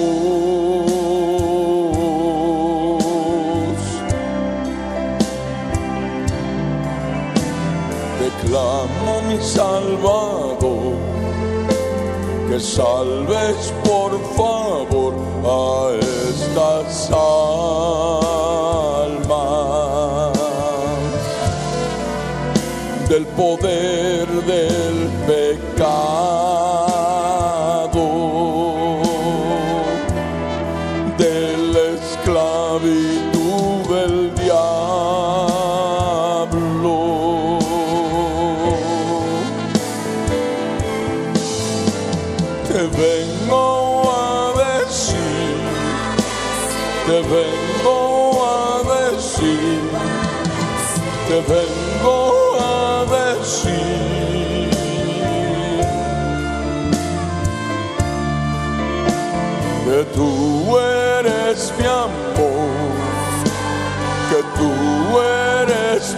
Declamo 8.19 9.21
mi 9.27 9.37
Salvador, 9.39 10.95
que 12.49 12.59
salves 12.59 13.71
por 13.83 14.11
favor 14.35 15.13
a 15.45 15.91
estas 16.01 17.11
almas 17.11 18.50
del 23.11 23.25
poder 23.25 24.25
del 24.29 25.09
pecado, 25.27 25.81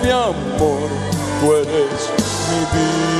mi 0.03 0.09
amor, 0.09 0.89
tú 1.39 1.53
eres 1.53 2.11
mi 2.49 2.59
vida. 2.77 3.12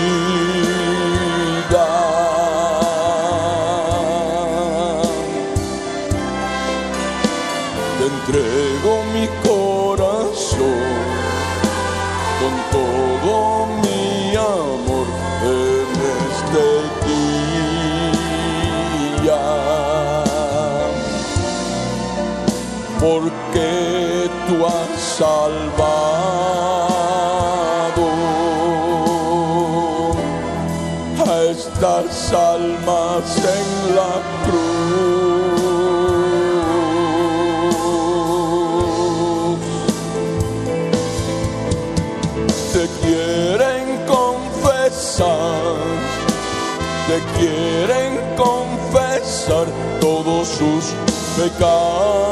Sus 51.33 51.49
pecados. 51.49 52.22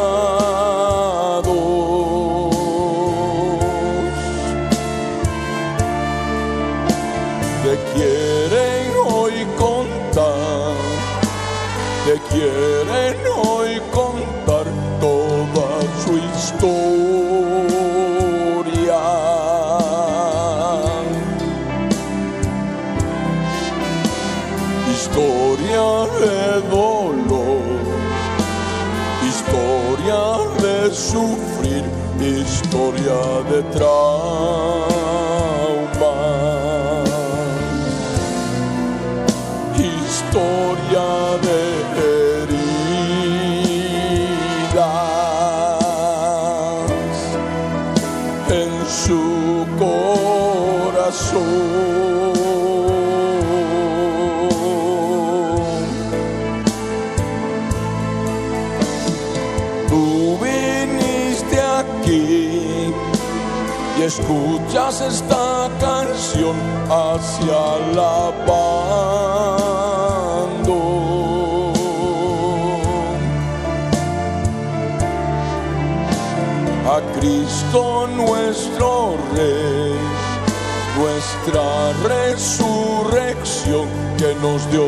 Nuestra 81.51 81.93
resurrección 82.07 83.87
que 84.17 84.33
nos 84.41 84.69
dio 84.71 84.87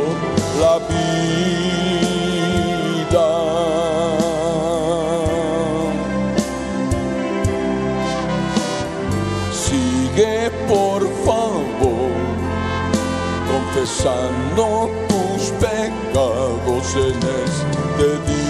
la 0.59 0.80
vida. 0.88 0.99
Sigue 9.51 10.51
por 10.68 11.01
favor 11.26 12.11
confesando 13.51 14.89
tus 15.07 15.51
pecados 15.59 16.95
en 16.95 17.18
este 17.45 18.07
día. 18.32 18.43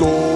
Tu 0.00 0.29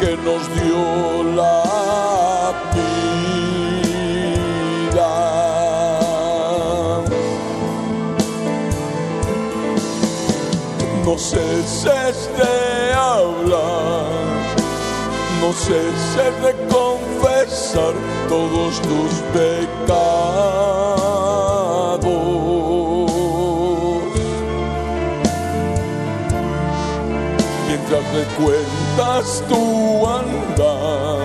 que 0.00 0.16
nos 0.24 0.42
dio 0.60 1.22
la 1.34 2.52
vida. 2.74 2.92
No 11.04 11.18
ceses 11.18 12.30
de 12.38 12.92
hablar, 12.94 14.10
no 15.40 15.52
ceses 15.52 16.34
de 16.42 16.52
confesar 16.68 17.94
todos 18.28 18.80
tus 18.82 19.12
pecados. 19.32 19.65
Recuentas 28.16 29.44
tu 29.46 30.06
andar 30.06 31.18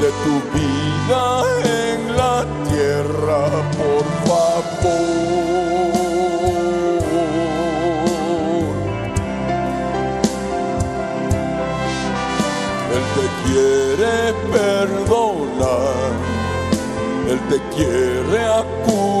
de 0.00 0.10
tu 0.24 0.34
vida 0.54 1.22
en 1.64 1.98
la 2.16 2.46
tierra, 2.68 3.42
por 3.76 4.04
favor. 4.28 4.68
Él 12.94 13.04
te 13.16 13.26
quiere 13.42 14.14
perdonar, 14.52 16.10
Él 17.28 17.40
te 17.50 17.58
quiere 17.74 18.40
acurrucar 18.44 19.17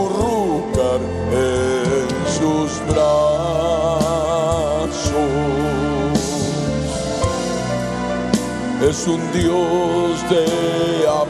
Es 8.88 9.06
un 9.06 9.20
Dios 9.32 10.30
de 10.30 11.06
amor, 11.06 11.28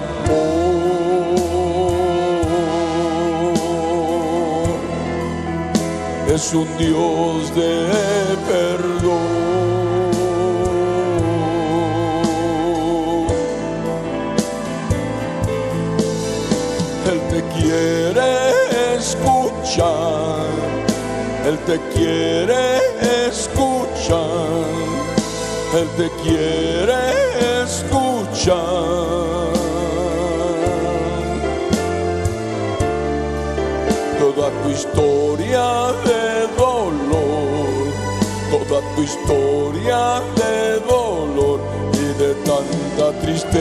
es 6.32 6.54
un 6.54 6.68
Dios 6.78 7.52
de 7.56 7.88
perdón. 8.48 9.48
Él 17.10 17.20
te 17.28 17.42
quiere 17.58 18.96
escuchar, 18.96 20.46
Él 21.44 21.58
te 21.66 21.80
quiere 21.92 22.78
escuchar, 23.26 24.62
Él 25.74 25.88
te 25.96 26.08
quiere 26.22 27.17
Toda 34.38 34.54
tu 34.62 34.70
historia 34.70 35.66
de 36.06 36.46
dolor, 36.56 37.90
toda 38.52 38.78
tu 38.94 39.02
historia 39.02 40.22
de 40.36 40.78
dolor 40.86 41.58
y 41.92 42.06
de 42.22 42.30
tanta 42.46 43.10
tristeza. 43.20 43.58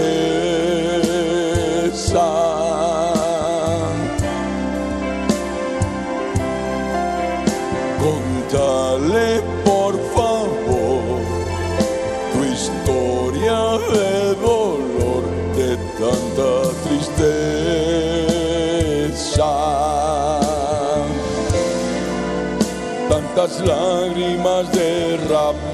Tantas 23.47 23.61
lágrimas 23.61 24.69
derramadas 24.71 25.66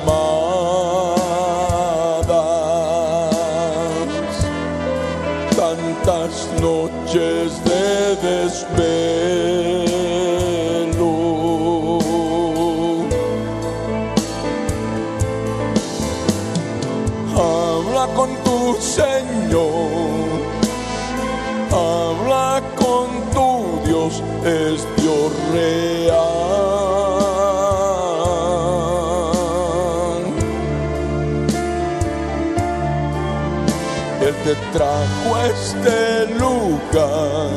trajo 34.73 35.35
a 35.35 35.47
este 35.47 36.25
lugar 36.39 37.49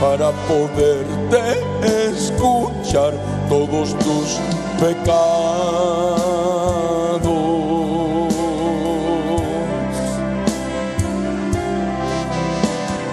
para 0.00 0.30
poderte 0.48 1.60
escuchar 2.08 3.12
todos 3.48 3.94
tus 3.98 4.40
pecados. 4.80 5.10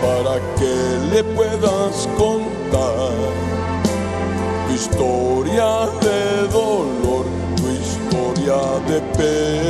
Para 0.01 0.39
que 0.57 0.75
le 1.11 1.23
puedas 1.35 2.07
contar 2.17 3.11
tu 4.67 4.73
historia 4.73 5.89
de 5.99 6.47
dolor, 6.47 7.25
tu 7.57 7.67
historia 7.67 8.59
de 8.87 9.01
pena. 9.17 9.66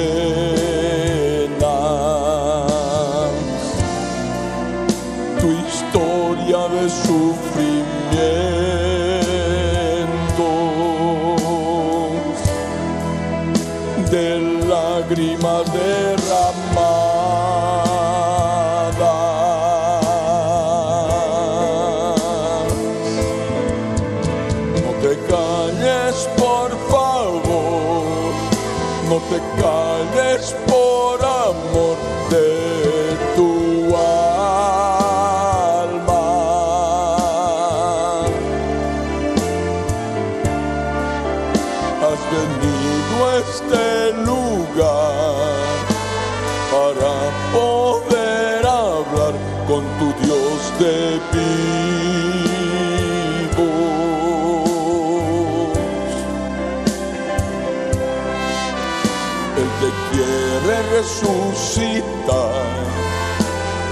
resucita. 61.22 62.44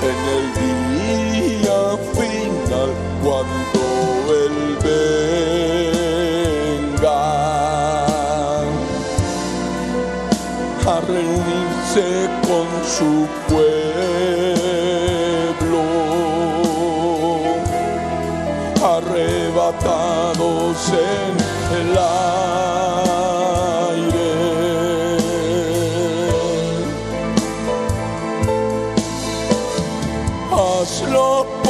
En 0.02 0.19
el 0.38 0.45
día 0.61 1.81
final 2.14 2.91
cuando 3.23 3.84
Él 4.43 4.57
venga 6.84 7.22
a 10.85 10.95
reunirse 11.07 12.07
con 12.47 12.68
su 12.85 13.11
pueblo 13.47 13.76
arrebatados 18.84 20.77
en 20.89 21.44
slow. 30.95 31.64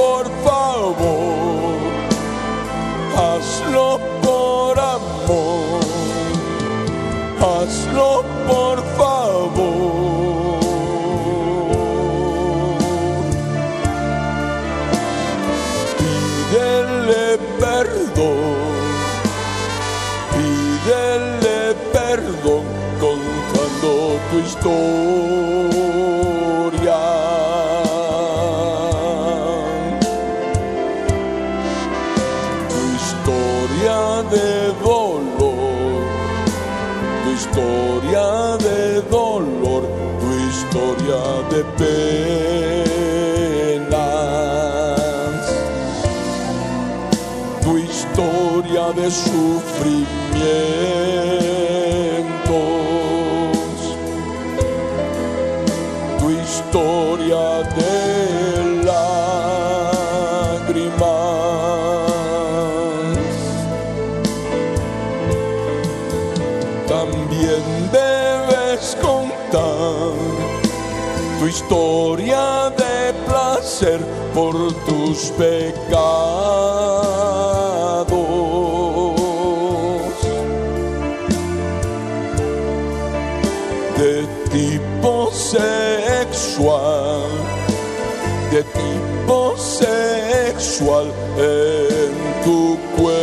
de 49.05 49.11
sufrimientos, 49.11 50.07
tu 56.19 56.31
historia 56.31 57.61
de 57.77 58.83
lágrimas. 58.83 59.05
También 66.87 67.63
debes 67.91 68.97
contar 69.01 70.13
tu 71.39 71.45
historia 71.45 72.71
de 72.75 73.13
placer 73.27 73.99
por 74.33 74.55
tus 74.85 75.31
pecados 75.37 75.74
en 90.81 92.11
tu 92.43 92.77
cuerpo. 92.97 93.17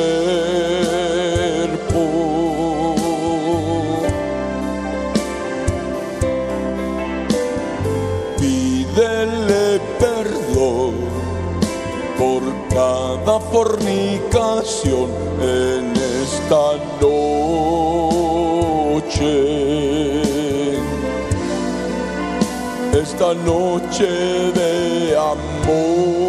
Pídele 8.39 9.81
perdón 9.99 10.95
por 12.19 12.43
cada 12.71 13.39
fornicación 13.41 15.11
en 15.43 15.93
esta 16.23 16.65
noche. 17.03 17.83
Esta 22.95 23.35
noche 23.35 24.07
de 24.55 25.17
amor. 25.19 26.22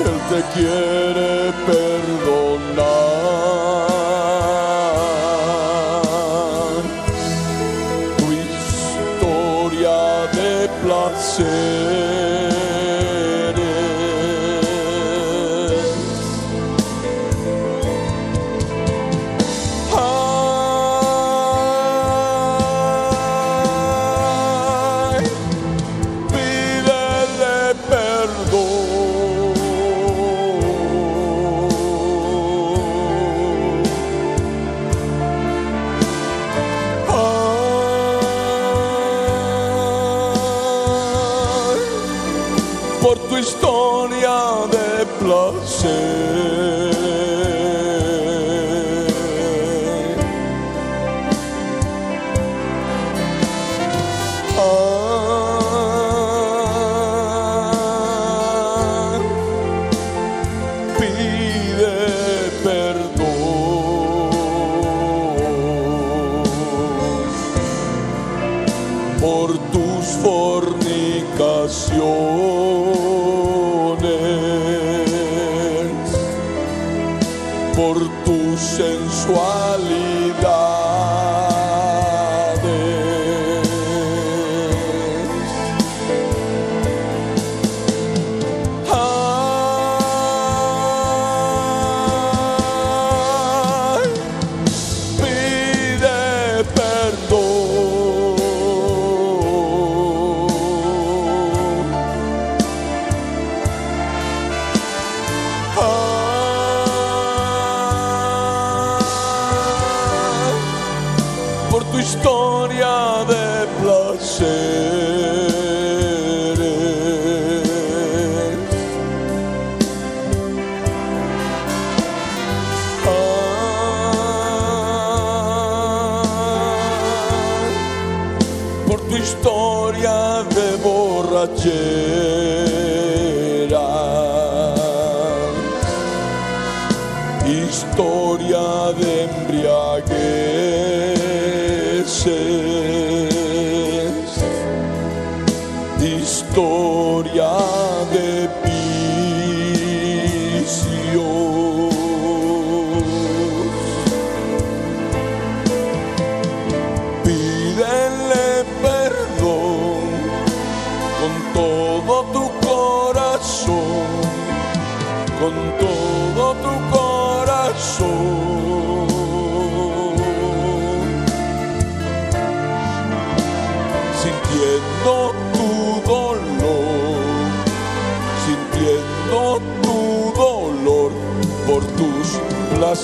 Él 0.00 0.18
te 0.30 0.40
quiere 0.54 1.52
perdonar. 1.66 2.88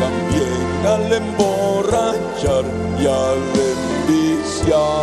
también 0.00 0.68
al 0.86 1.06
emborrachar 1.12 2.64
y 2.98 3.02
al 3.06 3.42
enviciarte 3.70 4.94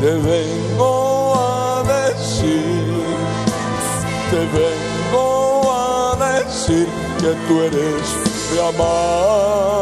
Te 0.00 0.12
vengo 0.30 1.34
a 1.36 1.82
decir, 1.84 3.04
te 4.30 4.40
vengo 4.58 5.26
a 5.72 6.16
decir 6.16 6.88
que 7.20 7.32
tú 7.46 7.54
eres 7.62 8.04
mi 8.52 8.58
amado. 8.58 9.81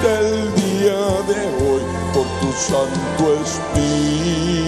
hasta 0.00 0.20
el 0.20 0.54
día 0.54 0.98
de 1.28 1.40
hoy 1.62 1.82
por 2.14 2.26
tu 2.40 2.52
Santo 2.52 3.34
Espíritu. 3.42 4.59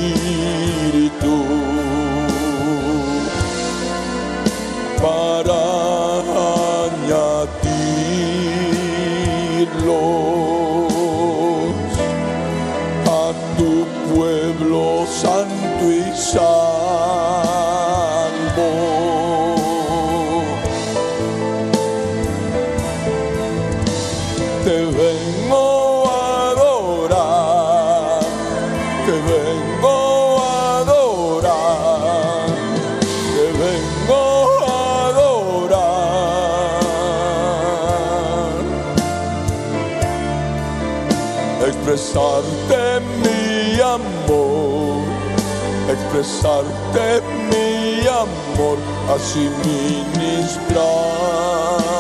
Expresarte 46.13 47.23
mi 47.49 48.07
amor, 48.07 48.79
así 49.15 49.49
ministrando. 49.65 51.92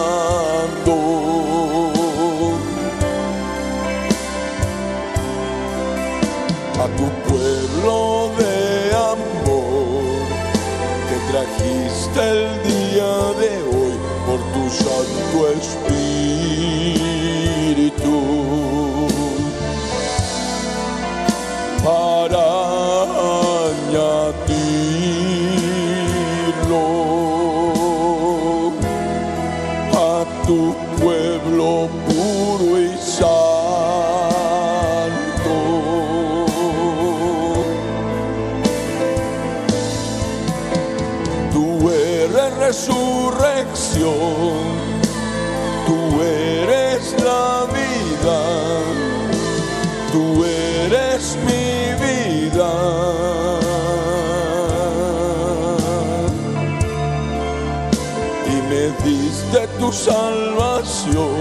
Me 58.72 58.84
diste 59.04 59.68
tu 59.78 59.92
salvación 59.92 61.36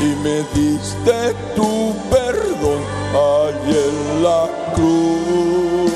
y 0.00 0.10
me 0.24 0.36
diste 0.54 1.34
tu 1.56 1.92
perdón 2.08 2.80
allí 3.32 3.76
en 3.88 4.22
la 4.22 4.42
cruz. 4.74 5.88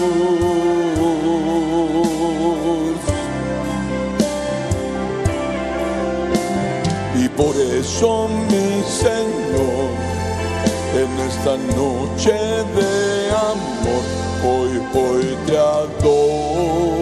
Y 7.22 7.28
por 7.28 7.54
eso 7.56 8.28
mi 8.50 8.68
Señor, 9.04 9.88
en 11.02 11.10
esta 11.28 11.54
noche 11.78 12.36
de 12.78 13.30
amor, 13.52 14.04
hoy, 14.50 14.72
hoy 15.00 15.26
te 15.46 15.56
adoro. 15.58 17.01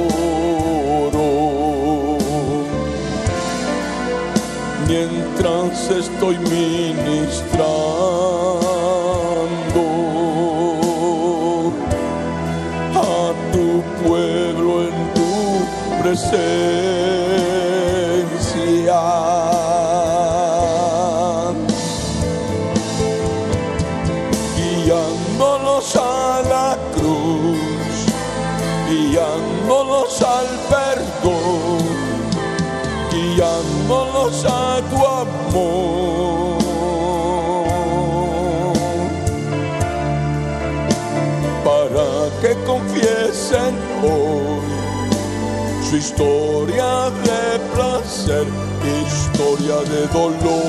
Mientras 4.91 5.89
estoy 5.89 6.37
ministrando 6.39 8.00
su 45.91 45.97
historia 45.97 47.11
de 47.25 47.59
placer, 47.75 48.47
historia 49.05 49.79
de 49.91 50.07
dolores. 50.13 50.61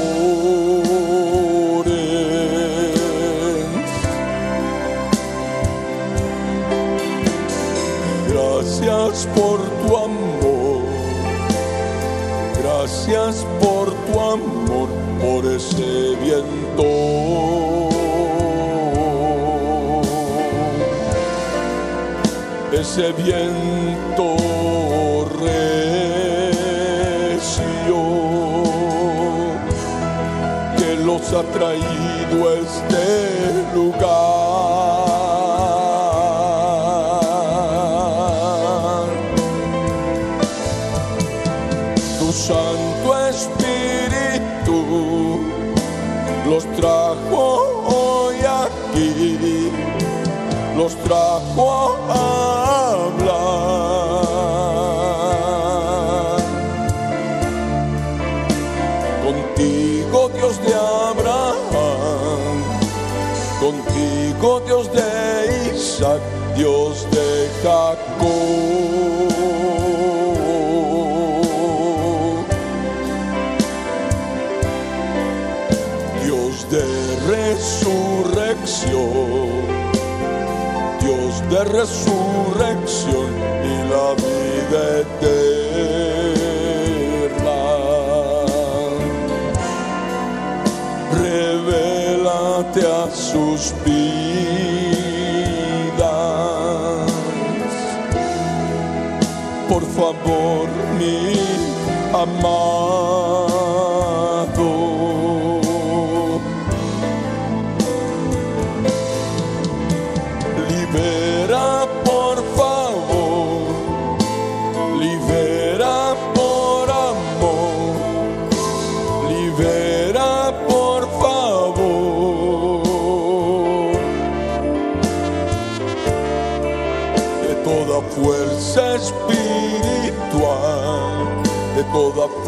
Gracias 8.30 9.28
por 9.36 9.60
tu 9.82 9.96
amor, 9.96 10.82
gracias 12.64 13.46
por 13.62 13.94
tu 13.94 14.20
amor, 14.20 14.90
por 15.22 15.46
ese 15.46 16.16
viento. 16.24 16.90
Ese 22.74 23.12
viento 23.12 23.91
traído 31.62 32.54
este 32.54 33.06
lugar. 33.76 34.02
Tu 42.18 42.28
Santo 42.34 43.08
Espíritu 43.30 44.80
los 46.50 46.64
trajo 46.78 47.44
hoy 47.96 48.38
aquí, 48.64 49.72
los 50.76 50.96
trajo 51.04 51.91
resurrección 81.72 83.32
y 83.64 83.76
la 83.90 84.14
vida 84.16 84.82
eterna. 85.02 85.32
Revélate 91.14 92.82
a 92.86 93.10
sus 93.12 93.74
vidas. 93.86 94.12
Por 99.70 99.84
favor, 99.84 100.68
mi 101.00 101.40
amado. 102.14 102.82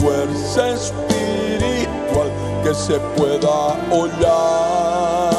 Fuerza 0.03 0.71
espiritual 0.71 2.30
que 2.63 2.73
se 2.75 2.99
pueda 3.15 3.77
hollar. 3.89 5.34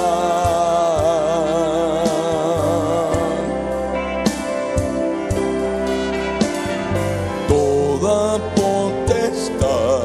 toda 7.49 8.39
potestad. 8.57 10.01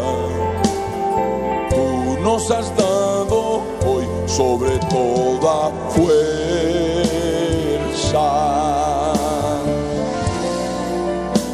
Tú 1.70 2.18
nos 2.22 2.52
has 2.52 2.76
dado 2.76 3.64
hoy 3.86 4.06
sobre 4.28 4.78
toda 4.90 5.72
fuerza 5.90 6.20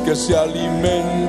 que 0.06 0.16
se 0.16 0.36
alimenta 0.36 1.25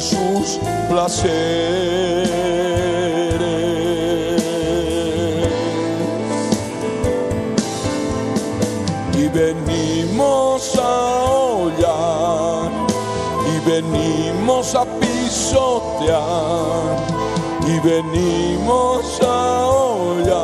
sus 0.00 0.58
placeres. 0.88 1.28
Y 9.14 9.28
venimos 9.28 10.76
a 10.76 11.24
hollar, 11.24 12.70
y 13.46 13.58
venimos 13.68 14.74
a 14.74 14.84
pisotear 14.84 16.18
y 17.68 17.78
venimos 17.80 19.20
a 19.22 19.66
hollar 19.66 20.38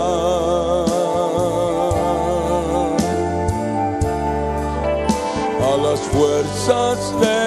a 5.63 5.77
las 5.79 6.01
fuerzas 6.01 6.99
de 7.21 7.44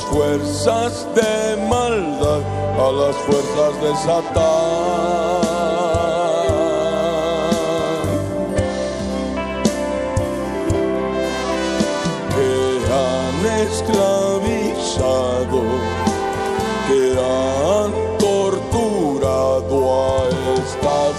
las 0.00 0.08
fuerzas 0.08 1.06
de 1.14 1.56
maldad, 1.68 2.40
a 2.78 2.92
las 2.92 3.16
fuerzas 3.16 3.80
de 3.82 3.94
Satán. 3.96 5.40
que 12.34 12.52
han 12.92 13.46
esclavizado 13.66 15.60
que 16.88 17.02
han 17.18 17.90
torturado 18.18 19.76
a 19.94 20.28
estas 20.54 21.18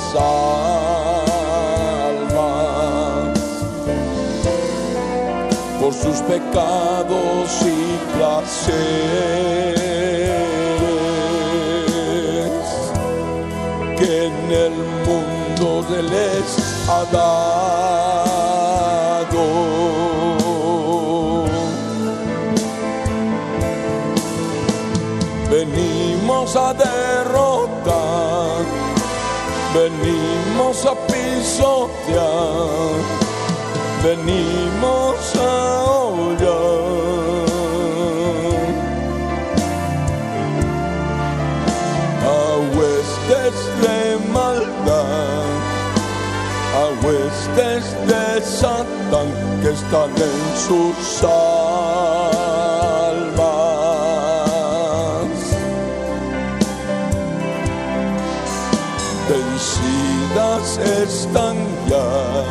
almas 2.01 2.41
por 5.79 5.93
sus 5.93 6.17
pecados 6.21 7.49
que 13.97 14.25
en 14.25 14.51
el 14.51 14.73
mundo 15.05 15.85
se 15.89 16.01
les 16.03 16.45
ha 16.89 17.05
dado. 17.11 18.21
venimos 25.51 26.55
a 26.55 26.73
derrotar, 26.73 28.63
venimos 29.73 30.85
a 30.85 30.95
pisotear, 31.07 32.25
venimos 34.03 35.10
que 49.61 49.69
están 49.69 50.09
en 50.09 50.57
sus 50.67 51.23
almas. 51.23 52.51
vencidas 59.31 60.77
están 60.77 61.57
ya. 61.87 62.43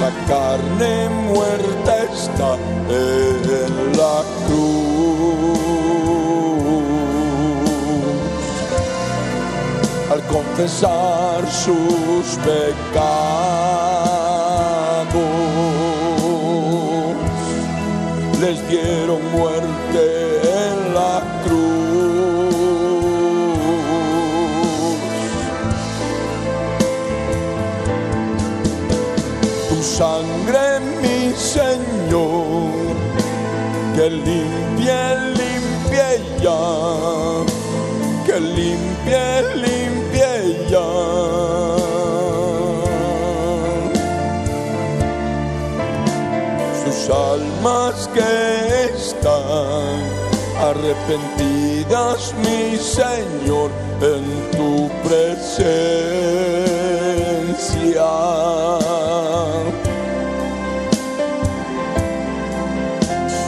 La 0.00 0.10
carne 0.26 1.08
muerta 1.08 1.92
está 2.12 2.50
en 2.88 3.96
la 3.96 4.22
cruz. 4.46 5.56
Al 10.12 10.22
confesar 10.26 11.40
sus 11.50 12.26
pecados, 12.44 13.75
les 18.40 18.68
dieron 18.68 19.20
muerte 19.32 20.40
en 20.42 20.94
la 20.94 21.22
cruz. 21.44 21.76
tu 29.68 29.82
sangre, 29.82 30.80
mi 31.02 31.32
Señor, 31.34 32.96
que 33.94 34.10
limpie, 34.10 35.02
limpie 35.38 36.10
ya, 36.42 36.62
que 38.26 38.40
limpie, 38.40 39.26
limpie 39.54 39.75
almas 47.66 48.08
que 48.14 48.94
están 48.94 50.00
arrepentidas, 50.60 52.34
mi 52.44 52.76
Señor, 52.76 53.70
en 54.00 54.24
tu 54.56 54.88
presencia. 55.06 55.66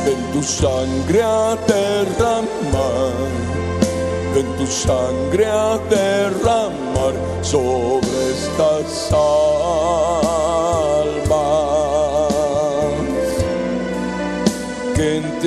Ven 0.05 0.23
tu 0.32 0.43
sangre 0.43 1.23
a 1.23 1.57
derramar, 1.66 3.12
ven 4.35 4.47
tu 4.57 4.66
sangre 4.66 5.47
a 5.47 5.78
derramar 5.90 7.15
sobre 7.43 8.31
estas 8.31 9.12
almas 9.12 9.48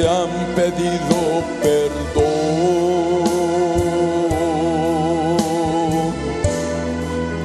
te 0.02 0.08
han 0.08 0.30
pedido 0.56 1.44
perdón 1.62 2.24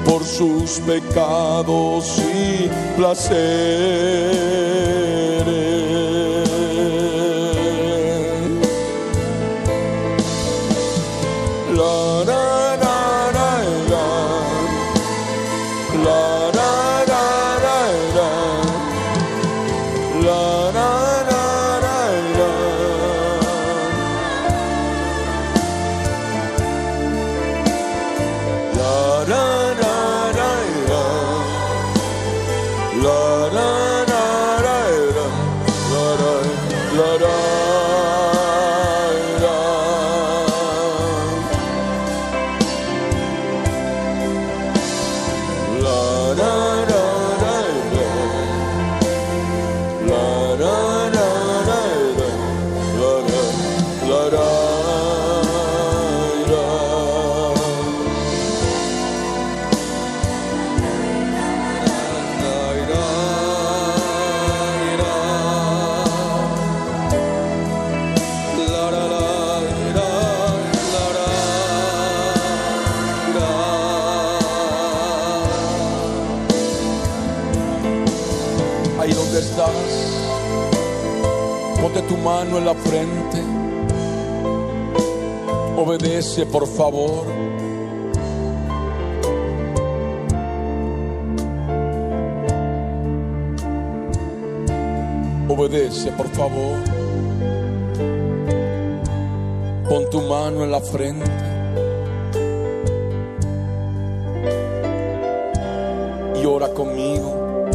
por 0.07 0.25
sus 0.25 0.81
pecados 0.81 2.19
y 2.19 2.71
placeres. 2.97 4.66
Obedece, 85.97 86.45
por 86.45 86.67
favor. 86.67 87.25
Obedece, 95.49 96.13
por 96.13 96.29
favor. 96.29 96.81
Pon 99.89 100.11
tu 100.11 100.21
mano 100.21 100.65
en 100.65 100.71
la 100.71 100.81
frente. 100.83 101.31
Y 106.43 106.45
ora 106.45 106.69
conmigo. 106.75 107.69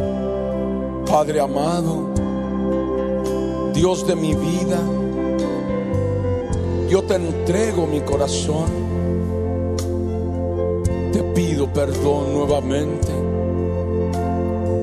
Padre 1.10 1.40
amado, 1.40 2.14
Dios 3.74 4.06
de 4.06 4.16
mi 4.16 4.36
vida, 4.36 4.80
yo 6.92 7.02
te 7.04 7.16
entrego 7.16 7.88
mi 7.88 8.02
corazón. 8.02 8.66
Te 11.14 11.24
pido 11.34 11.72
perdón 11.72 12.34
nuevamente 12.34 13.08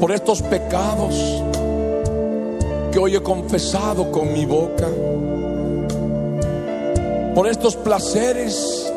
por 0.01 0.13
estos 0.13 0.41
pecados 0.41 1.15
que 2.91 2.99
hoy 2.99 3.15
he 3.15 3.23
confesado 3.23 4.11
con 4.11 4.33
mi 4.33 4.47
boca, 4.47 4.89
por 7.35 7.47
estos 7.47 7.77
placeres 7.77 8.91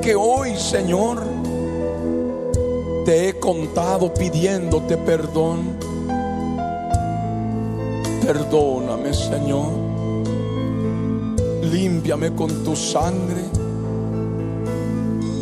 que 0.00 0.14
hoy, 0.14 0.56
Señor, 0.56 1.22
te 3.04 3.28
he 3.28 3.38
contado 3.38 4.14
pidiéndote 4.14 4.96
perdón. 4.96 5.76
Perdóname, 8.24 9.12
Señor. 9.12 9.81
Límpiame 11.72 12.34
con 12.34 12.62
tu 12.62 12.76
sangre 12.76 13.44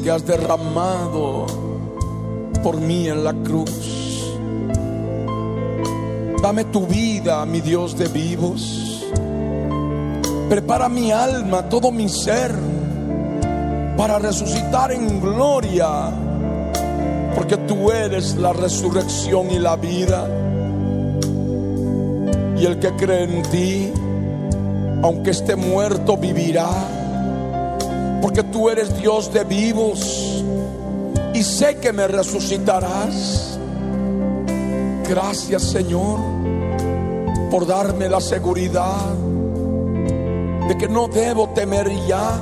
que 0.05 0.11
has 0.13 0.25
derramado 0.25 1.45
por 2.63 2.81
mí 2.81 3.09
en 3.09 3.25
la 3.25 3.35
cruz. 3.35 4.37
Dame 6.41 6.67
tu 6.67 6.87
vida, 6.87 7.45
mi 7.47 7.61
Dios 7.61 7.99
de 7.99 8.07
vivos. 8.07 9.05
Prepara 10.49 10.89
mi 10.89 11.11
alma, 11.11 11.69
todo 11.69 11.91
mi 11.91 12.09
ser, 12.09 12.55
para 13.97 14.21
resucitar 14.21 14.93
en 14.93 15.21
gloria, 15.21 16.13
porque 17.35 17.57
tú 17.57 17.91
eres 17.91 18.37
la 18.37 18.53
resurrección 18.53 19.51
y 19.51 19.59
la 19.59 19.75
vida. 19.75 20.29
Y 22.57 22.67
el 22.67 22.79
que 22.79 22.93
cree 22.93 23.25
en 23.25 23.43
ti, 23.51 23.93
aunque 25.03 25.31
esté 25.31 25.57
muerto, 25.57 26.17
vivirá, 26.17 26.71
porque 28.23 28.43
tú 28.43 28.69
eres 28.69 28.97
Dios 28.99 29.33
de 29.33 29.45
vivos 29.45 30.45
y 31.35 31.43
sé 31.43 31.77
que 31.77 31.93
me 31.93 32.07
resucitarás. 32.07 33.59
Gracias 35.09 35.63
Señor 35.63 36.21
por 37.51 37.67
darme 37.67 38.09
la 38.09 38.21
seguridad 38.21 39.15
de 40.69 40.79
que 40.79 40.89
no 40.89 41.09
debo 41.09 41.49
temer 41.49 41.91
ya 42.07 42.41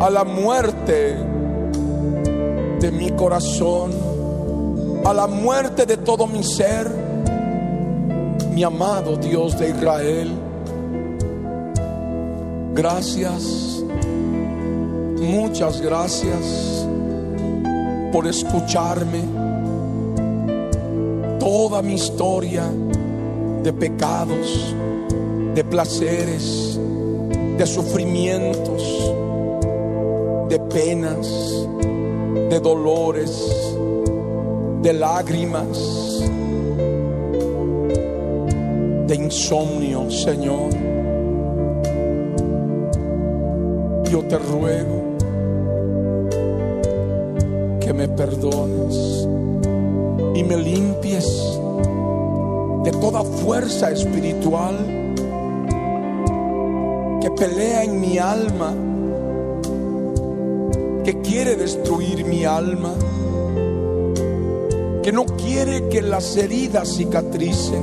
a 0.00 0.10
la 0.10 0.24
muerte 0.24 1.16
de 2.80 2.90
mi 2.90 3.10
corazón, 3.12 3.92
a 5.04 5.14
la 5.14 5.26
muerte 5.28 5.86
de 5.86 5.98
todo 5.98 6.26
mi 6.26 6.42
ser, 6.42 6.90
mi 8.50 8.64
amado 8.64 9.16
Dios 9.16 9.56
de 9.58 9.70
Israel. 9.70 10.43
Gracias, 12.74 13.84
muchas 15.20 15.80
gracias 15.80 16.84
por 18.12 18.26
escucharme 18.26 19.20
toda 21.38 21.82
mi 21.82 21.94
historia 21.94 22.64
de 23.62 23.72
pecados, 23.72 24.74
de 25.54 25.62
placeres, 25.62 26.76
de 27.56 27.64
sufrimientos, 27.64 29.12
de 30.48 30.58
penas, 30.58 31.28
de 32.50 32.58
dolores, 32.58 33.76
de 34.82 34.92
lágrimas, 34.94 35.78
de 39.06 39.14
insomnio, 39.14 40.10
Señor. 40.10 40.83
Yo 44.14 44.22
te 44.22 44.38
ruego 44.38 45.16
que 47.80 47.92
me 47.92 48.06
perdones 48.06 49.26
y 50.36 50.44
me 50.44 50.56
limpies 50.56 51.58
de 52.84 52.92
toda 52.92 53.24
fuerza 53.24 53.90
espiritual 53.90 54.76
que 57.20 57.28
pelea 57.32 57.82
en 57.82 58.00
mi 58.00 58.18
alma, 58.18 58.72
que 61.02 61.20
quiere 61.20 61.56
destruir 61.56 62.24
mi 62.24 62.44
alma, 62.44 62.94
que 65.02 65.10
no 65.10 65.26
quiere 65.26 65.88
que 65.88 66.02
las 66.02 66.36
heridas 66.36 66.88
cicatricen, 66.88 67.82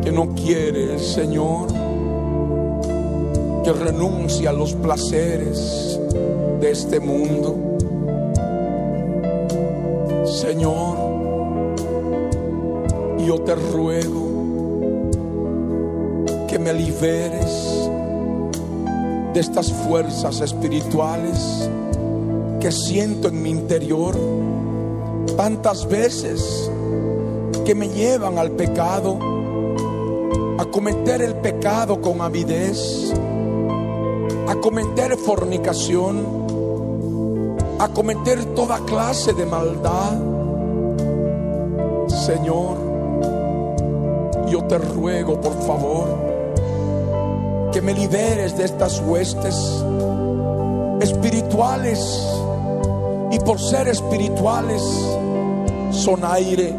que 0.00 0.12
no 0.12 0.28
quiere, 0.36 0.96
Señor, 1.00 1.79
que 3.70 3.84
renuncie 3.84 4.48
a 4.48 4.52
los 4.52 4.72
placeres 4.74 6.00
de 6.60 6.70
este 6.70 6.98
mundo. 6.98 7.76
Señor, 10.26 10.96
yo 13.24 13.40
te 13.42 13.54
ruego 13.54 14.30
que 16.48 16.58
me 16.58 16.72
liberes 16.72 17.88
de 19.34 19.40
estas 19.40 19.72
fuerzas 19.72 20.40
espirituales 20.40 21.70
que 22.58 22.72
siento 22.72 23.28
en 23.28 23.40
mi 23.40 23.50
interior 23.50 24.16
tantas 25.36 25.86
veces 25.88 26.68
que 27.64 27.76
me 27.76 27.88
llevan 27.88 28.36
al 28.36 28.50
pecado, 28.50 29.16
a 30.58 30.64
cometer 30.64 31.22
el 31.22 31.36
pecado 31.36 32.00
con 32.00 32.20
avidez, 32.20 33.14
cometer 34.60 35.16
fornicación 35.16 36.46
a 37.78 37.88
cometer 37.88 38.44
toda 38.54 38.78
clase 38.80 39.32
de 39.32 39.46
maldad. 39.46 40.18
Señor, 42.08 42.76
yo 44.48 44.62
te 44.64 44.76
ruego, 44.76 45.40
por 45.40 45.54
favor, 45.62 46.08
que 47.72 47.80
me 47.80 47.94
liberes 47.94 48.56
de 48.58 48.64
estas 48.64 49.00
huestes 49.00 49.56
espirituales. 51.00 52.26
Y 53.32 53.38
por 53.38 53.60
ser 53.60 53.88
espirituales, 53.88 54.82
son 55.90 56.24
aire, 56.24 56.76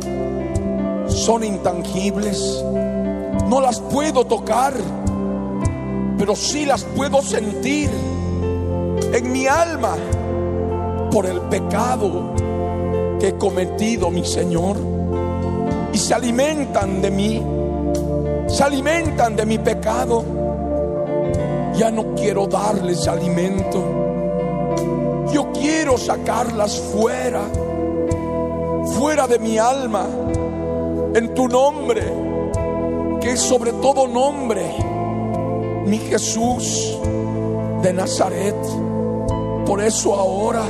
son 1.08 1.44
intangibles. 1.44 2.64
No 3.48 3.62
las 3.62 3.80
puedo 3.80 4.26
tocar, 4.26 4.74
pero 6.22 6.35
sí 6.35 6.68
las 6.68 6.84
puedo 6.84 7.19
sentir 7.23 7.89
en 9.11 9.31
mi 9.31 9.48
alma 9.48 9.98
por 11.11 11.26
el 11.26 11.41
pecado 11.41 12.35
que 13.19 13.30
he 13.30 13.38
cometido, 13.39 14.11
mi 14.11 14.23
Señor. 14.23 14.77
Y 15.91 15.98
se 15.98 16.14
alimentan 16.14 17.02
de 17.02 17.10
mí, 17.10 17.43
se 18.45 18.64
alimentan 18.64 19.35
de 19.35 19.48
mi 19.48 19.57
pecado. 19.57 20.23
Ya 21.73 21.89
no 21.89 22.14
quiero 22.14 22.45
darles 22.45 23.07
alimento. 23.07 23.84
Yo 25.34 25.52
quiero 25.53 25.98
sacarlas 25.98 26.80
fuera, 26.93 27.41
fuera 28.95 29.26
de 29.26 29.39
mi 29.39 29.57
alma, 29.57 30.06
en 31.15 31.34
tu 31.34 31.48
nombre, 31.48 32.03
que 33.19 33.31
es 33.31 33.39
sobre 33.39 33.73
todo 33.73 34.07
nombre, 34.07 34.91
mi 35.92 36.00
Jesús 36.00 36.98
de 37.82 37.92
Nazaret. 37.92 38.56
Por 39.66 39.84
eso 39.84 40.16
ahora 40.16 40.64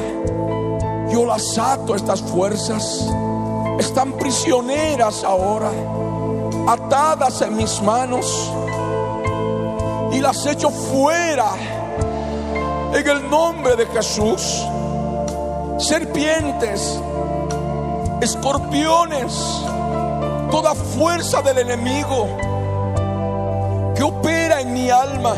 yo 1.11 1.27
las 1.27 1.59
ato 1.59 1.93
estas 1.93 2.23
fuerzas. 2.23 3.07
Están 3.77 4.13
prisioneras 4.13 5.23
ahora, 5.23 5.69
atadas 6.67 7.39
en 7.43 7.55
mis 7.55 7.79
manos. 7.83 8.51
Y 10.11 10.19
las 10.21 10.43
echo 10.47 10.71
fuera 10.71 11.51
en 12.91 13.07
el 13.07 13.29
nombre 13.29 13.75
de 13.75 13.85
Jesús. 13.85 14.65
Serpientes, 15.77 16.99
escorpiones, 18.21 19.33
toda 20.49 20.73
fuerza 20.73 21.43
del 21.43 21.59
enemigo 21.59 22.27
que 23.95 24.01
opera 24.01 24.40
mi 24.73 24.89
alma, 24.89 25.35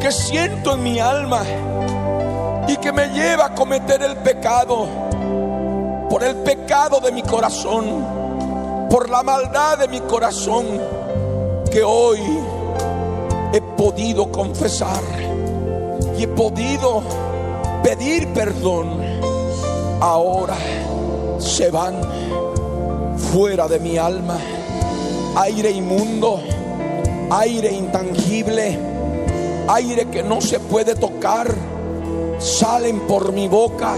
que 0.00 0.10
siento 0.12 0.74
en 0.74 0.82
mi 0.82 0.98
alma 0.98 1.42
y 2.68 2.76
que 2.76 2.92
me 2.92 3.08
lleva 3.08 3.46
a 3.46 3.54
cometer 3.54 4.02
el 4.02 4.16
pecado 4.18 4.86
por 6.08 6.24
el 6.24 6.36
pecado 6.36 7.00
de 7.00 7.12
mi 7.12 7.22
corazón, 7.22 8.88
por 8.90 9.08
la 9.08 9.22
maldad 9.22 9.78
de 9.78 9.88
mi 9.88 10.00
corazón 10.00 10.66
que 11.70 11.82
hoy 11.82 12.20
he 13.52 13.60
podido 13.60 14.30
confesar 14.30 15.02
y 16.18 16.24
he 16.24 16.28
podido 16.28 17.02
pedir 17.82 18.32
perdón. 18.32 19.00
Ahora 20.00 20.56
se 21.38 21.70
van 21.70 22.00
fuera 23.16 23.68
de 23.68 23.78
mi 23.78 23.98
alma 23.98 24.38
aire 25.36 25.70
inmundo, 25.70 26.40
aire 27.30 27.72
intangible, 27.72 28.78
aire 29.68 30.06
que 30.06 30.22
no 30.22 30.40
se 30.40 30.60
puede 30.60 30.94
tocar, 30.94 31.54
salen 32.38 33.00
por 33.00 33.32
mi 33.32 33.48
boca. 33.48 33.94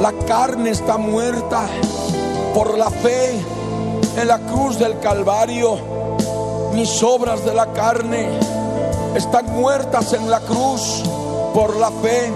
La 0.00 0.12
carne 0.26 0.70
está 0.70 0.96
muerta 0.96 1.66
por 2.54 2.76
la 2.78 2.90
fe 2.90 3.32
en 4.16 4.28
la 4.28 4.38
cruz 4.38 4.78
del 4.78 4.98
Calvario 5.00 5.98
mis 6.78 7.02
obras 7.02 7.44
de 7.44 7.54
la 7.54 7.72
carne 7.72 8.28
están 9.16 9.46
muertas 9.52 10.12
en 10.12 10.30
la 10.30 10.38
cruz 10.38 11.02
por 11.52 11.74
la 11.76 11.90
fe. 11.90 12.30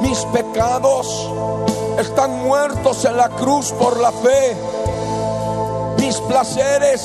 Mis 0.00 0.18
pecados 0.26 1.28
están 1.98 2.44
muertos 2.44 3.04
en 3.04 3.16
la 3.16 3.28
cruz 3.30 3.72
por 3.72 3.98
la 3.98 4.12
fe. 4.12 4.56
Mis 5.98 6.20
placeres 6.20 7.02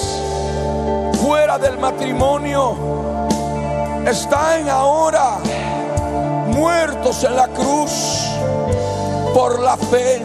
fuera 1.33 1.57
del 1.57 1.79
matrimonio 1.79 2.75
están 4.05 4.69
ahora 4.69 5.39
muertos 6.45 7.23
en 7.23 7.35
la 7.35 7.47
cruz 7.47 8.29
por 9.33 9.59
la 9.59 9.75
fe. 9.75 10.21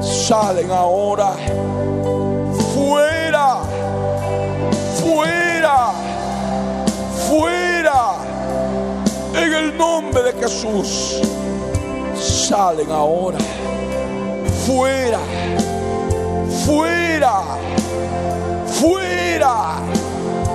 Salen 0.00 0.70
ahora 0.70 1.32
fuera 2.72 3.62
fuera, 5.02 5.90
fuera, 7.28 8.14
en 9.34 9.54
el 9.54 9.76
nombre 9.76 10.22
de 10.22 10.32
Jesús. 10.34 11.20
Salen 12.14 12.92
ahora, 12.92 13.38
fuera, 14.64 15.18
fuera, 16.64 17.42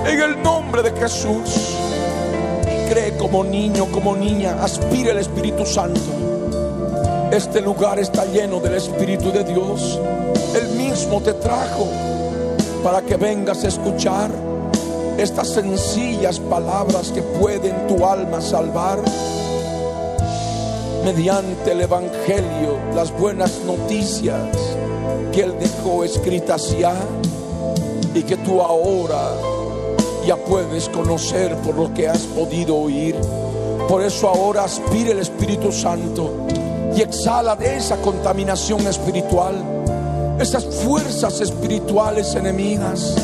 en 0.04 0.20
el 0.20 0.42
nombre 0.42 0.82
de 0.82 0.90
Jesús. 0.90 1.76
Cree 2.88 3.16
como 3.16 3.44
niño, 3.44 3.86
como 3.92 4.16
niña, 4.16 4.56
aspire 4.60 5.12
el 5.12 5.18
Espíritu 5.18 5.64
Santo. 5.64 6.00
Este 7.30 7.60
lugar 7.60 8.00
está 8.00 8.24
lleno 8.24 8.58
del 8.58 8.74
Espíritu 8.74 9.30
de 9.30 9.44
Dios. 9.44 10.00
Él 10.56 10.76
mismo 10.76 11.20
te 11.20 11.34
trajo 11.34 11.86
para 12.82 13.02
que 13.02 13.16
vengas 13.16 13.62
a 13.62 13.68
escuchar 13.68 14.32
estas 15.18 15.50
sencillas 15.50 16.40
palabras 16.40 17.12
que 17.12 17.22
pueden 17.22 17.86
tu 17.86 18.04
alma 18.04 18.40
salvar. 18.40 18.98
Mediante 21.04 21.70
el 21.70 21.82
Evangelio, 21.82 22.76
las 22.92 23.12
buenas 23.12 23.60
noticias 23.64 24.56
que 25.32 25.42
Él 25.42 25.54
dejó 25.60 26.02
escritas 26.02 26.76
ya 26.76 26.94
y 28.14 28.22
que 28.22 28.36
tú 28.38 28.60
ahora 28.60 29.32
ya 30.26 30.36
puedes 30.36 30.88
conocer 30.88 31.56
por 31.58 31.76
lo 31.76 31.94
que 31.94 32.08
has 32.08 32.20
podido 32.20 32.76
oír. 32.76 33.16
Por 33.88 34.02
eso 34.02 34.28
ahora 34.28 34.64
aspire 34.64 35.12
el 35.12 35.18
Espíritu 35.18 35.72
Santo 35.72 36.46
y 36.94 37.02
exhala 37.02 37.56
de 37.56 37.76
esa 37.76 37.96
contaminación 37.96 38.86
espiritual 38.86 39.80
esas 40.40 40.64
fuerzas 40.64 41.38
espirituales 41.42 42.34
enemigas 42.34 43.14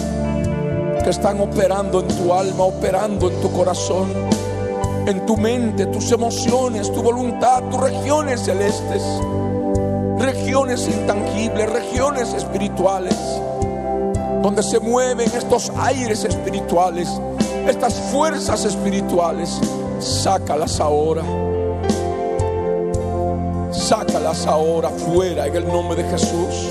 que 1.02 1.08
están 1.08 1.40
operando 1.40 2.00
en 2.00 2.08
tu 2.08 2.34
alma, 2.34 2.64
operando 2.64 3.30
en 3.30 3.40
tu 3.40 3.50
corazón, 3.52 4.12
en 5.06 5.24
tu 5.24 5.36
mente, 5.38 5.86
tus 5.86 6.12
emociones, 6.12 6.92
tu 6.92 7.02
voluntad, 7.02 7.62
tus 7.70 7.80
regiones 7.80 8.42
celestes, 8.42 9.02
regiones 10.18 10.86
intangibles, 10.88 11.72
regiones 11.72 12.34
espirituales, 12.34 13.16
donde 14.46 14.62
se 14.62 14.78
mueven 14.78 15.28
estos 15.34 15.72
aires 15.76 16.22
espirituales, 16.24 17.08
estas 17.66 17.94
fuerzas 18.12 18.64
espirituales, 18.64 19.60
sácalas 19.98 20.78
ahora. 20.78 21.24
Sácalas 23.72 24.46
ahora 24.46 24.88
fuera 24.90 25.48
en 25.48 25.56
el 25.56 25.66
nombre 25.66 26.00
de 26.00 26.08
Jesús. 26.10 26.70